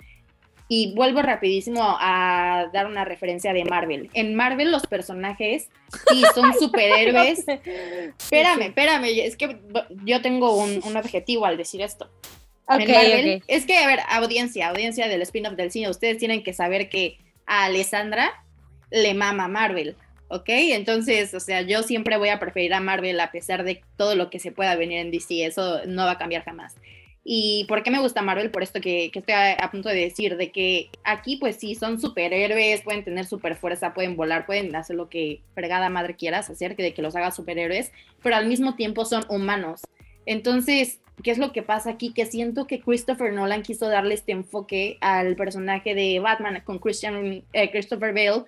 y 0.68 0.94
vuelvo 0.94 1.22
rapidísimo 1.22 1.80
a 1.82 2.66
dar 2.72 2.86
una 2.86 3.04
referencia 3.04 3.54
de 3.54 3.64
Marvel. 3.64 4.10
En 4.12 4.34
Marvel 4.34 4.70
los 4.70 4.86
personajes 4.86 5.68
sí 6.10 6.22
son 6.34 6.52
superhéroes. 6.58 7.44
espérame, 7.48 8.62
espérame, 8.62 9.04
es 9.04 9.36
que 9.36 9.58
yo 10.04 10.20
tengo 10.20 10.56
un, 10.56 10.96
objetivo 10.96 11.46
al 11.46 11.56
decir 11.56 11.80
esto. 11.80 12.10
Okay, 12.66 13.42
Es 13.46 13.64
que, 13.64 13.78
a 13.78 13.86
ver, 13.86 14.00
audiencia, 14.10 14.68
audiencia 14.68 15.08
del 15.08 15.22
spin-off 15.22 15.54
del 15.54 15.70
cine, 15.70 15.88
ustedes 15.88 16.18
tienen 16.18 16.42
que 16.42 16.52
saber 16.52 16.90
que 16.90 17.16
a 17.46 17.64
Alessandra 17.64 18.44
le 18.90 19.14
mama 19.14 19.48
Marvel, 19.48 19.96
¿ok? 20.28 20.48
Entonces, 20.48 21.34
o 21.34 21.40
sea, 21.40 21.62
yo 21.62 21.82
siempre 21.82 22.16
voy 22.16 22.28
a 22.28 22.38
preferir 22.38 22.74
a 22.74 22.80
Marvel 22.80 23.18
a 23.20 23.30
pesar 23.30 23.64
de 23.64 23.82
todo 23.96 24.14
lo 24.14 24.30
que 24.30 24.38
se 24.38 24.52
pueda 24.52 24.76
venir 24.76 24.98
en 24.98 25.10
DC, 25.10 25.44
eso 25.44 25.80
no 25.86 26.04
va 26.04 26.12
a 26.12 26.18
cambiar 26.18 26.44
jamás. 26.44 26.74
¿Y 27.30 27.66
por 27.68 27.82
qué 27.82 27.90
me 27.90 27.98
gusta 27.98 28.22
Marvel? 28.22 28.50
Por 28.50 28.62
esto 28.62 28.80
que, 28.80 29.10
estoy 29.12 29.34
a, 29.34 29.70
punto 29.70 29.90
de 29.90 29.96
decir, 29.96 30.38
de 30.38 30.50
que 30.50 30.88
aquí 31.04 31.36
pues 31.36 31.56
sí, 31.56 31.74
son 31.74 32.00
superhéroes, 32.00 32.80
pueden 32.80 33.04
tener 33.04 33.26
super 33.26 33.54
fuerza, 33.54 33.92
pueden 33.92 34.16
volar, 34.16 34.46
pueden 34.46 34.74
hacer 34.74 34.96
lo 34.96 35.10
que 35.10 35.42
fregada 35.54 35.90
madre 35.90 36.16
quieras 36.16 36.48
hacer, 36.48 36.74
que 36.74 36.82
de 36.82 36.94
que 36.94 37.02
los 37.02 37.14
haga 37.16 37.30
superhéroes, 37.30 37.92
pero 38.22 38.36
al 38.36 38.46
mismo 38.46 38.76
tiempo 38.76 39.04
son 39.04 39.26
humanos. 39.28 39.82
Entonces, 40.24 41.00
¿qué 41.22 41.30
es 41.30 41.36
lo 41.36 41.52
que 41.52 41.62
pasa 41.62 41.90
aquí? 41.90 42.14
Que 42.14 42.24
siento 42.24 42.66
que 42.66 42.80
Christopher 42.80 43.30
Nolan 43.34 43.62
quiso 43.62 43.88
darle 43.88 44.14
este 44.14 44.32
enfoque 44.32 44.96
al 45.02 45.36
personaje 45.36 45.94
de 45.94 46.20
Batman 46.20 46.62
con 46.64 46.78
Christian, 46.78 47.44
eh, 47.52 47.70
Christopher 47.70 48.14
Bale, 48.14 48.44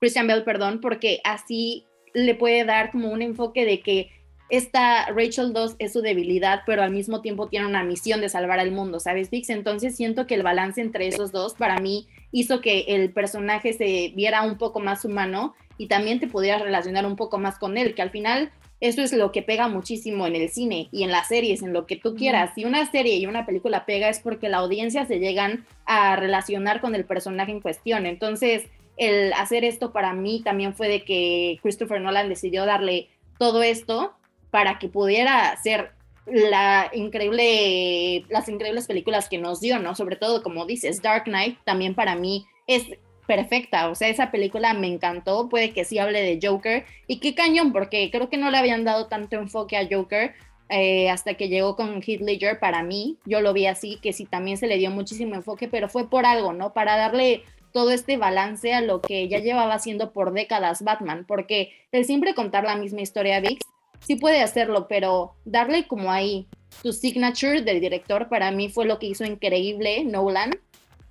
Christian 0.00 0.26
Bale, 0.26 0.42
perdón, 0.42 0.80
porque 0.80 1.20
así 1.24 1.86
le 2.14 2.34
puede 2.34 2.64
dar 2.64 2.90
como 2.90 3.10
un 3.10 3.22
enfoque 3.22 3.64
de 3.64 3.80
que 3.80 4.10
esta 4.50 5.06
Rachel 5.10 5.52
2 5.52 5.76
es 5.78 5.92
su 5.92 6.00
debilidad, 6.00 6.62
pero 6.64 6.82
al 6.82 6.90
mismo 6.90 7.20
tiempo 7.20 7.48
tiene 7.48 7.66
una 7.66 7.84
misión 7.84 8.20
de 8.22 8.30
salvar 8.30 8.58
al 8.58 8.70
mundo, 8.70 8.98
¿sabes, 8.98 9.30
Vix? 9.30 9.50
Entonces 9.50 9.94
siento 9.94 10.26
que 10.26 10.34
el 10.34 10.42
balance 10.42 10.80
entre 10.80 11.06
esos 11.06 11.32
dos 11.32 11.54
para 11.54 11.78
mí 11.78 12.08
hizo 12.32 12.62
que 12.62 12.86
el 12.88 13.12
personaje 13.12 13.74
se 13.74 14.12
viera 14.16 14.42
un 14.42 14.56
poco 14.56 14.80
más 14.80 15.04
humano 15.04 15.54
y 15.76 15.86
también 15.86 16.18
te 16.18 16.28
pudieras 16.28 16.62
relacionar 16.62 17.04
un 17.04 17.16
poco 17.16 17.38
más 17.38 17.58
con 17.58 17.76
él, 17.76 17.94
que 17.94 18.02
al 18.02 18.10
final 18.10 18.50
eso 18.80 19.02
es 19.02 19.12
lo 19.12 19.32
que 19.32 19.42
pega 19.42 19.68
muchísimo 19.68 20.26
en 20.26 20.36
el 20.36 20.48
cine 20.48 20.88
y 20.92 21.02
en 21.02 21.10
las 21.10 21.28
series, 21.28 21.62
en 21.62 21.72
lo 21.72 21.86
que 21.86 21.96
tú 21.96 22.14
quieras. 22.14 22.52
Si 22.54 22.64
una 22.64 22.90
serie 22.90 23.16
y 23.16 23.26
una 23.26 23.44
película 23.44 23.84
pega 23.84 24.08
es 24.08 24.20
porque 24.20 24.48
la 24.48 24.58
audiencia 24.58 25.04
se 25.04 25.18
llegan 25.18 25.66
a 25.84 26.16
relacionar 26.16 26.80
con 26.80 26.94
el 26.94 27.04
personaje 27.04 27.50
en 27.50 27.60
cuestión. 27.60 28.06
Entonces, 28.06 28.64
el 28.98 29.32
hacer 29.32 29.64
esto 29.64 29.92
para 29.92 30.12
mí 30.12 30.42
también 30.44 30.74
fue 30.74 30.88
de 30.88 31.04
que 31.04 31.58
Christopher 31.62 32.00
Nolan 32.00 32.28
decidió 32.28 32.66
darle 32.66 33.08
todo 33.38 33.62
esto 33.62 34.12
para 34.50 34.78
que 34.78 34.88
pudiera 34.88 35.56
ser 35.62 35.92
la 36.26 36.90
increíble, 36.92 38.24
las 38.28 38.48
increíbles 38.48 38.86
películas 38.86 39.28
que 39.28 39.38
nos 39.38 39.60
dio, 39.60 39.78
¿no? 39.78 39.94
Sobre 39.94 40.16
todo, 40.16 40.42
como 40.42 40.66
dices, 40.66 41.00
Dark 41.00 41.24
Knight 41.24 41.58
también 41.64 41.94
para 41.94 42.16
mí 42.16 42.44
es 42.66 42.84
perfecta, 43.26 43.90
o 43.90 43.94
sea, 43.94 44.08
esa 44.08 44.30
película 44.30 44.72
me 44.74 44.86
encantó, 44.86 45.48
puede 45.48 45.72
que 45.72 45.84
sí 45.84 45.98
hable 45.98 46.22
de 46.22 46.38
Joker, 46.42 46.86
y 47.06 47.20
qué 47.20 47.34
cañón, 47.34 47.72
porque 47.72 48.10
creo 48.10 48.30
que 48.30 48.38
no 48.38 48.50
le 48.50 48.56
habían 48.56 48.84
dado 48.84 49.06
tanto 49.06 49.36
enfoque 49.36 49.76
a 49.76 49.86
Joker 49.90 50.34
eh, 50.70 51.10
hasta 51.10 51.34
que 51.34 51.48
llegó 51.48 51.76
con 51.76 52.02
Heath 52.02 52.22
Ledger, 52.22 52.58
para 52.58 52.82
mí, 52.82 53.18
yo 53.26 53.42
lo 53.42 53.52
vi 53.52 53.66
así, 53.66 53.98
que 54.02 54.14
sí 54.14 54.24
también 54.24 54.56
se 54.56 54.66
le 54.66 54.78
dio 54.78 54.90
muchísimo 54.90 55.34
enfoque, 55.34 55.68
pero 55.68 55.88
fue 55.88 56.08
por 56.08 56.24
algo, 56.24 56.54
¿no? 56.54 56.72
Para 56.72 56.96
darle 56.96 57.42
todo 57.78 57.92
este 57.92 58.16
balance 58.16 58.74
a 58.74 58.80
lo 58.80 59.00
que 59.00 59.28
ya 59.28 59.38
llevaba 59.38 59.74
haciendo 59.74 60.12
por 60.12 60.32
décadas 60.32 60.82
Batman, 60.82 61.24
porque 61.24 61.70
el 61.92 62.04
siempre 62.04 62.34
contar 62.34 62.64
la 62.64 62.74
misma 62.74 63.02
historia, 63.02 63.38
VIX, 63.38 63.64
sí 64.00 64.16
puede 64.16 64.42
hacerlo, 64.42 64.88
pero 64.88 65.36
darle 65.44 65.86
como 65.86 66.10
ahí 66.10 66.48
tu 66.82 66.92
signature 66.92 67.62
del 67.62 67.80
director 67.80 68.28
para 68.28 68.50
mí 68.50 68.68
fue 68.68 68.84
lo 68.84 68.98
que 68.98 69.06
hizo 69.06 69.24
increíble 69.24 70.02
Nolan 70.02 70.58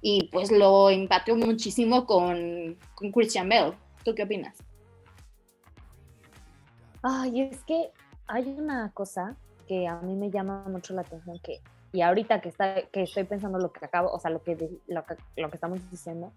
y 0.02 0.28
pues 0.30 0.52
lo 0.52 0.90
empató 0.90 1.38
muchísimo 1.38 2.06
con, 2.06 2.78
Christian 3.14 3.48
Bale. 3.48 3.72
¿Tú 4.04 4.14
qué 4.14 4.24
opinas? 4.24 4.58
Ay, 7.02 7.44
es 7.44 7.64
que 7.64 7.92
hay 8.28 8.44
una 8.44 8.92
cosa 8.92 9.38
que 9.70 9.88
a 9.88 10.02
mí 10.02 10.18
me 10.18 10.30
llama 10.30 10.66
mucho 10.68 10.94
la 10.94 11.04
atención 11.04 11.40
que 11.42 11.62
y 11.94 12.02
ahorita 12.02 12.42
que 12.42 12.50
está 12.50 12.82
que 12.92 13.04
estoy 13.04 13.24
pensando 13.24 13.58
lo 13.58 13.72
que 13.72 13.86
acabo, 13.86 14.12
o 14.12 14.20
sea, 14.20 14.32
lo 14.32 14.44
que, 14.44 14.58
lo 14.88 15.06
que 15.50 15.56
estamos 15.56 15.80
diciendo, 15.90 16.34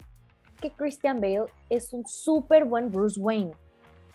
que 0.61 0.71
Christian 0.71 1.19
Bale 1.19 1.47
es 1.69 1.91
un 1.91 2.05
súper 2.05 2.63
buen 2.63 2.91
Bruce 2.91 3.19
Wayne, 3.19 3.51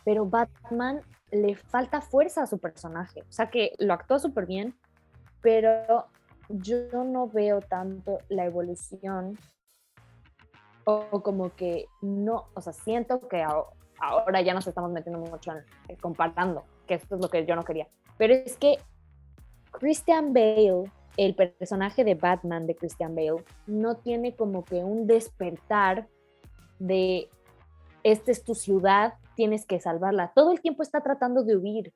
pero 0.05 0.25
Batman 0.25 1.01
le 1.31 1.57
falta 1.57 2.01
fuerza 2.01 2.43
a 2.43 2.47
su 2.47 2.59
personaje, 2.59 3.23
o 3.23 3.33
sea, 3.33 3.51
que 3.51 3.73
lo 3.79 3.93
actúa 3.93 4.19
súper 4.19 4.47
bien, 4.47 4.75
pero 5.43 6.07
yo 6.49 7.05
no 7.05 7.29
veo 7.29 7.61
tanto 7.61 8.19
la 8.29 8.45
evolución 8.45 9.37
o, 10.85 11.23
como 11.23 11.55
que 11.55 11.87
no, 12.01 12.47
o 12.55 12.61
sea, 12.61 12.73
siento 12.73 13.27
que 13.29 13.45
ahora 14.01 14.41
ya 14.41 14.55
nos 14.55 14.67
estamos 14.67 14.93
metiendo 14.93 15.19
mucho 15.19 15.53
en, 15.89 15.97
comparando, 15.97 16.65
que 16.87 16.95
esto 16.95 17.17
es 17.17 17.21
lo 17.21 17.29
que 17.29 17.45
yo 17.45 17.57
no 17.57 17.65
quería, 17.65 17.89
pero 18.17 18.33
es 18.33 18.57
que 18.57 18.79
Christian 19.73 20.33
Bale, 20.33 20.85
el 21.17 21.35
personaje 21.35 22.05
de 22.05 22.15
Batman 22.15 22.67
de 22.67 22.77
Christian 22.77 23.15
Bale, 23.17 23.45
no 23.67 23.97
tiene 23.97 24.37
como 24.37 24.65
que 24.65 24.77
un 24.77 25.09
despertar 25.09 26.07
de, 26.79 27.29
esta 28.03 28.31
es 28.31 28.45
tu 28.45 28.55
ciudad, 28.55 29.15
tienes 29.35 29.67
que 29.67 29.81
salvarla. 29.81 30.33
Todo 30.35 30.53
el 30.53 30.61
tiempo 30.61 30.83
está 30.83 31.01
tratando 31.01 31.43
de 31.43 31.57
huir. 31.57 31.93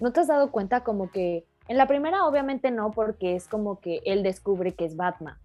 ¿No 0.00 0.12
te 0.12 0.20
has 0.20 0.26
dado 0.26 0.50
cuenta 0.50 0.84
como 0.84 1.10
que 1.10 1.46
en 1.68 1.76
la 1.76 1.86
primera 1.86 2.26
obviamente 2.26 2.70
no, 2.70 2.90
porque 2.92 3.34
es 3.34 3.48
como 3.48 3.80
que 3.80 4.00
él 4.04 4.22
descubre 4.22 4.74
que 4.74 4.84
es 4.84 4.96
Batman. 4.96 5.36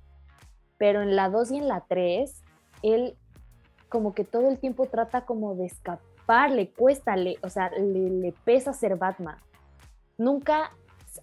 Pero 0.77 1.01
en 1.01 1.15
la 1.15 1.29
2 1.29 1.51
y 1.51 1.57
en 1.57 1.67
la 1.67 1.81
3, 1.87 2.43
él 2.83 3.17
como 3.89 4.13
que 4.13 4.23
todo 4.23 4.49
el 4.49 4.57
tiempo 4.59 4.85
trata 4.85 5.25
como 5.25 5.55
de 5.55 5.65
escapar, 5.65 6.51
le 6.51 6.69
cuesta, 6.69 7.15
le, 7.15 7.37
o 7.43 7.49
sea, 7.49 7.69
le, 7.71 8.09
le 8.09 8.33
pesa 8.45 8.73
ser 8.73 8.97
Batman. 8.97 9.37
Nunca 10.17 10.71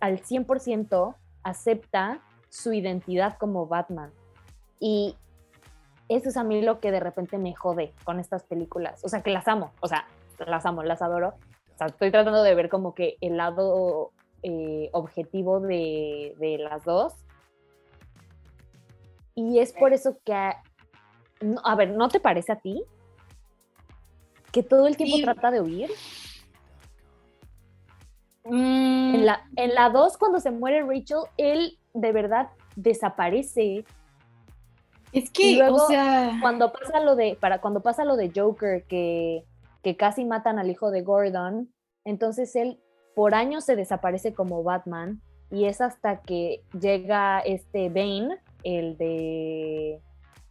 al 0.00 0.20
100% 0.20 1.14
acepta 1.42 2.20
su 2.50 2.72
identidad 2.72 3.36
como 3.38 3.66
Batman. 3.66 4.10
Y 4.80 5.16
eso 6.08 6.28
es 6.30 6.36
a 6.36 6.44
mí 6.44 6.62
lo 6.62 6.80
que 6.80 6.90
de 6.90 7.00
repente 7.00 7.38
me 7.38 7.54
jode 7.54 7.92
con 8.04 8.18
estas 8.18 8.44
películas. 8.44 9.04
O 9.04 9.08
sea, 9.08 9.22
que 9.22 9.30
las 9.30 9.46
amo, 9.48 9.72
o 9.80 9.88
sea, 9.88 10.06
las 10.46 10.64
amo, 10.66 10.82
las 10.82 11.02
adoro. 11.02 11.34
O 11.74 11.78
sea, 11.78 11.88
estoy 11.88 12.10
tratando 12.10 12.42
de 12.42 12.54
ver 12.54 12.68
como 12.68 12.94
que 12.94 13.16
el 13.20 13.36
lado 13.36 14.12
eh, 14.42 14.88
objetivo 14.92 15.60
de, 15.60 16.56
las 16.60 16.84
dos. 16.84 17.14
Y 19.34 19.58
es 19.60 19.72
por 19.72 19.92
eso 19.92 20.18
que, 20.24 20.32
a, 20.32 21.74
ver, 21.76 21.90
¿no 21.90 22.08
te 22.08 22.20
parece 22.20 22.52
a 22.52 22.56
ti? 22.56 22.82
Que 24.50 24.62
todo 24.62 24.86
el 24.86 24.96
tiempo 24.96 25.18
trata 25.22 25.50
de 25.50 25.60
huir. 25.60 25.90
Mm. 28.44 29.14
En 29.14 29.26
la, 29.26 29.46
en 29.56 29.74
la 29.74 29.90
2, 29.90 30.16
cuando 30.16 30.40
se 30.40 30.50
muere 30.50 30.82
Rachel, 30.82 31.18
él 31.36 31.78
de 31.94 32.12
verdad 32.12 32.48
desaparece. 32.76 33.84
Es 35.12 35.30
que, 35.30 35.62
o 35.62 35.78
sea. 35.86 36.38
Cuando 36.40 36.72
pasa 36.72 37.00
lo 37.00 37.16
de, 37.16 37.36
para, 37.40 37.60
cuando 37.60 37.80
pasa 37.80 38.04
lo 38.04 38.16
de 38.16 38.30
Joker, 38.34 38.84
que, 38.84 39.44
que 39.82 39.96
casi 39.96 40.24
matan 40.24 40.58
al 40.58 40.70
hijo 40.70 40.90
de 40.90 41.02
Gordon, 41.02 41.72
entonces 42.04 42.54
él 42.56 42.80
por 43.14 43.34
años 43.34 43.64
se 43.64 43.76
desaparece 43.76 44.32
como 44.32 44.62
Batman 44.62 45.20
y 45.50 45.64
es 45.64 45.80
hasta 45.80 46.20
que 46.20 46.62
llega 46.78 47.40
este 47.40 47.88
Bane, 47.88 48.38
el 48.62 48.96
de 48.96 50.00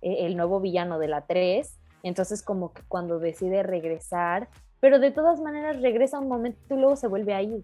e, 0.02 0.26
el 0.26 0.36
nuevo 0.36 0.60
villano 0.60 1.00
de 1.00 1.08
la 1.08 1.26
3, 1.26 1.80
entonces 2.04 2.44
como 2.44 2.74
que 2.74 2.82
cuando 2.88 3.20
decide 3.20 3.64
regresar, 3.64 4.50
pero 4.80 5.00
de 5.00 5.12
todas 5.12 5.40
maneras 5.40 5.82
regresa 5.82 6.20
un 6.20 6.28
momento 6.28 6.60
y 6.76 6.78
luego 6.78 6.96
se 6.96 7.08
vuelve 7.08 7.34
a 7.34 7.42
ir. 7.42 7.64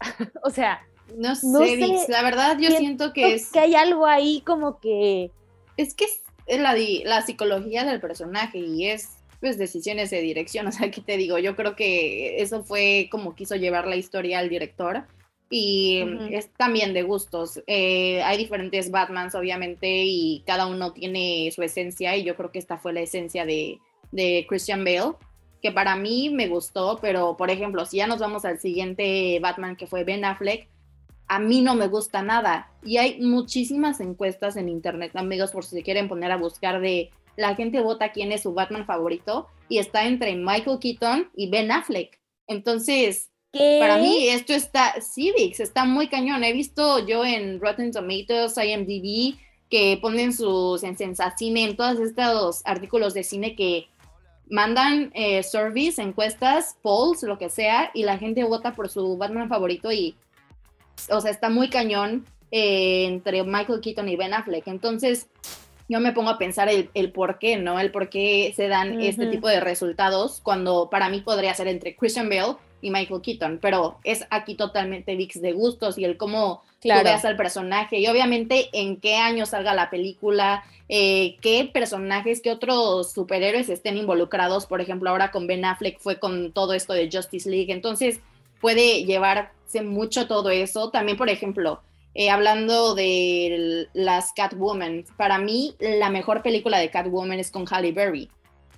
o 0.44 0.50
sea, 0.50 0.82
no 1.16 1.34
sé, 1.34 2.06
la 2.08 2.22
verdad 2.22 2.58
yo 2.58 2.70
siento 2.70 3.12
que 3.12 3.34
es 3.34 3.50
que 3.50 3.60
hay 3.60 3.74
algo 3.74 4.06
ahí 4.06 4.42
como 4.46 4.80
que 4.80 5.30
es 5.76 5.94
que 5.94 6.06
es 6.46 6.60
la, 6.60 6.74
la 7.04 7.22
psicología 7.22 7.84
del 7.84 8.00
personaje 8.00 8.58
y 8.58 8.86
es 8.86 9.18
pues 9.40 9.58
decisiones 9.58 10.10
de 10.10 10.20
dirección, 10.20 10.66
o 10.68 10.72
sea, 10.72 10.90
¿qué 10.90 11.00
te 11.00 11.16
digo? 11.16 11.38
Yo 11.38 11.56
creo 11.56 11.76
que 11.76 12.40
eso 12.40 12.62
fue 12.62 13.08
como 13.10 13.34
quiso 13.34 13.56
llevar 13.56 13.86
la 13.86 13.96
historia 13.96 14.38
al 14.38 14.48
director 14.48 15.04
y 15.50 16.02
es 16.30 16.50
también 16.54 16.94
de 16.94 17.02
gustos. 17.02 17.62
Eh, 17.66 18.22
hay 18.22 18.38
diferentes 18.38 18.90
Batmans, 18.90 19.34
obviamente, 19.34 19.86
y 19.86 20.42
cada 20.46 20.66
uno 20.66 20.94
tiene 20.94 21.50
su 21.54 21.62
esencia 21.62 22.16
y 22.16 22.24
yo 22.24 22.36
creo 22.36 22.50
que 22.50 22.58
esta 22.58 22.78
fue 22.78 22.94
la 22.94 23.02
esencia 23.02 23.44
de, 23.44 23.78
de 24.12 24.46
Christian 24.48 24.82
Bale, 24.82 25.12
que 25.60 25.70
para 25.70 25.94
mí 25.94 26.30
me 26.30 26.48
gustó, 26.48 26.98
pero 27.02 27.36
por 27.36 27.50
ejemplo, 27.50 27.84
si 27.84 27.98
ya 27.98 28.06
nos 28.06 28.18
vamos 28.18 28.46
al 28.46 28.60
siguiente 28.60 29.38
Batman 29.40 29.76
que 29.76 29.86
fue 29.86 30.04
Ben 30.04 30.24
Affleck, 30.24 30.68
a 31.32 31.38
mí 31.38 31.62
no 31.62 31.74
me 31.74 31.88
gusta 31.88 32.20
nada. 32.20 32.70
Y 32.84 32.98
hay 32.98 33.18
muchísimas 33.22 34.00
encuestas 34.00 34.56
en 34.56 34.68
internet, 34.68 35.12
amigos, 35.14 35.50
por 35.50 35.64
si 35.64 35.76
se 35.76 35.82
quieren 35.82 36.06
poner 36.06 36.30
a 36.30 36.36
buscar 36.36 36.82
de 36.82 37.10
la 37.36 37.54
gente 37.54 37.80
vota 37.80 38.12
quién 38.12 38.32
es 38.32 38.42
su 38.42 38.52
Batman 38.52 38.84
favorito 38.84 39.46
y 39.66 39.78
está 39.78 40.04
entre 40.04 40.36
Michael 40.36 40.78
Keaton 40.78 41.30
y 41.34 41.48
Ben 41.48 41.72
Affleck. 41.72 42.20
Entonces, 42.46 43.30
para 43.50 43.96
mí 43.96 44.28
esto 44.28 44.52
está, 44.52 45.00
Civics, 45.00 45.60
está 45.60 45.86
muy 45.86 46.08
cañón. 46.08 46.44
He 46.44 46.52
visto 46.52 46.98
yo 47.06 47.24
en 47.24 47.60
Rotten 47.60 47.92
Tomatoes, 47.92 48.58
IMDb, 48.58 49.38
que 49.70 49.98
ponen 50.02 50.34
sus 50.34 50.82
en 50.82 50.98
Sensacine, 50.98 51.64
en 51.64 51.76
todos 51.78 51.98
estos 51.98 52.60
artículos 52.66 53.14
de 53.14 53.24
cine 53.24 53.56
que 53.56 53.86
mandan 54.50 55.10
eh, 55.14 55.42
service, 55.42 56.02
encuestas, 56.02 56.76
polls, 56.82 57.22
lo 57.22 57.38
que 57.38 57.48
sea, 57.48 57.90
y 57.94 58.02
la 58.02 58.18
gente 58.18 58.44
vota 58.44 58.74
por 58.74 58.90
su 58.90 59.16
Batman 59.16 59.48
favorito 59.48 59.90
y, 59.90 60.14
o 61.10 61.20
sea, 61.20 61.30
está 61.30 61.50
muy 61.50 61.68
cañón 61.68 62.26
eh, 62.50 63.04
entre 63.06 63.42
Michael 63.44 63.80
Keaton 63.80 64.08
y 64.08 64.16
Ben 64.16 64.34
Affleck. 64.34 64.66
Entonces, 64.68 65.28
yo 65.88 66.00
me 66.00 66.12
pongo 66.12 66.30
a 66.30 66.38
pensar 66.38 66.68
el, 66.68 66.90
el 66.94 67.12
por 67.12 67.38
qué, 67.38 67.56
¿no? 67.56 67.78
El 67.80 67.90
por 67.90 68.08
qué 68.08 68.52
se 68.56 68.68
dan 68.68 69.00
este 69.00 69.26
tipo 69.26 69.48
de 69.48 69.60
resultados 69.60 70.40
cuando 70.42 70.88
para 70.90 71.08
mí 71.08 71.20
podría 71.20 71.54
ser 71.54 71.68
entre 71.68 71.96
Christian 71.96 72.28
Bale 72.28 72.56
y 72.82 72.90
Michael 72.90 73.22
Keaton, 73.22 73.58
pero 73.62 73.98
es 74.04 74.26
aquí 74.30 74.54
totalmente 74.54 75.16
VIX 75.16 75.40
de 75.40 75.52
gustos 75.52 75.98
y 75.98 76.04
el 76.04 76.16
cómo 76.16 76.62
claro. 76.80 77.00
tú 77.00 77.04
veas 77.04 77.24
al 77.24 77.36
personaje 77.36 78.00
y 78.00 78.06
obviamente 78.08 78.68
en 78.72 78.96
qué 78.96 79.16
año 79.16 79.46
salga 79.46 79.72
la 79.72 79.88
película, 79.88 80.64
eh, 80.88 81.36
qué 81.40 81.70
personajes, 81.72 82.42
qué 82.42 82.50
otros 82.50 83.12
superhéroes 83.12 83.68
estén 83.68 83.96
involucrados, 83.96 84.66
por 84.66 84.80
ejemplo, 84.80 85.10
ahora 85.10 85.30
con 85.30 85.46
Ben 85.46 85.64
Affleck 85.64 86.00
fue 86.00 86.18
con 86.18 86.52
todo 86.52 86.74
esto 86.74 86.92
de 86.92 87.08
Justice 87.10 87.48
League, 87.48 87.72
entonces 87.72 88.20
puede 88.60 89.04
llevarse 89.72 89.82
mucho 89.82 90.26
todo 90.26 90.50
eso, 90.50 90.90
también 90.90 91.16
por 91.16 91.28
ejemplo, 91.28 91.82
eh, 92.14 92.30
hablando 92.30 92.94
de 92.94 93.88
las 93.94 94.32
Catwoman, 94.32 95.04
para 95.16 95.38
mí 95.38 95.74
la 95.78 96.10
mejor 96.10 96.42
película 96.42 96.78
de 96.78 96.90
Catwoman 96.90 97.38
es 97.38 97.50
con 97.50 97.66
Halle 97.66 97.92
Berry. 97.92 98.28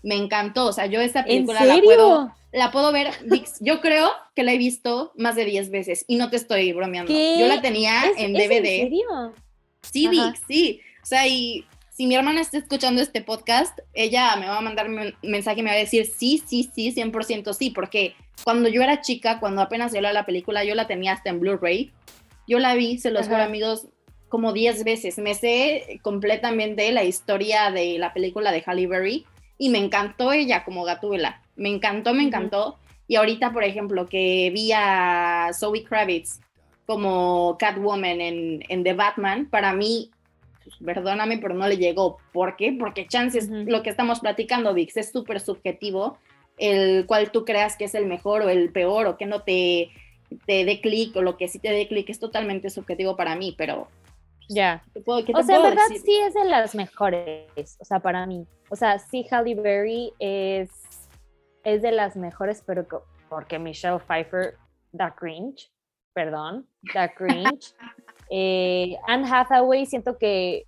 me 0.02 0.16
encantó. 0.16 0.66
O 0.66 0.72
sea, 0.72 0.86
yo 0.86 1.00
esta 1.00 1.24
película 1.24 1.64
la 1.64 1.80
puedo, 1.80 2.32
la 2.52 2.70
puedo 2.70 2.92
ver, 2.92 3.10
yo 3.60 3.80
creo 3.80 4.10
que 4.36 4.44
la 4.44 4.52
he 4.52 4.58
visto 4.58 5.12
más 5.16 5.34
de 5.34 5.44
10 5.44 5.70
veces 5.70 6.04
y 6.06 6.16
no 6.16 6.30
te 6.30 6.36
estoy 6.36 6.72
bromeando. 6.72 7.12
Yo 7.12 7.46
la 7.48 7.60
tenía 7.60 8.04
en 8.16 8.34
DVD. 8.34 8.52
¿En 8.52 8.64
serio? 8.64 9.34
Sí, 9.82 10.08
Vix, 10.08 10.40
sí. 10.46 10.80
O 11.02 11.06
sea, 11.06 11.26
y 11.26 11.66
si 11.90 12.06
mi 12.06 12.14
hermana 12.14 12.40
está 12.40 12.58
escuchando 12.58 13.02
este 13.02 13.22
podcast, 13.22 13.78
ella 13.92 14.34
me 14.36 14.46
va 14.46 14.58
a 14.58 14.62
mandar 14.62 14.88
un 14.88 15.14
mensaje 15.22 15.60
y 15.60 15.62
me 15.62 15.70
va 15.70 15.76
a 15.76 15.78
decir 15.78 16.06
sí, 16.06 16.42
sí, 16.46 16.70
sí, 16.74 16.92
100% 16.92 17.52
sí, 17.52 17.70
porque 17.70 18.14
cuando 18.42 18.68
yo 18.68 18.82
era 18.82 19.00
chica, 19.00 19.40
cuando 19.40 19.62
apenas 19.62 19.92
salió 19.92 20.12
la 20.12 20.26
película, 20.26 20.64
yo 20.64 20.74
la 20.74 20.86
tenía 20.86 21.12
hasta 21.12 21.30
en 21.30 21.40
Blu-ray. 21.40 21.92
Yo 22.46 22.58
la 22.58 22.74
vi, 22.74 22.98
se 22.98 23.10
los 23.10 23.28
juro 23.28 23.42
amigos, 23.42 23.86
como 24.28 24.52
10 24.52 24.84
veces. 24.84 25.18
Me 25.18 25.34
sé 25.34 26.00
completamente 26.02 26.90
la 26.92 27.04
historia 27.04 27.70
de 27.70 27.98
la 27.98 28.12
película 28.12 28.52
de 28.52 28.62
Halle 28.66 28.86
Berry 28.86 29.26
y 29.56 29.70
me 29.70 29.78
encantó 29.78 30.32
ella 30.32 30.64
como 30.64 30.84
Gatúbela. 30.84 31.42
Me 31.56 31.68
encantó, 31.68 32.12
me 32.12 32.24
encantó. 32.24 32.78
Y 33.06 33.16
ahorita, 33.16 33.52
por 33.52 33.64
ejemplo, 33.64 34.06
que 34.06 34.50
vi 34.52 34.72
a 34.72 35.50
Zoe 35.58 35.84
Kravitz 35.84 36.40
como 36.86 37.56
Catwoman 37.58 38.20
en, 38.20 38.64
en 38.68 38.82
The 38.82 38.92
Batman, 38.92 39.46
para 39.46 39.72
mí 39.72 40.10
pues, 40.64 40.76
perdóname, 40.84 41.38
pero 41.38 41.54
no 41.54 41.68
le 41.68 41.76
llegó. 41.76 42.18
¿Por 42.32 42.56
qué? 42.56 42.74
Porque 42.78 43.06
chances, 43.06 43.48
lo 43.50 43.82
que 43.82 43.90
estamos 43.90 44.20
platicando, 44.20 44.74
Vix, 44.74 44.96
es 44.96 45.12
súper 45.12 45.40
subjetivo, 45.40 46.18
el 46.58 47.06
cual 47.06 47.30
tú 47.30 47.44
creas 47.44 47.76
que 47.76 47.84
es 47.84 47.94
el 47.94 48.06
mejor 48.06 48.42
o 48.42 48.48
el 48.48 48.70
peor 48.72 49.06
o 49.06 49.16
que 49.16 49.26
no 49.26 49.42
te, 49.42 49.90
te 50.46 50.64
dé 50.64 50.80
clic 50.80 51.16
o 51.16 51.22
lo 51.22 51.36
que 51.36 51.48
sí 51.48 51.58
te 51.58 51.70
dé 51.70 51.88
clic 51.88 52.08
es 52.10 52.18
totalmente 52.18 52.70
subjetivo 52.70 53.16
para 53.16 53.36
mí, 53.36 53.54
pero... 53.56 53.88
Pues, 54.46 54.56
ya. 54.56 54.82
o 55.06 55.42
sea, 55.42 55.56
en 55.56 55.62
verdad 55.62 55.82
sí 55.88 56.16
es 56.18 56.34
de 56.34 56.44
las 56.44 56.74
mejores, 56.74 57.78
o 57.80 57.84
sea, 57.84 58.00
para 58.00 58.26
mí. 58.26 58.46
O 58.68 58.76
sea, 58.76 58.98
sí, 58.98 59.26
Halle 59.30 59.54
Berry 59.54 60.12
es, 60.18 60.70
es 61.64 61.80
de 61.80 61.92
las 61.92 62.14
mejores, 62.14 62.62
pero 62.66 62.86
porque 63.30 63.58
Michelle 63.58 63.98
Pfeiffer 64.00 64.56
da 64.92 65.14
cringe, 65.14 65.70
perdón, 66.12 66.66
da 66.92 67.08
cringe. 67.14 67.74
Eh, 68.30 68.96
Anne 69.06 69.28
Hathaway 69.30 69.86
siento 69.86 70.18
que, 70.18 70.66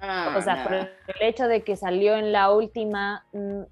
ah, 0.00 0.34
o 0.36 0.40
sea, 0.40 0.64
por 0.64 0.74
el 0.74 0.90
hecho 1.20 1.48
de 1.48 1.62
que 1.62 1.76
salió 1.76 2.16
en 2.16 2.32
la 2.32 2.50
última, 2.50 3.26
mm, 3.32 3.62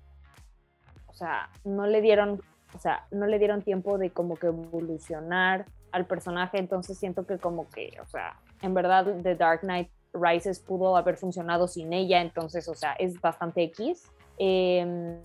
sea, 1.17 1.51
no 1.65 1.87
le 1.87 2.01
dieron, 2.01 2.41
o 2.75 2.79
sea, 2.79 3.07
no 3.11 3.27
le 3.27 3.39
dieron 3.39 3.63
tiempo 3.63 3.99
de 3.99 4.11
como 4.11 4.37
que 4.37 4.49
evolucionar 4.49 5.67
al 5.93 6.07
personaje, 6.07 6.59
entonces 6.59 6.99
siento 6.99 7.27
que 7.27 7.39
como 7.39 7.69
que, 7.71 7.97
o 8.03 8.07
sea, 8.07 8.39
en 8.63 8.75
verdad 8.75 9.07
The 9.23 9.35
Dark 9.35 9.61
Knight 9.61 9.91
Rises 10.13 10.61
pudo 10.61 10.97
haber 10.97 11.17
funcionado 11.17 11.69
sin 11.69 11.93
ella, 11.93 12.21
entonces, 12.21 12.69
o 12.69 12.75
sea, 12.75 12.93
es 12.95 13.21
bastante 13.21 13.63
X. 13.65 14.11
Eh, 14.39 15.19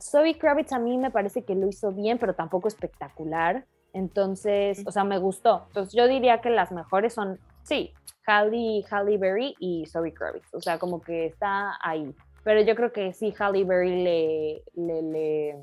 Zoe 0.00 0.38
Kravitz 0.38 0.72
a 0.72 0.78
mí 0.78 0.98
me 0.98 1.10
parece 1.10 1.44
que 1.44 1.54
lo 1.54 1.68
hizo 1.68 1.90
bien, 1.92 2.18
pero 2.18 2.34
tampoco 2.34 2.68
espectacular. 2.68 3.64
Entonces, 3.92 4.82
o 4.86 4.90
sea, 4.90 5.04
me 5.04 5.18
gustó. 5.18 5.64
Entonces, 5.68 5.94
yo 5.94 6.08
diría 6.08 6.40
que 6.40 6.50
las 6.50 6.72
mejores 6.72 7.14
son, 7.14 7.38
sí, 7.62 7.92
Halle, 8.26 8.84
Halle 8.90 9.18
Berry 9.18 9.54
y 9.60 9.86
Zoe 9.86 10.12
Kravitz. 10.12 10.52
O 10.52 10.60
sea, 10.60 10.78
como 10.78 11.00
que 11.00 11.26
está 11.26 11.78
ahí. 11.80 12.14
Pero 12.44 12.60
yo 12.60 12.76
creo 12.76 12.92
que 12.92 13.12
sí, 13.12 13.34
Halle 13.38 13.64
Berry 13.64 14.02
le, 14.04 14.62
le, 14.74 15.56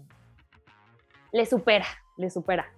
le, 1.32 1.46
supera, 1.46 1.86
le 2.18 2.30
supera. 2.30 2.72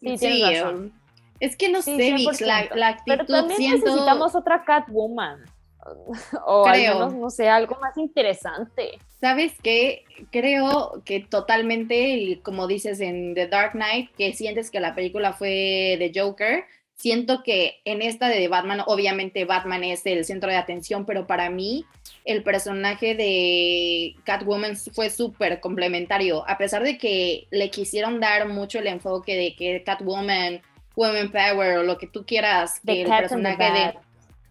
Sí, 0.00 0.16
tienes 0.16 0.60
razón. 0.60 0.92
Es 1.38 1.54
que 1.54 1.68
no 1.68 1.82
sé, 1.82 2.16
la, 2.40 2.68
la, 2.74 2.88
actitud 2.88 3.04
Pero 3.06 3.26
también 3.26 3.72
necesitamos 3.72 4.34
otra 4.34 4.64
Catwoman. 4.64 5.44
o 6.46 6.66
al 6.66 6.80
menos, 6.80 7.14
no 7.14 7.30
sé, 7.30 7.48
algo 7.48 7.76
más 7.80 7.96
interesante. 7.96 8.98
¿Sabes 9.20 9.52
qué? 9.62 10.04
Creo 10.30 11.02
que 11.04 11.20
totalmente, 11.20 12.40
como 12.42 12.66
dices 12.66 13.00
en 13.00 13.34
The 13.34 13.48
Dark 13.48 13.72
Knight, 13.72 14.10
que 14.16 14.32
sientes 14.32 14.70
que 14.70 14.80
la 14.80 14.94
película 14.94 15.32
fue 15.32 15.96
de 15.98 16.12
Joker, 16.14 16.64
siento 16.94 17.42
que 17.42 17.80
en 17.84 18.02
esta 18.02 18.28
de 18.28 18.48
Batman, 18.48 18.82
obviamente 18.86 19.44
Batman 19.44 19.84
es 19.84 20.04
el 20.06 20.24
centro 20.24 20.50
de 20.50 20.56
atención, 20.56 21.06
pero 21.06 21.26
para 21.26 21.50
mí 21.50 21.84
el 22.26 22.42
personaje 22.42 23.14
de 23.14 24.16
Catwoman 24.24 24.76
fue 24.76 25.08
súper 25.10 25.60
complementario, 25.60 26.46
a 26.48 26.58
pesar 26.58 26.82
de 26.82 26.98
que 26.98 27.46
le 27.50 27.70
quisieron 27.70 28.20
dar 28.20 28.48
mucho 28.48 28.80
el 28.80 28.88
enfoque 28.88 29.36
de 29.36 29.54
que 29.54 29.82
Catwoman, 29.84 30.60
Women 30.96 31.30
Power 31.30 31.78
o 31.78 31.82
lo 31.84 31.96
que 31.96 32.08
tú 32.08 32.26
quieras, 32.26 32.80
que 32.84 33.02
el 33.02 33.08
personaje 33.08 33.72
de... 33.72 33.94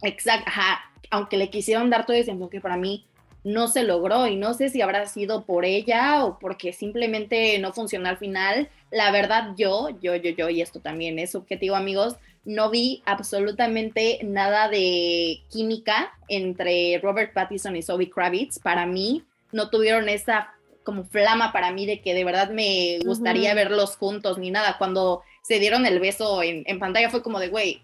Exacto, 0.08 0.46
ajá, 0.48 0.92
aunque 1.12 1.38
le 1.38 1.50
quisieron 1.50 1.90
dar 1.90 2.06
todo 2.06 2.16
ese 2.16 2.32
enfoque 2.32 2.62
para 2.62 2.78
mí, 2.78 3.06
no 3.44 3.68
se 3.68 3.84
logró. 3.84 4.28
Y 4.28 4.38
no 4.38 4.54
sé 4.54 4.70
si 4.70 4.82
habrá 4.82 5.06
sido 5.06 5.46
por 5.46 5.66
ella 5.66 6.26
o 6.26 6.40
porque 6.40 6.74
simplemente 6.74 7.58
no 7.60 7.74
funcionó 7.74 8.10
al 8.10 8.18
final. 8.18 8.70
La 8.90 9.12
verdad, 9.12 9.52
yo, 9.58 9.90
yo, 10.02 10.16
yo, 10.16 10.32
yo, 10.32 10.50
y 10.50 10.62
esto 10.62 10.80
también 10.80 11.20
es 11.20 11.32
subjetivo, 11.32 11.76
amigos, 11.76 12.16
no 12.46 12.70
vi 12.70 13.02
absolutamente 13.06 14.20
nada 14.24 14.70
de 14.70 15.42
química 15.50 16.14
entre 16.28 17.00
Robert 17.02 17.34
Pattinson 17.34 17.76
y 17.76 17.82
Zoe 17.82 18.10
Kravitz. 18.10 18.60
Para 18.60 18.86
mí, 18.86 19.24
no 19.52 19.70
tuvieron 19.70 20.10
esa 20.10 20.54
como 20.84 21.04
flama 21.04 21.52
para 21.52 21.72
mí 21.72 21.86
de 21.88 22.00
que 22.00 22.14
de 22.14 22.24
verdad 22.24 22.52
me 22.52 23.00
gustaría 23.04 23.54
verlos 23.56 23.98
juntos 23.98 24.38
ni 24.38 24.52
nada. 24.52 24.78
Cuando 24.78 25.24
se 25.42 25.60
dieron 25.60 25.86
el 25.86 26.00
beso 26.00 26.44
en, 26.44 26.80
pantalla 26.80 27.10
fue 27.10 27.24
como 27.24 27.40
de, 27.40 27.50
güey, 27.50 27.82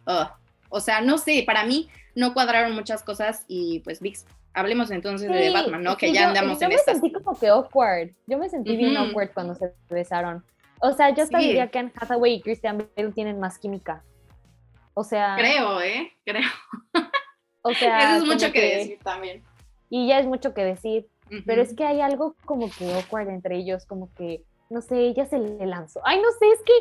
o 0.70 0.80
sea, 0.80 1.02
no 1.02 1.18
sé, 1.18 1.44
para 1.46 1.66
mí 1.66 1.90
no 2.16 2.34
cuadraron 2.34 2.74
muchas 2.74 3.02
cosas 3.02 3.44
y 3.48 3.80
pues 3.80 4.02
Vix, 4.02 4.26
hablemos 4.54 4.92
entonces 4.92 5.30
de 5.32 5.50
Batman, 5.50 5.84
¿no? 5.84 5.98
Que 5.98 6.14
ya 6.14 6.28
andamos 6.28 6.62
en. 6.62 6.70
Yo 6.70 6.78
me 6.78 6.84
sentí 6.84 7.12
como 7.12 7.38
que 7.38 7.48
awkward, 7.48 8.12
yo 8.28 8.38
me 8.38 8.50
sentí 8.50 8.78
bien 8.78 8.96
awkward 8.96 9.34
cuando 9.34 9.56
se 9.56 9.74
besaron. 9.90 10.44
O 10.80 10.94
sea, 10.94 11.14
yo 11.14 11.26
sabía 11.26 11.70
que 11.70 11.80
Anne 11.80 11.92
Hathaway 11.96 12.34
y 12.36 12.42
Christian 12.42 12.90
Bale 12.96 13.12
tienen 13.12 13.40
más 13.40 13.58
química. 13.58 14.04
O 14.94 15.04
sea... 15.04 15.36
Creo, 15.38 15.82
¿eh? 15.82 16.12
Creo. 16.26 16.50
O 17.62 17.74
sea... 17.74 18.16
Eso 18.16 18.24
es 18.24 18.34
mucho 18.34 18.52
que, 18.52 18.62
decir 18.62 19.00
también. 19.04 19.44
Y 19.90 20.08
ya 20.08 20.20
es 20.20 20.26
mucho 20.26 20.54
que 20.54 20.64
decir, 20.64 21.10
pero 21.46 21.62
es 21.62 21.74
que 21.76 21.86
hay 21.86 22.02
algo 22.02 22.36
como 22.46 22.70
que 22.70 22.94
awkward 22.94 23.30
entre 23.30 23.58
ellos, 23.58 23.86
como 23.86 24.14
que, 24.14 24.44
no 24.70 24.82
sé, 24.82 25.00
ella 25.00 25.26
se 25.26 25.38
le 25.38 25.66
lanzó. 25.66 26.02
Ay, 26.04 26.22
no 26.22 26.32
sé, 26.32 26.48
es 26.48 26.62
que 26.64 26.74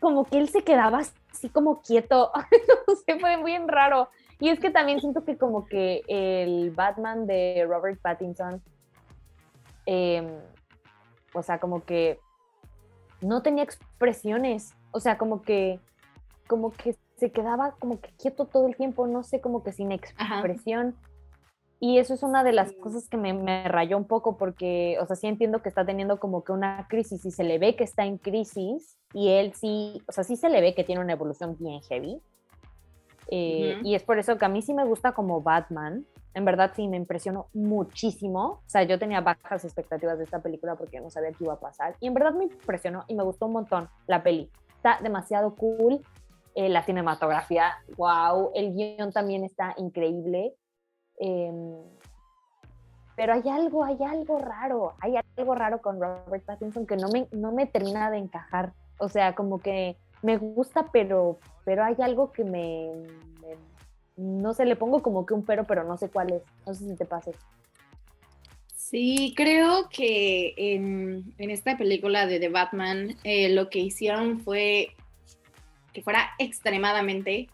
como 0.00 0.24
que 0.24 0.38
él 0.38 0.48
se 0.48 0.62
quedaba 0.62 1.00
así 1.32 1.48
como 1.48 1.80
quieto, 1.82 2.30
no 2.88 2.94
sé, 2.96 3.18
fue 3.18 3.36
muy 3.36 3.56
raro. 3.66 4.08
Y 4.38 4.50
es 4.50 4.60
que 4.60 4.70
también 4.70 5.00
siento 5.00 5.24
que 5.24 5.38
como 5.38 5.66
que 5.66 6.02
el 6.08 6.70
Batman 6.70 7.26
de 7.26 7.64
Robert 7.66 8.00
Pattinson, 8.00 8.62
em, 9.86 10.26
o 11.32 11.42
sea, 11.42 11.58
como 11.58 11.84
que 11.84 12.18
no 13.20 13.42
tenía 13.42 13.64
expresiones, 13.64 14.74
o 14.90 15.00
sea, 15.00 15.16
como 15.16 15.42
que, 15.42 15.80
como 16.46 16.70
que 16.70 16.96
se 17.16 17.32
quedaba 17.32 17.72
como 17.78 18.00
que 18.00 18.10
quieto 18.16 18.46
todo 18.46 18.66
el 18.66 18.76
tiempo, 18.76 19.06
no 19.06 19.22
sé, 19.22 19.40
como 19.40 19.62
que 19.62 19.72
sin 19.72 19.92
expresión. 19.92 20.96
Y 21.78 21.98
eso 21.98 22.14
es 22.14 22.22
una 22.22 22.42
de 22.42 22.52
las 22.52 22.72
cosas 22.72 23.06
que 23.08 23.18
me, 23.18 23.34
me, 23.34 23.68
rayó 23.68 23.98
un 23.98 24.06
poco 24.06 24.38
porque, 24.38 24.96
o 25.00 25.06
sea, 25.06 25.14
sí 25.14 25.26
entiendo 25.26 25.60
que 25.60 25.68
está 25.68 25.84
teniendo 25.84 26.18
como 26.18 26.42
que 26.42 26.52
una 26.52 26.86
crisis 26.88 27.24
y 27.26 27.30
se 27.30 27.44
le 27.44 27.58
ve 27.58 27.76
que 27.76 27.84
está 27.84 28.06
en 28.06 28.16
crisis 28.16 28.96
y 29.12 29.28
él 29.28 29.52
sí, 29.54 30.02
o 30.08 30.12
sea, 30.12 30.24
sí 30.24 30.36
se 30.36 30.48
le 30.48 30.62
ve 30.62 30.74
que 30.74 30.84
tiene 30.84 31.02
una 31.02 31.12
evolución 31.12 31.54
bien 31.58 31.82
heavy, 31.82 32.22
eh, 33.28 33.80
y 33.82 33.94
es 33.94 34.02
por 34.02 34.18
eso 34.18 34.38
que 34.38 34.44
a 34.44 34.48
mí 34.48 34.62
sí 34.62 34.74
me 34.74 34.84
gusta 34.84 35.12
como 35.12 35.42
Batman. 35.42 36.06
En 36.34 36.44
verdad 36.44 36.72
sí 36.76 36.86
me 36.86 36.96
impresionó 36.96 37.48
muchísimo. 37.54 38.60
O 38.66 38.68
sea, 38.68 38.82
yo 38.82 38.98
tenía 38.98 39.20
bajas 39.20 39.64
expectativas 39.64 40.18
de 40.18 40.24
esta 40.24 40.40
película 40.40 40.76
porque 40.76 41.00
no 41.00 41.10
sabía 41.10 41.32
qué 41.32 41.44
iba 41.44 41.54
a 41.54 41.60
pasar. 41.60 41.96
Y 42.00 42.06
en 42.06 42.14
verdad 42.14 42.32
me 42.32 42.44
impresionó 42.44 43.04
y 43.08 43.14
me 43.14 43.22
gustó 43.22 43.46
un 43.46 43.52
montón 43.52 43.88
la 44.06 44.22
peli. 44.22 44.50
Está 44.76 44.98
demasiado 45.02 45.54
cool. 45.54 46.00
Eh, 46.56 46.70
la 46.70 46.82
cinematografía, 46.82 47.74
wow. 47.98 48.50
El 48.54 48.72
guion 48.74 49.12
también 49.12 49.44
está 49.44 49.74
increíble. 49.76 50.54
Em, 51.18 51.74
pero 53.14 53.34
hay 53.34 53.46
algo, 53.50 53.84
hay 53.84 54.02
algo 54.02 54.38
raro. 54.38 54.94
Hay 55.00 55.16
algo 55.36 55.54
raro 55.54 55.82
con 55.82 56.00
Robert 56.00 56.44
Pattinson 56.46 56.86
que 56.86 56.96
no 56.96 57.08
me, 57.08 57.28
no 57.32 57.52
me 57.52 57.66
termina 57.66 58.10
de 58.10 58.16
encajar. 58.16 58.72
O 58.98 59.10
sea, 59.10 59.34
como 59.34 59.58
que 59.58 59.98
me 60.22 60.38
gusta, 60.38 60.90
pero, 60.92 61.38
pero 61.66 61.84
hay 61.84 61.96
algo 61.98 62.32
que 62.32 62.42
me, 62.42 62.90
no 64.16 64.54
sé, 64.54 64.64
le 64.64 64.76
pongo 64.76 65.02
como 65.02 65.26
que 65.26 65.34
un 65.34 65.44
pero, 65.44 65.64
pero 65.64 65.84
no 65.84 65.98
sé 65.98 66.08
cuál 66.08 66.32
es. 66.32 66.42
No 66.66 66.72
sé 66.72 66.88
si 66.88 66.96
te 66.96 67.04
pase. 67.04 67.32
Sí, 68.74 69.34
creo 69.36 69.88
que 69.90 70.54
en, 70.56 71.34
esta 71.38 71.76
película 71.76 72.26
de 72.26 72.40
The 72.40 72.48
Batman 72.48 73.16
eh, 73.24 73.50
lo 73.50 73.68
que 73.68 73.80
hicieron 73.80 74.40
fue 74.40 74.94
que 75.96 76.02
fuera 76.02 76.30
extremadamente 76.38 77.48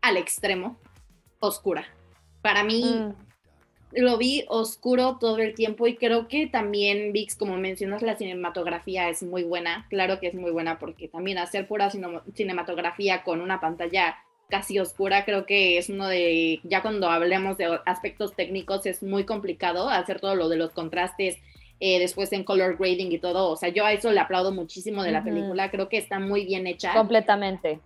al 0.00 0.16
extremo 0.16 0.78
oscura. 1.40 1.84
Para 2.40 2.64
mí, 2.64 2.82
mm 2.82 3.32
lo 3.94 4.16
vi 4.16 4.44
oscuro 4.48 5.18
todo 5.20 5.38
el 5.38 5.54
tiempo 5.54 5.86
y 5.86 5.96
creo 5.96 6.28
que 6.28 6.46
también, 6.46 7.12
Vix, 7.12 7.36
como 7.36 7.56
mencionas, 7.56 8.02
la 8.02 8.16
cinematografía 8.16 9.08
es 9.08 9.22
muy 9.22 9.42
buena. 9.42 9.86
Claro 9.90 10.18
que 10.18 10.28
es 10.28 10.34
muy 10.34 10.50
buena 10.50 10.78
porque 10.78 11.08
también 11.08 11.38
hacer 11.38 11.68
pura 11.68 11.90
cinematografía 11.90 13.22
con 13.22 13.40
una 13.40 13.60
pantalla 13.60 14.16
casi 14.48 14.78
oscura 14.78 15.24
creo 15.24 15.46
que 15.46 15.78
es 15.78 15.88
uno 15.88 16.06
de, 16.08 16.60
ya 16.62 16.82
cuando 16.82 17.08
hablemos 17.08 17.56
de 17.56 17.80
aspectos 17.86 18.36
técnicos 18.36 18.84
es 18.84 19.02
muy 19.02 19.24
complicado 19.24 19.88
hacer 19.88 20.20
todo 20.20 20.34
lo 20.34 20.50
de 20.50 20.56
los 20.56 20.72
contrastes 20.72 21.38
eh, 21.84 21.98
después 21.98 22.32
en 22.32 22.44
color 22.44 22.76
grading 22.78 23.10
y 23.10 23.18
todo. 23.18 23.50
O 23.50 23.56
sea, 23.56 23.68
yo 23.68 23.84
a 23.84 23.92
eso 23.92 24.12
le 24.12 24.20
aplaudo 24.20 24.52
muchísimo 24.52 25.02
de 25.02 25.10
la 25.10 25.24
película, 25.24 25.68
creo 25.68 25.88
que 25.88 25.96
está 25.96 26.20
muy 26.20 26.44
bien 26.44 26.68
hecha. 26.68 26.94
Completamente. 26.94 27.80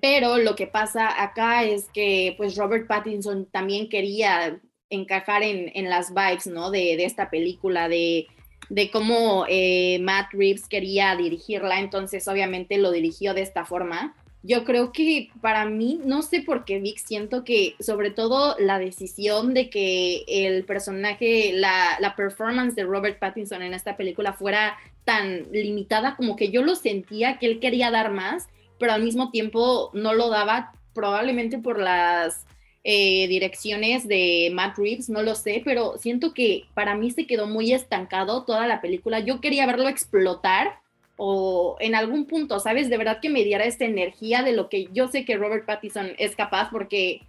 Pero 0.00 0.38
lo 0.38 0.56
que 0.56 0.66
pasa 0.66 1.22
acá 1.22 1.62
es 1.64 1.90
que 1.92 2.32
pues 2.38 2.56
Robert 2.56 2.86
Pattinson 2.86 3.44
también 3.44 3.90
quería 3.90 4.58
encajar 4.88 5.42
en, 5.42 5.70
en 5.74 5.90
las 5.90 6.14
vibes, 6.14 6.46
¿no? 6.46 6.70
De, 6.70 6.96
de 6.96 7.04
esta 7.04 7.28
película, 7.28 7.90
de, 7.90 8.26
de 8.70 8.90
cómo 8.90 9.44
eh, 9.50 9.98
Matt 10.00 10.32
Reeves 10.32 10.66
quería 10.66 11.14
dirigirla, 11.14 11.78
entonces 11.80 12.26
obviamente 12.28 12.78
lo 12.78 12.90
dirigió 12.90 13.34
de 13.34 13.42
esta 13.42 13.66
forma 13.66 14.16
yo 14.46 14.64
creo 14.64 14.92
que 14.92 15.30
para 15.40 15.64
mí, 15.66 16.00
no 16.04 16.22
sé 16.22 16.40
por 16.40 16.64
qué 16.64 16.78
Vic, 16.78 16.98
siento 16.98 17.42
que 17.42 17.74
sobre 17.80 18.10
todo 18.10 18.56
la 18.58 18.78
decisión 18.78 19.54
de 19.54 19.68
que 19.70 20.24
el 20.28 20.64
personaje, 20.64 21.52
la, 21.52 21.96
la, 22.00 22.14
performance 22.14 22.76
de 22.76 22.84
Robert 22.84 23.18
Pattinson 23.18 23.62
en 23.62 23.74
esta 23.74 23.96
película 23.96 24.32
fuera 24.34 24.76
tan 25.04 25.50
limitada, 25.50 26.16
como 26.16 26.36
que 26.36 26.50
yo 26.50 26.62
lo 26.62 26.76
sentía 26.76 27.38
que 27.38 27.46
él 27.46 27.60
quería 27.60 27.90
dar 27.90 28.12
más, 28.12 28.46
pero 28.78 28.92
al 28.92 29.02
mismo 29.02 29.30
tiempo 29.30 29.90
no 29.94 30.14
lo 30.14 30.28
daba, 30.28 30.72
probablemente 30.94 31.58
por 31.58 31.80
las 31.80 32.46
eh, 32.84 33.26
direcciones 33.26 34.06
de 34.06 34.50
Matt 34.54 34.78
Reeves, 34.78 35.08
no 35.08 35.22
lo 35.22 35.34
sé, 35.34 35.60
pero 35.64 35.98
siento 35.98 36.32
que 36.32 36.66
para 36.72 36.94
mí 36.94 37.10
se 37.10 37.26
quedó 37.26 37.48
muy 37.48 37.72
estancado 37.72 38.44
toda 38.44 38.68
la 38.68 38.80
película. 38.80 39.18
Yo 39.18 39.40
quería 39.40 39.66
verlo 39.66 39.88
explotar 39.88 40.78
o 41.16 41.76
en 41.80 41.94
algún 41.94 42.26
punto, 42.26 42.60
¿sabes? 42.60 42.90
De 42.90 42.98
verdad 42.98 43.20
que 43.20 43.30
me 43.30 43.44
diera 43.44 43.64
esta 43.64 43.84
energía 43.84 44.42
de 44.42 44.52
lo 44.52 44.68
que 44.68 44.88
yo 44.92 45.08
sé 45.08 45.24
que 45.24 45.36
Robert 45.36 45.64
Pattinson 45.64 46.12
es 46.18 46.36
capaz 46.36 46.70
porque 46.70 47.22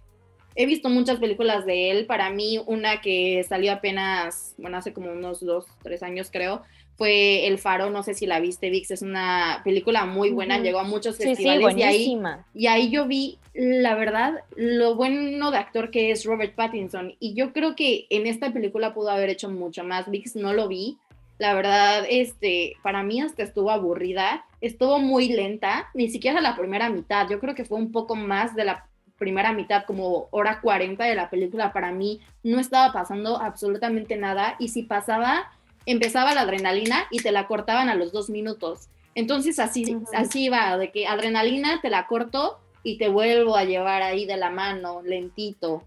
he 0.54 0.66
visto 0.66 0.88
muchas 0.88 1.18
películas 1.18 1.64
de 1.64 1.90
él. 1.90 2.06
Para 2.06 2.30
mí, 2.30 2.60
una 2.66 3.00
que 3.00 3.44
salió 3.48 3.72
apenas, 3.72 4.54
bueno, 4.58 4.76
hace 4.76 4.92
como 4.92 5.10
unos 5.10 5.40
dos, 5.40 5.66
tres 5.82 6.02
años 6.02 6.30
creo, 6.30 6.62
fue 6.96 7.46
El 7.46 7.58
Faro, 7.58 7.90
no 7.90 8.02
sé 8.02 8.12
si 8.12 8.26
la 8.26 8.40
viste, 8.40 8.70
Vix, 8.70 8.90
es 8.90 9.02
una 9.02 9.60
película 9.62 10.04
muy 10.04 10.30
buena, 10.30 10.58
llegó 10.58 10.80
a 10.80 10.84
muchos 10.84 11.16
festivales 11.16 11.76
y, 11.76 11.82
ahí, 11.84 12.20
y 12.54 12.66
ahí 12.66 12.90
yo 12.90 13.06
vi, 13.06 13.38
la 13.54 13.94
verdad, 13.94 14.40
lo 14.56 14.96
bueno 14.96 15.52
de 15.52 15.58
actor 15.58 15.92
que 15.92 16.10
es 16.10 16.24
Robert 16.24 16.56
Pattinson. 16.56 17.14
Y 17.20 17.34
yo 17.34 17.52
creo 17.52 17.76
que 17.76 18.06
en 18.10 18.26
esta 18.26 18.52
película 18.52 18.94
pudo 18.94 19.10
haber 19.10 19.30
hecho 19.30 19.48
mucho 19.48 19.84
más. 19.84 20.10
Vix 20.10 20.34
no 20.34 20.52
lo 20.52 20.66
vi, 20.66 20.98
la 21.38 21.54
verdad, 21.54 22.04
este, 22.08 22.76
para 22.82 23.02
mí 23.02 23.20
hasta 23.20 23.44
estuvo 23.44 23.70
aburrida, 23.70 24.44
estuvo 24.60 24.98
muy 24.98 25.28
lenta, 25.28 25.88
ni 25.94 26.10
siquiera 26.10 26.40
la 26.40 26.56
primera 26.56 26.90
mitad, 26.90 27.28
yo 27.28 27.38
creo 27.38 27.54
que 27.54 27.64
fue 27.64 27.78
un 27.78 27.92
poco 27.92 28.16
más 28.16 28.54
de 28.56 28.64
la 28.64 28.86
primera 29.18 29.52
mitad, 29.52 29.84
como 29.84 30.28
hora 30.30 30.60
40 30.60 31.04
de 31.04 31.14
la 31.14 31.30
película, 31.30 31.72
para 31.72 31.92
mí 31.92 32.20
no 32.42 32.60
estaba 32.60 32.92
pasando 32.92 33.40
absolutamente 33.40 34.16
nada 34.16 34.56
y 34.58 34.68
si 34.68 34.82
pasaba, 34.82 35.50
empezaba 35.86 36.34
la 36.34 36.42
adrenalina 36.42 37.06
y 37.10 37.18
te 37.18 37.32
la 37.32 37.46
cortaban 37.46 37.88
a 37.88 37.94
los 37.94 38.12
dos 38.12 38.30
minutos. 38.30 38.88
Entonces 39.14 39.58
así, 39.58 39.96
así 40.14 40.44
iba, 40.44 40.76
de 40.76 40.92
que 40.92 41.06
adrenalina 41.06 41.80
te 41.80 41.90
la 41.90 42.06
corto 42.06 42.60
y 42.84 42.98
te 42.98 43.08
vuelvo 43.08 43.56
a 43.56 43.64
llevar 43.64 44.02
ahí 44.02 44.24
de 44.24 44.36
la 44.36 44.50
mano, 44.50 45.02
lentito, 45.02 45.82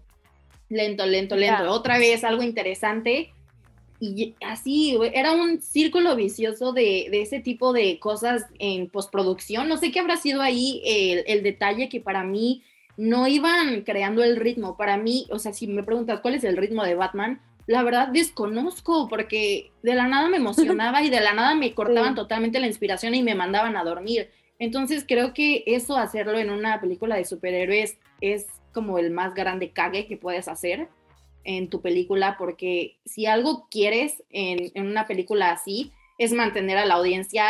lento, 0.68 1.06
lento, 1.06 1.36
lento. 1.36 1.70
Otra 1.70 1.98
vez 1.98 2.24
algo 2.24 2.42
interesante 2.42 3.32
y 4.04 4.34
así, 4.44 4.98
era 5.14 5.30
un 5.30 5.60
círculo 5.62 6.16
vicioso 6.16 6.72
de, 6.72 7.06
ese 7.22 7.38
tipo 7.38 7.72
de 7.72 8.00
cosas 8.00 8.46
en 8.58 8.88
postproducción. 8.88 9.68
No 9.68 9.76
sé 9.76 9.92
qué 9.92 10.00
habrá 10.00 10.16
sido 10.16 10.42
ahí 10.42 10.82
el, 10.84 11.44
detalle 11.44 11.88
que 11.88 12.00
para 12.00 12.24
mí 12.24 12.64
no 12.96 13.28
iban 13.28 13.82
creando 13.82 14.24
el 14.24 14.34
ritmo. 14.34 14.76
Para 14.76 14.96
mí, 14.96 15.28
o 15.30 15.38
sea, 15.38 15.52
si 15.52 15.68
me 15.68 15.84
preguntas 15.84 16.18
cuál 16.18 16.34
es 16.34 16.42
el 16.42 16.56
ritmo 16.56 16.82
de 16.82 16.96
Batman, 16.96 17.40
la 17.68 17.84
verdad 17.84 18.08
desconozco 18.08 19.08
porque 19.08 19.70
de 19.84 19.94
la 19.94 20.08
nada 20.08 20.28
me 20.28 20.38
emocionaba 20.38 21.00
y 21.04 21.08
de 21.08 21.20
la 21.20 21.32
nada 21.32 21.54
me 21.54 21.72
cortaban 21.72 22.16
totalmente 22.16 22.58
la 22.58 22.66
inspiración 22.66 23.14
y 23.14 23.22
me 23.22 23.36
mandaban 23.36 23.76
a 23.76 23.84
dormir. 23.84 24.30
Entonces 24.58 25.04
creo 25.06 25.32
que 25.32 25.62
eso, 25.64 25.96
hacerlo 25.96 26.40
en 26.40 26.50
una 26.50 26.80
película 26.80 27.14
de 27.14 27.24
superhéroes, 27.24 27.98
es 28.20 28.48
como 28.74 28.98
el 28.98 29.12
más 29.12 29.32
grande 29.34 29.70
cague 29.70 30.08
que 30.08 30.16
puedes 30.16 30.48
hacer 30.48 30.88
en 31.44 31.68
tu 31.68 31.80
película, 31.80 32.36
porque 32.38 32.98
si 33.04 33.26
algo 33.26 33.68
quieres 33.70 34.22
en, 34.30 34.70
una 34.86 35.06
película 35.06 35.50
así, 35.52 35.92
es 36.18 36.32
mantener 36.32 36.78
a 36.78 36.86
la 36.86 36.94
audiencia 36.94 37.44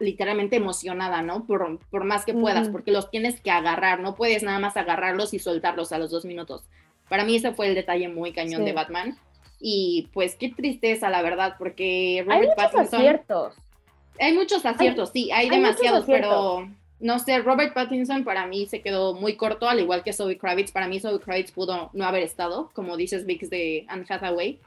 literalmente 0.00 0.56
emocionada, 0.56 1.22
¿no? 1.22 1.46
Por, 1.46 1.80
por 1.90 2.04
más 2.04 2.24
que 2.24 2.32
puedas, 2.32 2.68
porque 2.68 2.92
los 2.92 3.10
tienes 3.10 3.40
que 3.40 3.50
agarrar, 3.50 4.00
no 4.00 4.14
puedes 4.14 4.42
nada 4.42 4.60
más 4.60 4.76
agarrarlos 4.76 5.34
y 5.34 5.38
soltarlos 5.38 5.92
a 5.92 5.98
los 5.98 6.10
dos 6.10 6.24
minutos. 6.24 6.64
Para 7.08 7.24
mí 7.24 7.36
ese 7.36 7.52
fue 7.52 7.66
el 7.66 7.74
detalle 7.74 8.08
muy 8.08 8.32
cañón 8.32 8.64
de 8.64 8.72
Batman. 8.72 9.18
Y 9.60 10.08
pues 10.12 10.36
qué 10.36 10.50
tristeza, 10.50 11.10
la 11.10 11.20
verdad, 11.22 11.56
porque 11.58 12.22
Robert 12.24 12.52
hay 12.56 12.66
muchos 12.66 12.94
Aciertos. 12.94 13.54
Hay 14.20 14.32
muchos 14.32 14.64
aciertos, 14.66 15.10
sí, 15.12 15.30
hay, 15.30 15.48
demasiados, 15.48 16.04
pero 16.06 16.68
no 17.00 17.18
sé, 17.18 17.38
Robert 17.38 17.74
Pattinson 17.74 18.24
para 18.24 18.46
mí 18.46 18.66
se 18.66 18.82
quedó 18.82 19.14
muy 19.14 19.36
corto, 19.36 19.68
al 19.68 19.80
igual 19.80 20.02
que 20.02 20.12
Zoe 20.12 20.36
Kravitz. 20.36 20.72
Para 20.72 20.88
mí 20.88 20.98
Zoe 21.00 21.20
Kravitz 21.20 21.52
pudo 21.52 21.90
no 21.92 22.04
haber 22.04 22.22
estado, 22.22 22.70
como 22.74 22.96
dices 22.96 23.24
Vix 23.24 23.50
de 23.50 23.84
Anne 23.88 24.04
Hathaway. 24.08 24.60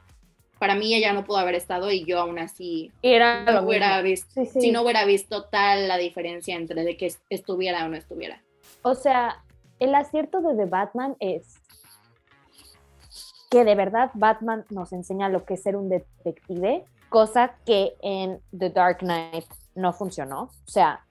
Para 0.58 0.74
mí 0.74 0.94
ella 0.94 1.12
no 1.12 1.24
pudo 1.24 1.38
haber 1.38 1.56
estado 1.56 1.90
y 1.90 2.04
yo 2.04 2.20
aún 2.20 2.38
así 2.38 2.92
Era 3.02 3.44
no 3.44 3.66
hubiera 3.66 4.00
visto, 4.00 4.44
si 4.44 4.70
no 4.70 4.82
hubiera 4.82 5.04
visto 5.04 5.44
tal 5.44 5.88
la 5.88 5.98
diferencia 5.98 6.54
entre 6.54 6.84
de 6.84 6.96
que 6.96 7.12
estuviera 7.30 7.84
o 7.84 7.88
no 7.88 7.96
estuviera. 7.96 8.40
O 8.82 8.94
sea, 8.94 9.42
el 9.80 9.94
acierto 9.94 10.40
de 10.40 10.54
The 10.54 10.66
Batman 10.66 11.16
es 11.18 11.56
que 13.50 13.64
de 13.64 13.74
verdad 13.74 14.10
Batman 14.14 14.64
nos 14.70 14.92
enseña 14.92 15.28
lo 15.28 15.44
que 15.44 15.54
es 15.54 15.62
ser 15.62 15.76
un 15.76 15.90
detective, 15.90 16.84
cosa 17.10 17.56
que 17.66 17.94
en 18.00 18.40
The 18.56 18.70
Dark 18.70 18.98
Knight 19.00 19.44
no 19.74 19.92
funcionó. 19.92 20.44
O 20.44 20.68
sea, 20.68 21.04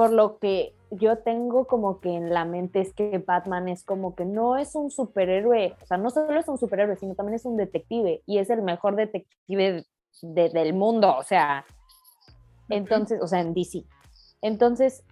por 0.00 0.12
lo 0.12 0.38
que 0.38 0.74
yo 0.90 1.18
tengo 1.18 1.66
como 1.66 2.00
que 2.00 2.08
en 2.08 2.32
la 2.32 2.46
mente 2.46 2.80
es 2.80 2.94
que 2.94 3.18
Batman 3.18 3.68
es 3.68 3.84
como 3.84 4.14
que 4.14 4.24
no 4.24 4.56
es 4.56 4.74
un 4.74 4.90
superhéroe, 4.90 5.76
o 5.82 5.86
sea, 5.86 5.98
no 5.98 6.08
solo 6.08 6.40
es 6.40 6.48
un 6.48 6.56
superhéroe, 6.56 6.96
sino 6.96 7.14
también 7.14 7.34
es 7.34 7.44
un 7.44 7.58
detective 7.58 8.22
y 8.24 8.38
es 8.38 8.48
el 8.48 8.62
mejor 8.62 8.96
detective 8.96 9.84
del 10.22 10.72
mundo, 10.72 11.14
o 11.14 11.22
sea, 11.22 11.66
entonces, 12.70 13.20
o 13.20 13.26
sea, 13.26 13.40
en 13.40 13.52
DC. 13.52 13.84
Entonces, 14.40 15.04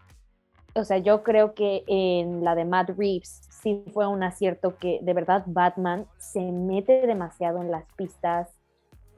o 0.74 0.84
sea, 0.84 0.96
yo 0.96 1.22
creo 1.22 1.52
que 1.52 1.84
en 1.86 2.42
la 2.42 2.54
de 2.54 2.64
Matt 2.64 2.88
Reeves 2.96 3.42
sí 3.50 3.84
fue 3.92 4.06
un 4.06 4.22
acierto 4.22 4.78
que 4.78 5.00
de 5.02 5.12
verdad 5.12 5.42
Batman 5.44 6.06
se 6.16 6.40
mete 6.40 7.06
demasiado 7.06 7.60
en 7.60 7.70
las 7.70 7.84
pistas, 7.94 8.48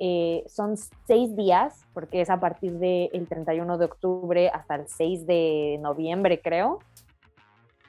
eh, 0.02 0.44
son 0.48 0.78
seis 1.06 1.36
días, 1.36 1.84
porque 1.92 2.22
es 2.22 2.30
a 2.30 2.40
partir 2.40 2.78
del 2.78 3.28
31 3.28 3.76
de 3.76 3.84
octubre 3.84 4.48
hasta 4.48 4.76
el 4.76 4.88
6 4.88 5.26
de 5.26 5.78
noviembre, 5.82 6.40
creo. 6.40 6.78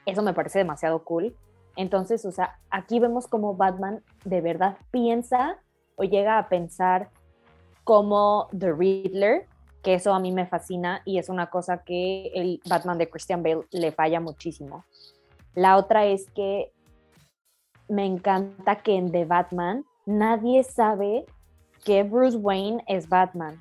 Eso 0.04 0.22
me 0.22 0.34
parece 0.34 0.58
demasiado 0.58 1.04
cool. 1.04 1.34
Entonces, 1.74 2.26
o 2.26 2.30
sea, 2.30 2.58
aquí 2.70 3.00
vemos 3.00 3.26
como 3.26 3.56
Batman 3.56 4.02
de 4.26 4.42
verdad 4.42 4.76
piensa 4.90 5.58
o 5.96 6.04
llega 6.04 6.36
a 6.36 6.50
pensar 6.50 7.08
como 7.82 8.48
The 8.58 8.72
Riddler, 8.72 9.46
que 9.82 9.94
eso 9.94 10.12
a 10.12 10.20
mí 10.20 10.32
me 10.32 10.46
fascina 10.46 11.00
y 11.06 11.18
es 11.18 11.30
una 11.30 11.48
cosa 11.48 11.82
que 11.82 12.30
el 12.34 12.60
Batman 12.68 12.98
de 12.98 13.08
Christian 13.08 13.42
Bale 13.42 13.66
le 13.70 13.90
falla 13.90 14.20
muchísimo. 14.20 14.84
La 15.54 15.78
otra 15.78 16.04
es 16.04 16.30
que 16.32 16.72
me 17.88 18.04
encanta 18.04 18.76
que 18.82 18.96
en 18.96 19.10
The 19.10 19.24
Batman 19.24 19.86
nadie 20.04 20.62
sabe 20.62 21.24
que 21.84 22.02
Bruce 22.02 22.36
Wayne 22.36 22.82
es 22.86 23.08
Batman. 23.08 23.60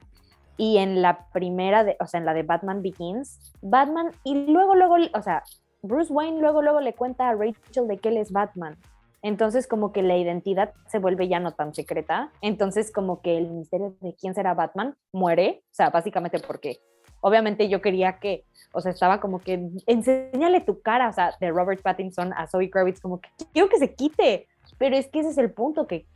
Y 0.58 0.78
en 0.78 1.02
la 1.02 1.28
primera, 1.32 1.84
de, 1.84 1.98
o 2.00 2.08
sea, 2.08 2.20
en 2.20 2.26
la 2.26 2.34
de 2.34 2.44
Batman 2.44 2.82
Begins, 2.82 3.54
Batman, 3.62 4.12
y 4.24 4.46
luego, 4.46 4.76
luego, 4.76 4.96
o 5.14 5.22
sea, 5.22 5.44
Bruce 5.82 6.14
Wayne 6.14 6.40
luego, 6.40 6.62
luego 6.62 6.80
le 6.82 6.94
cuenta 6.94 7.30
a 7.30 7.34
Rachel 7.34 7.88
de 7.88 7.98
que 7.98 8.10
él 8.10 8.18
es 8.18 8.32
Batman. 8.32 8.78
Entonces 9.24 9.68
como 9.68 9.92
que 9.92 10.02
la 10.02 10.18
identidad 10.18 10.74
se 10.88 11.00
vuelve 11.00 11.28
ya 11.28 11.40
no 11.40 11.54
tan 11.54 11.74
secreta. 11.74 12.32
Entonces 12.42 12.92
como 12.92 13.22
que 13.22 13.38
el 13.38 13.50
misterio 13.50 13.96
de 14.02 14.16
quién 14.16 14.34
será 14.34 14.54
Batman 14.54 14.96
muere. 15.12 15.64
O 15.72 15.74
sea, 15.74 15.90
básicamente 15.90 16.40
porque 16.40 16.80
obviamente 17.22 17.70
yo 17.70 17.82
quería 17.82 18.20
que, 18.20 18.46
o 18.74 18.82
sea, 18.82 18.92
estaba 18.92 19.20
como 19.20 19.40
que 19.40 19.70
enséñale 19.86 20.62
tu 20.62 20.82
cara, 20.82 21.10
o 21.10 21.14
sea, 21.14 21.36
de 21.40 21.52
Robert 21.52 21.82
Pattinson 21.82 22.34
a 22.34 22.48
Zoe 22.48 22.70
Kravitz, 22.70 23.00
como 23.00 23.22
que 23.22 23.30
quiero 23.54 23.70
que 23.70 23.78
se 23.78 23.94
quite. 23.94 24.48
Pero 24.78 24.96
es 24.96 25.08
que 25.08 25.20
ese 25.20 25.30
es 25.30 25.38
el 25.38 25.52
punto, 25.52 25.86
que 25.86 26.08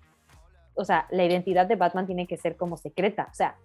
o 0.75 0.85
sea, 0.85 1.07
la 1.09 1.23
identidad 1.23 1.65
de 1.65 1.75
Batman 1.75 2.05
tiene 2.05 2.27
que 2.27 2.37
ser 2.37 2.55
como 2.55 2.77
secreta. 2.77 3.27
O 3.31 3.33
sea, 3.33 3.55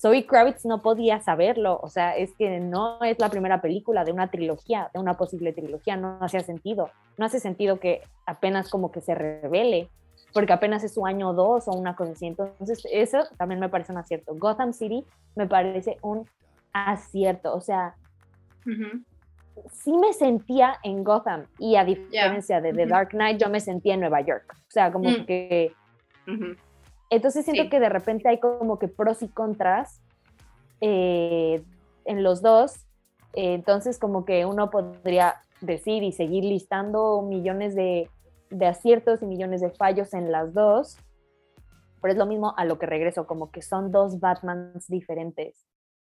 Zoe 0.00 0.26
Kravitz 0.26 0.64
no 0.64 0.80
podía 0.80 1.20
saberlo. 1.20 1.78
O 1.82 1.88
sea, 1.88 2.16
es 2.16 2.32
que 2.36 2.58
no 2.60 3.02
es 3.02 3.18
la 3.18 3.28
primera 3.28 3.60
película 3.60 4.04
de 4.04 4.12
una 4.12 4.30
trilogía, 4.30 4.90
de 4.94 5.00
una 5.00 5.16
posible 5.16 5.52
trilogía. 5.52 5.96
No, 5.96 6.18
hacía 6.20 6.40
sentido. 6.40 6.90
No 7.18 7.26
hace 7.26 7.38
sentido 7.38 7.78
que 7.78 8.02
apenas 8.26 8.70
como 8.70 8.90
que 8.90 9.02
se 9.02 9.14
revele, 9.14 9.90
porque 10.32 10.52
apenas 10.52 10.84
es 10.84 10.94
su 10.94 11.04
año 11.04 11.34
dos 11.34 11.68
o 11.68 11.72
una 11.72 11.96
cosa 11.96 12.12
así. 12.12 12.26
Entonces, 12.26 12.82
eso 12.90 13.24
también 13.36 13.60
me 13.60 13.68
parece 13.68 13.92
un 13.92 13.98
acierto. 13.98 14.34
Gotham 14.34 14.72
City 14.72 15.04
me 15.36 15.46
parece 15.46 15.98
un 16.00 16.26
acierto. 16.72 17.54
O 17.54 17.60
sea, 17.60 17.94
sí 19.70 19.92
me 19.98 20.14
sentía 20.14 20.78
en 20.82 21.04
Gotham 21.04 21.46
y 21.58 21.76
a 21.76 21.84
diferencia 21.84 22.62
de 22.62 22.72
The 22.72 22.86
Dark 22.86 23.10
Knight, 23.10 23.38
yo 23.38 23.50
me 23.50 23.60
sentía 23.60 23.94
en 23.94 24.00
Nueva 24.00 24.22
York. 24.22 24.54
O 24.54 24.70
sea, 24.70 24.90
como 24.90 25.10
mm. 25.10 25.26
que 25.26 25.72
Entonces 27.10 27.44
siento 27.44 27.68
que 27.68 27.80
de 27.80 27.88
repente 27.88 28.28
hay 28.28 28.38
como 28.38 28.78
que 28.78 28.88
pros 28.88 29.22
y 29.22 29.28
contras 29.28 30.00
eh, 30.80 31.62
en 32.04 32.22
los 32.22 32.42
dos. 32.42 32.86
entonces 33.32 33.98
como 33.98 34.24
que 34.24 34.44
uno 34.44 34.70
podría 34.70 35.36
decir 35.60 36.02
y 36.02 36.12
seguir 36.12 36.44
listando 36.44 37.22
millones 37.22 37.74
de, 37.74 38.08
de 38.50 38.66
aciertos 38.66 39.22
y 39.22 39.26
millones 39.26 39.60
de 39.60 39.70
fallos 39.70 40.14
en 40.14 40.32
las 40.32 40.54
dos. 40.54 40.96
Pero 42.00 42.12
es 42.12 42.18
lo 42.18 42.26
mismo 42.26 42.54
a 42.56 42.64
lo 42.64 42.78
que 42.78 42.86
regreso, 42.86 43.26
como 43.26 43.50
que 43.50 43.60
son 43.60 43.92
dos 43.92 44.20
Batmans 44.20 44.88
diferentes. 44.88 45.66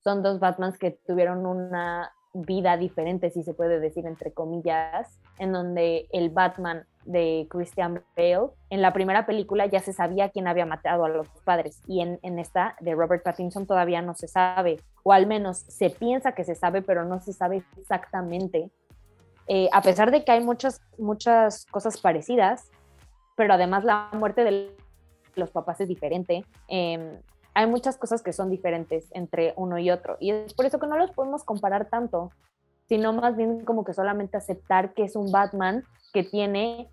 Son 0.03 0.23
dos 0.23 0.39
Batmans 0.41 0.79
que 0.79 0.91
tuvieron 1.07 1.47
una 1.47 2.13
vida 2.33 2.77
diferente, 2.77 3.31
si 3.31 3.43
se 3.43 3.55
puede 3.55 3.81
decir 3.81 4.07
entre 4.07 4.33
comillas, 4.33 5.21
en 5.39 5.53
donde 5.53 6.07
el 6.13 6.31
Batman 6.31 6.87
de 7.11 7.47
Christian 7.51 8.03
Bale, 8.17 8.51
en 8.71 8.83
la 8.83 8.93
primera 8.93 9.27
película 9.27 9.67
ya 9.67 9.81
se 9.81 9.93
sabía 9.93 10.31
quién 10.31 10.47
había 10.47 10.67
matado 10.67 11.05
a 11.05 11.09
los 11.09 11.29
padres 11.45 11.81
y 11.87 12.01
en, 12.01 12.19
en, 12.23 12.39
esta 12.39 12.77
de 12.81 12.95
Robert 12.95 13.23
Pattinson 13.23 13.67
todavía 13.67 14.03
no 14.03 14.15
se 14.15 14.29
sabe, 14.29 14.81
o 15.03 15.13
al 15.13 15.27
menos 15.27 15.59
se 15.59 15.91
piensa 15.91 16.33
que 16.33 16.45
se 16.45 16.55
sabe, 16.55 16.83
pero 16.83 17.05
no 17.05 17.21
se 17.21 17.33
sabe 17.33 17.63
exactamente. 17.79 18.71
Eh, 19.53 19.69
a 19.73 19.83
pesar 19.83 20.13
de 20.13 20.25
que 20.25 20.31
hay 20.31 20.45
muchas, 20.45 20.81
muchas 20.97 21.67
cosas 21.67 22.01
parecidas, 22.01 22.71
pero 23.35 23.55
además 23.55 23.83
la 23.83 24.09
muerte 24.13 24.45
de 24.45 24.77
los 25.35 25.51
papás 25.51 25.81
es 25.81 25.89
diferente. 25.89 26.45
Em, 26.69 27.19
hay 27.55 27.67
muchas 27.67 27.97
cosas 27.97 28.23
que 28.23 28.33
son 28.33 28.49
diferentes 28.49 29.09
entre 29.11 29.53
uno 29.57 29.77
y 29.79 29.91
otro. 29.91 30.17
Y 30.21 30.31
es 30.31 30.55
por 30.55 30.67
eso 30.67 30.79
que 30.79 30.87
no 30.87 30.97
los 30.97 31.11
podemos 31.11 31.43
comparar 31.43 31.91
tanto, 31.91 32.31
sino 32.89 33.13
más 33.13 33.37
bien 33.37 33.65
como 33.65 33.85
que 33.85 33.93
solamente 33.93 34.37
aceptar 34.37 34.95
que 34.95 35.03
es 35.03 35.17
un 35.17 35.33
Batman 35.33 35.83
que 36.13 36.23
tiene 36.23 36.89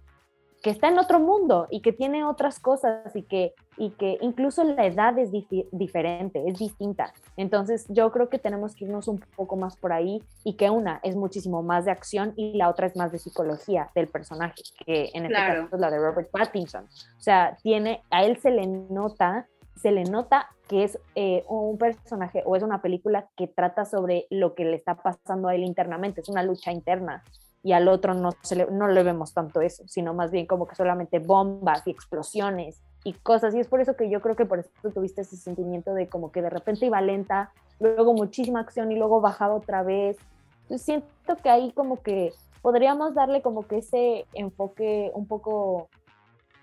que 0.61 0.69
está 0.69 0.87
en 0.87 0.97
otro 0.97 1.19
mundo 1.19 1.67
y 1.69 1.81
que 1.81 1.93
tiene 1.93 2.25
otras 2.25 2.59
cosas 2.59 3.15
y 3.15 3.23
que, 3.23 3.53
y 3.77 3.91
que 3.91 4.17
incluso 4.21 4.63
la 4.63 4.85
edad 4.85 5.17
es 5.19 5.31
diferente, 5.71 6.43
es 6.47 6.57
distinta. 6.57 7.13
Entonces 7.35 7.85
yo 7.89 8.11
creo 8.11 8.29
que 8.29 8.39
tenemos 8.39 8.75
que 8.75 8.85
irnos 8.85 9.07
un 9.07 9.19
poco 9.35 9.55
más 9.55 9.77
por 9.77 9.93
ahí 9.93 10.23
y 10.43 10.53
que 10.53 10.69
una 10.69 10.99
es 11.03 11.15
muchísimo 11.15 11.61
más 11.61 11.85
de 11.85 11.91
acción 11.91 12.33
y 12.35 12.53
la 12.57 12.69
otra 12.69 12.87
es 12.87 12.95
más 12.95 13.11
de 13.11 13.19
psicología 13.19 13.89
del 13.93 14.07
personaje, 14.07 14.63
que 14.85 15.11
en 15.13 15.25
este 15.25 15.35
caso 15.35 15.75
es 15.75 15.79
la 15.79 15.91
de 15.91 15.99
Robert 15.99 16.29
Pattinson. 16.31 16.85
O 16.85 17.21
sea, 17.21 17.57
tiene, 17.61 18.01
a 18.09 18.23
él 18.25 18.37
se 18.37 18.49
le 18.49 18.65
nota, 18.65 19.47
se 19.75 19.91
le 19.91 20.05
nota 20.05 20.49
que 20.67 20.83
es 20.83 20.99
eh, 21.15 21.43
un 21.47 21.77
personaje 21.77 22.41
o 22.45 22.55
es 22.55 22.63
una 22.63 22.81
película 22.81 23.29
que 23.37 23.47
trata 23.47 23.85
sobre 23.85 24.25
lo 24.29 24.55
que 24.55 24.65
le 24.65 24.75
está 24.75 24.95
pasando 24.95 25.47
a 25.47 25.55
él 25.55 25.63
internamente, 25.63 26.21
es 26.21 26.29
una 26.29 26.43
lucha 26.43 26.71
interna 26.71 27.23
y 27.67 27.73
al 27.73 27.89
otro 27.89 28.13
no, 28.13 28.29
se 28.43 28.55
le, 28.55 28.67
no 28.71 28.87
le 28.87 29.03
vemos 29.03 29.33
tanto 29.33 29.59
eso, 29.59 29.83
sino 29.89 30.13
más 30.13 30.31
bien 30.31 30.45
como 30.45 30.69
que 30.69 30.75
solamente 30.75 31.19
bombas 31.19 31.85
y 31.85 31.91
explosiones 31.91 32.81
y 33.03 33.11
cosas. 33.11 33.53
Y 33.53 33.59
es 33.59 33.67
por 33.67 33.81
eso 33.81 33.97
que 33.97 34.09
yo 34.09 34.21
creo 34.21 34.37
que 34.37 34.45
por 34.45 34.59
eso 34.59 34.69
tuviste 34.93 35.19
ese 35.19 35.35
sentimiento 35.35 35.93
de 35.93 36.07
como 36.07 36.31
que 36.31 36.41
de 36.41 36.49
repente 36.49 36.85
iba 36.85 37.01
lenta, 37.01 37.51
luego 37.81 38.13
muchísima 38.13 38.61
acción 38.61 38.89
y 38.93 38.95
luego 38.95 39.19
bajaba 39.19 39.53
otra 39.53 39.83
vez. 39.83 40.15
Entonces 40.61 40.85
siento 40.85 41.43
que 41.43 41.49
ahí 41.49 41.73
como 41.73 42.01
que 42.01 42.31
podríamos 42.61 43.13
darle 43.13 43.41
como 43.41 43.67
que 43.67 43.79
ese 43.79 44.23
enfoque 44.33 45.11
un 45.13 45.27
poco 45.27 45.89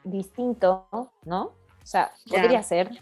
distinto, 0.04 0.86
¿no? 1.26 1.48
O 1.82 1.86
sea, 1.86 2.12
podría 2.30 2.62
ser. 2.62 2.92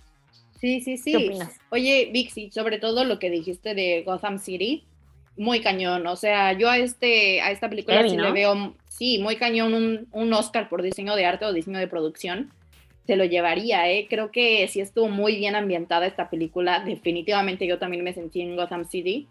Sí, 0.59 0.81
sí, 0.81 0.97
sí. 0.97 1.13
¿Qué 1.13 1.19
opinas? 1.29 1.57
Oye, 1.71 2.11
Vixi, 2.13 2.51
sobre 2.51 2.81
todo 2.81 3.05
lo 3.05 3.21
que 3.21 3.31
dijiste 3.31 3.77
de 3.77 4.03
Gotham 4.03 4.41
City, 4.41 4.89
muy 5.37 5.61
cañón. 5.61 6.07
O 6.07 6.17
sea, 6.17 6.53
yo 6.53 6.69
a 6.69 6.79
este 6.79 7.41
a 7.41 7.51
esta 7.51 7.69
película 7.69 8.09
sí 8.09 8.17
le 8.17 8.33
veo, 8.33 8.75
sí, 8.89 9.19
muy 9.19 9.37
cañón 9.37 9.75
un, 9.75 10.09
un, 10.13 10.33
Oscar 10.33 10.69
por 10.69 10.83
diseño 10.83 11.17
de 11.17 11.25
arte 11.25 11.45
o 11.45 11.53
diseño 11.53 11.79
de 11.79 11.89
producción. 11.89 12.51
Se 13.07 13.17
lo 13.17 13.25
llevaría, 13.25 13.91
¿eh? 13.91 14.07
Creo 14.09 14.31
que 14.31 14.69
sí 14.69 14.81
estuvo 14.81 15.09
muy 15.09 15.37
bien 15.37 15.57
ambientada 15.57 16.07
esta 16.07 16.31
película. 16.31 16.81
Definitivamente 16.85 17.67
yo 17.67 17.79
también 17.79 18.05
me 18.05 18.15
sentí 18.15 18.41
en 18.41 18.57
Gotham 18.57 18.89
City. 18.89 19.27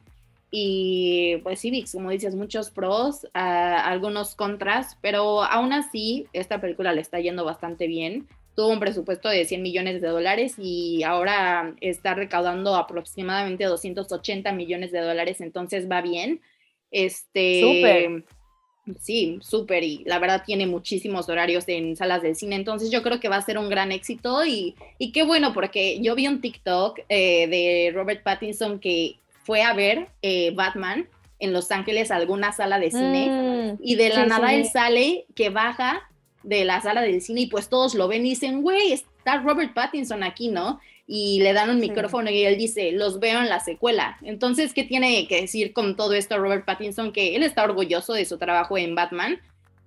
Y 0.54 1.38
pues 1.43 1.62
sí, 1.62 1.72
Vix, 1.72 1.93
como 1.93 2.10
dices, 2.10 2.36
muchos 2.36 2.72
pros, 2.72 3.26
algunos 3.34 4.36
contras, 4.36 4.97
pero 4.99 5.43
aún 5.43 5.72
así 5.72 6.28
esta 6.34 6.60
película 6.60 6.91
le 6.91 6.99
está 6.99 7.22
yendo 7.22 7.45
bastante 7.45 7.88
bien 7.88 8.28
tuvo 8.56 8.70
un 8.70 8.80
presupuesto 8.80 9.30
de 9.30 9.45
100 9.45 9.62
millones 9.62 10.02
de 10.02 10.08
dólares 10.08 10.56
y 10.58 11.04
ahora 11.04 11.76
está 11.82 12.14
recaudando 12.14 12.76
aproximadamente 12.76 13.66
280 13.66 14.52
millones 14.54 14.91
de 14.91 14.99
dólares, 14.99 15.41
entonces 15.41 15.89
va 15.89 16.02
bien. 16.02 16.41
Este, 16.91 17.62
súper. 17.62 18.26
Sí, 18.99 19.38
súper, 19.41 19.84
y 19.84 20.04
la 20.06 20.18
verdad 20.18 20.43
tiene 20.43 20.66
muchísimos 20.66 21.30
horarios 21.30 21.66
en 21.68 21.95
salas 21.95 22.24
de 22.24 22.34
cine, 22.34 22.56
entonces 22.56 22.89
yo 22.89 23.04
creo 23.04 23.20
que 23.20 23.30
va 23.30 23.36
a 23.36 23.41
ser 23.41 23.60
un 23.60 23.70
gran 23.70 23.91
éxito 23.91 24.43
y, 24.43 24.76
y 24.97 25.12
qué 25.12 25.24
bueno, 25.24 25.54
porque 25.54 26.02
yo 26.02 26.16
vi 26.16 26.28
un 26.28 26.41
TikTok 26.41 26.99
eh, 27.08 27.47
de 27.47 27.91
Robert 27.93 28.24
Pattinson 28.24 28.80
que 28.80 29.18
fue 29.43 29.62
a 29.62 29.74
ver 29.74 30.10
eh, 30.24 30.52
Batman 30.56 31.08
en 31.39 31.54
Los 31.54 31.72
Ángeles 31.72 32.10
a 32.12 32.16
alguna 32.16 32.52
sala 32.54 32.80
de 32.80 32.89
cine 32.89 33.78
mm, 33.78 33.80
y 33.84 33.95
de 33.95 34.10
la 34.10 34.26
nada 34.26 34.54
él 34.54 34.66
sale 34.66 35.26
que 35.36 35.49
baja 35.49 36.10
de 36.44 36.66
la 36.66 36.82
sala 36.82 37.02
del 37.02 37.22
cine 37.22 37.42
y 37.42 37.48
pues 37.48 37.70
todos 37.70 37.96
lo 37.96 38.08
ven 38.08 38.26
y 38.26 38.30
dicen, 38.30 38.62
güey, 38.62 38.94
está 38.94 39.38
Robert 39.42 39.74
Pattinson 39.74 40.24
aquí, 40.24 40.50
¿no? 40.50 40.80
Y 41.08 41.42
le 41.42 41.54
dan 41.54 41.70
un 41.70 41.80
micrófono 41.80 42.30
y 42.30 42.44
él 42.44 42.58
dice, 42.58 42.92
los 42.94 43.20
veo 43.20 43.39
en 43.39 43.50
la 43.50 43.60
secuela. 43.60 44.18
Entonces, 44.22 44.74
¿qué 44.74 44.84
tiene 44.84 45.28
que 45.28 45.42
decir 45.42 45.74
con 45.74 45.96
todo 45.96 46.14
esto 46.14 46.38
Robert 46.38 46.66
Pattinson? 46.66 47.12
Que 47.12 47.36
él 47.36 47.44
está 47.44 47.64
orgulloso 47.64 48.14
de 48.14 48.26
su 48.26 48.38
trabajo 48.38 48.78
en 48.78 48.96
Batman. 48.96 49.42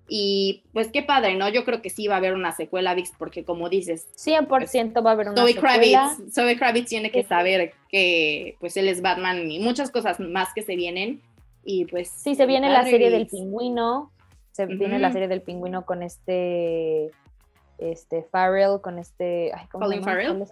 Y 0.06 0.64
pues 0.74 0.88
qué 0.88 1.02
padre, 1.02 1.34
¿no? 1.34 1.48
Yo 1.48 1.64
creo 1.64 1.80
que 1.80 1.88
sí 1.88 2.08
va 2.08 2.16
a 2.16 2.18
haber 2.18 2.34
una 2.34 2.52
secuela, 2.52 2.94
Vix, 2.94 3.12
porque 3.18 3.42
como 3.42 3.70
dices... 3.70 4.06
100% 4.16 4.48
pues, 4.48 4.74
va 4.74 5.10
a 5.10 5.12
haber 5.14 5.30
una 5.30 5.46
secuela. 5.46 6.14
Kravitz, 6.14 6.34
Zoe 6.34 6.56
Kravitz 6.58 6.90
tiene 6.90 7.10
que 7.10 7.22
saber 7.22 7.72
que 7.88 8.56
pues 8.60 8.76
él 8.76 8.88
es 8.88 9.00
Batman 9.00 9.50
y 9.50 9.60
muchas 9.60 9.90
cosas 9.90 10.20
más 10.20 10.48
que 10.54 10.60
se 10.60 10.76
vienen. 10.76 11.22
Y 11.64 11.86
pues... 11.86 12.10
Sí, 12.10 12.34
se 12.34 12.44
viene 12.44 12.68
la 12.68 12.84
serie 12.84 13.08
del 13.08 13.26
pingüino, 13.26 14.10
se 14.54 14.66
viene 14.66 15.00
la 15.00 15.10
serie 15.10 15.26
del 15.26 15.42
pingüino 15.42 15.84
con 15.84 16.04
este 16.04 17.10
este 17.78 18.22
Farrell, 18.30 18.80
con 18.80 19.00
este 19.00 19.50
Colin 19.72 20.04
Farrell. 20.04 20.46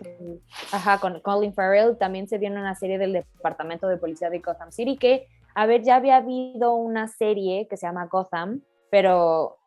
Ajá, 0.72 0.98
con 0.98 1.20
Colin 1.20 1.54
Farrell. 1.54 1.96
También 1.96 2.26
se 2.26 2.38
viene 2.38 2.58
una 2.58 2.74
serie 2.74 2.98
del 2.98 3.12
departamento 3.12 3.86
de 3.86 3.96
policía 3.96 4.28
de 4.28 4.40
Gotham 4.40 4.72
City 4.72 4.96
que, 4.96 5.28
a 5.54 5.66
ver, 5.66 5.84
ya 5.84 5.96
había 5.96 6.16
habido 6.16 6.74
una 6.74 7.06
serie 7.06 7.68
que 7.68 7.76
se 7.76 7.86
llama 7.86 8.06
Gotham, 8.06 8.62
pero 8.90 9.58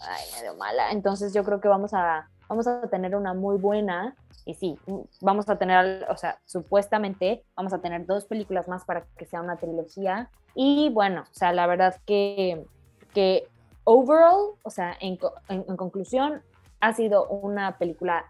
ay, 0.00 0.24
medio 0.40 0.56
mala. 0.56 0.90
Entonces 0.90 1.32
yo 1.32 1.44
creo 1.44 1.60
que 1.60 1.68
vamos 1.68 1.94
a 1.94 2.28
vamos 2.48 2.66
a 2.66 2.88
tener 2.88 3.14
una 3.14 3.32
muy 3.32 3.58
buena 3.58 4.16
y 4.44 4.54
sí, 4.54 4.76
vamos 5.20 5.48
a 5.48 5.56
tener, 5.56 6.04
o 6.10 6.16
sea, 6.16 6.38
supuestamente 6.44 7.44
vamos 7.56 7.72
a 7.72 7.78
tener 7.78 8.06
dos 8.06 8.24
películas 8.26 8.66
más 8.66 8.84
para 8.84 9.06
que 9.16 9.24
sea 9.24 9.40
una 9.40 9.56
trilogía. 9.56 10.30
Y 10.54 10.90
bueno, 10.90 11.22
o 11.22 11.34
sea, 11.34 11.52
la 11.52 11.66
verdad 11.68 11.96
que, 12.04 12.66
que 13.14 13.48
overall, 13.84 14.56
o 14.62 14.70
sea, 14.70 14.96
en, 15.00 15.16
conclusión, 15.76 16.42
ha 16.80 16.92
sido 16.92 17.26
una 17.28 17.78
película 17.78 18.26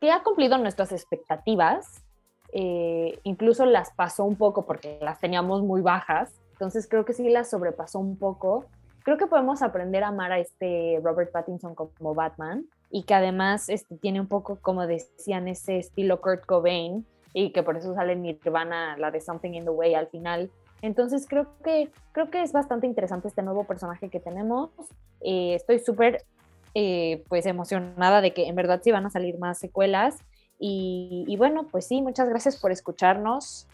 que 0.00 0.10
ha 0.10 0.22
cumplido 0.22 0.58
nuestras 0.58 0.92
expectativas, 0.92 2.04
eh, 2.52 3.18
incluso 3.24 3.66
las 3.66 3.90
pasó 3.92 4.24
un 4.24 4.36
poco 4.36 4.64
porque 4.64 4.98
las 5.00 5.18
teníamos 5.18 5.62
muy 5.62 5.80
bajas, 5.80 6.40
entonces 6.52 6.86
creo 6.88 7.04
que 7.04 7.12
sí 7.12 7.28
las 7.28 7.50
sobrepasó 7.50 7.98
un 7.98 8.16
poco. 8.16 8.66
Creo 9.02 9.18
que 9.18 9.26
podemos 9.26 9.60
aprender 9.60 10.04
a 10.04 10.08
amar 10.08 10.32
a 10.32 10.38
este 10.38 11.00
Robert 11.02 11.32
Pattinson 11.32 11.74
como 11.74 12.14
Batman 12.14 12.64
y 12.90 13.02
que 13.02 13.12
además 13.12 13.68
este, 13.68 13.96
tiene 13.96 14.20
un 14.20 14.28
poco, 14.28 14.58
como 14.62 14.86
decían, 14.86 15.48
ese 15.48 15.78
estilo 15.78 16.20
Kurt 16.20 16.46
Cobain 16.46 17.04
y 17.32 17.50
que 17.50 17.64
por 17.64 17.76
eso 17.76 17.92
sale 17.94 18.14
Nirvana, 18.14 18.96
la 18.96 19.10
de 19.10 19.20
Something 19.20 19.54
in 19.54 19.64
the 19.64 19.70
Way 19.70 19.94
al 19.94 20.06
final, 20.06 20.50
entonces 20.84 21.24
creo 21.26 21.48
que, 21.64 21.90
creo 22.12 22.30
que 22.30 22.42
es 22.42 22.52
bastante 22.52 22.86
interesante 22.86 23.26
este 23.26 23.40
nuevo 23.40 23.64
personaje 23.64 24.10
que 24.10 24.20
tenemos. 24.20 24.68
Eh, 25.22 25.54
estoy 25.54 25.78
súper 25.78 26.26
eh, 26.74 27.24
pues 27.30 27.46
emocionada 27.46 28.20
de 28.20 28.34
que 28.34 28.48
en 28.48 28.54
verdad 28.54 28.82
sí 28.84 28.90
van 28.90 29.06
a 29.06 29.10
salir 29.10 29.38
más 29.38 29.58
secuelas. 29.58 30.18
Y, 30.58 31.34
bueno, 31.38 31.68
pues 31.70 31.86
sí, 31.86 32.02
muchas 32.02 32.28
gracias 32.28 32.58
por 32.58 32.70
escucharnos 32.70 33.66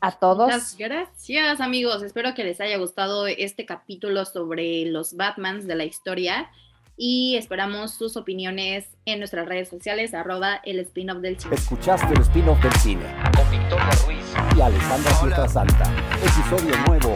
a 0.00 0.12
todos. 0.12 0.46
Muchas 0.46 0.76
gracias 0.78 1.60
amigos, 1.60 2.04
espero 2.04 2.34
que 2.34 2.44
les 2.44 2.60
haya 2.60 2.78
gustado 2.78 3.26
este 3.26 3.66
capítulo 3.66 4.24
sobre 4.26 4.86
los 4.86 5.16
Batmans 5.16 5.66
de 5.66 5.74
la 5.74 5.84
historia 5.84 6.50
y 6.96 7.36
esperamos 7.36 7.94
sus 7.94 8.16
opiniones 8.16 8.88
en 9.06 9.18
nuestras 9.18 9.46
redes 9.46 9.68
sociales, 9.68 10.14
arroba 10.14 10.60
el 10.64 10.78
spin-off 10.78 11.18
del 11.18 11.38
cine. 11.38 11.56
Escuchaste 11.56 12.14
el 12.14 12.20
spin-off 12.20 12.62
del 12.62 12.72
cine 12.74 13.06
con 13.36 13.50
Victoria 13.50 13.93
Y 14.56 14.60
Alessandra 14.60 15.48
Santa. 15.48 15.84
Episodio 16.22 16.76
nuevo 16.86 17.14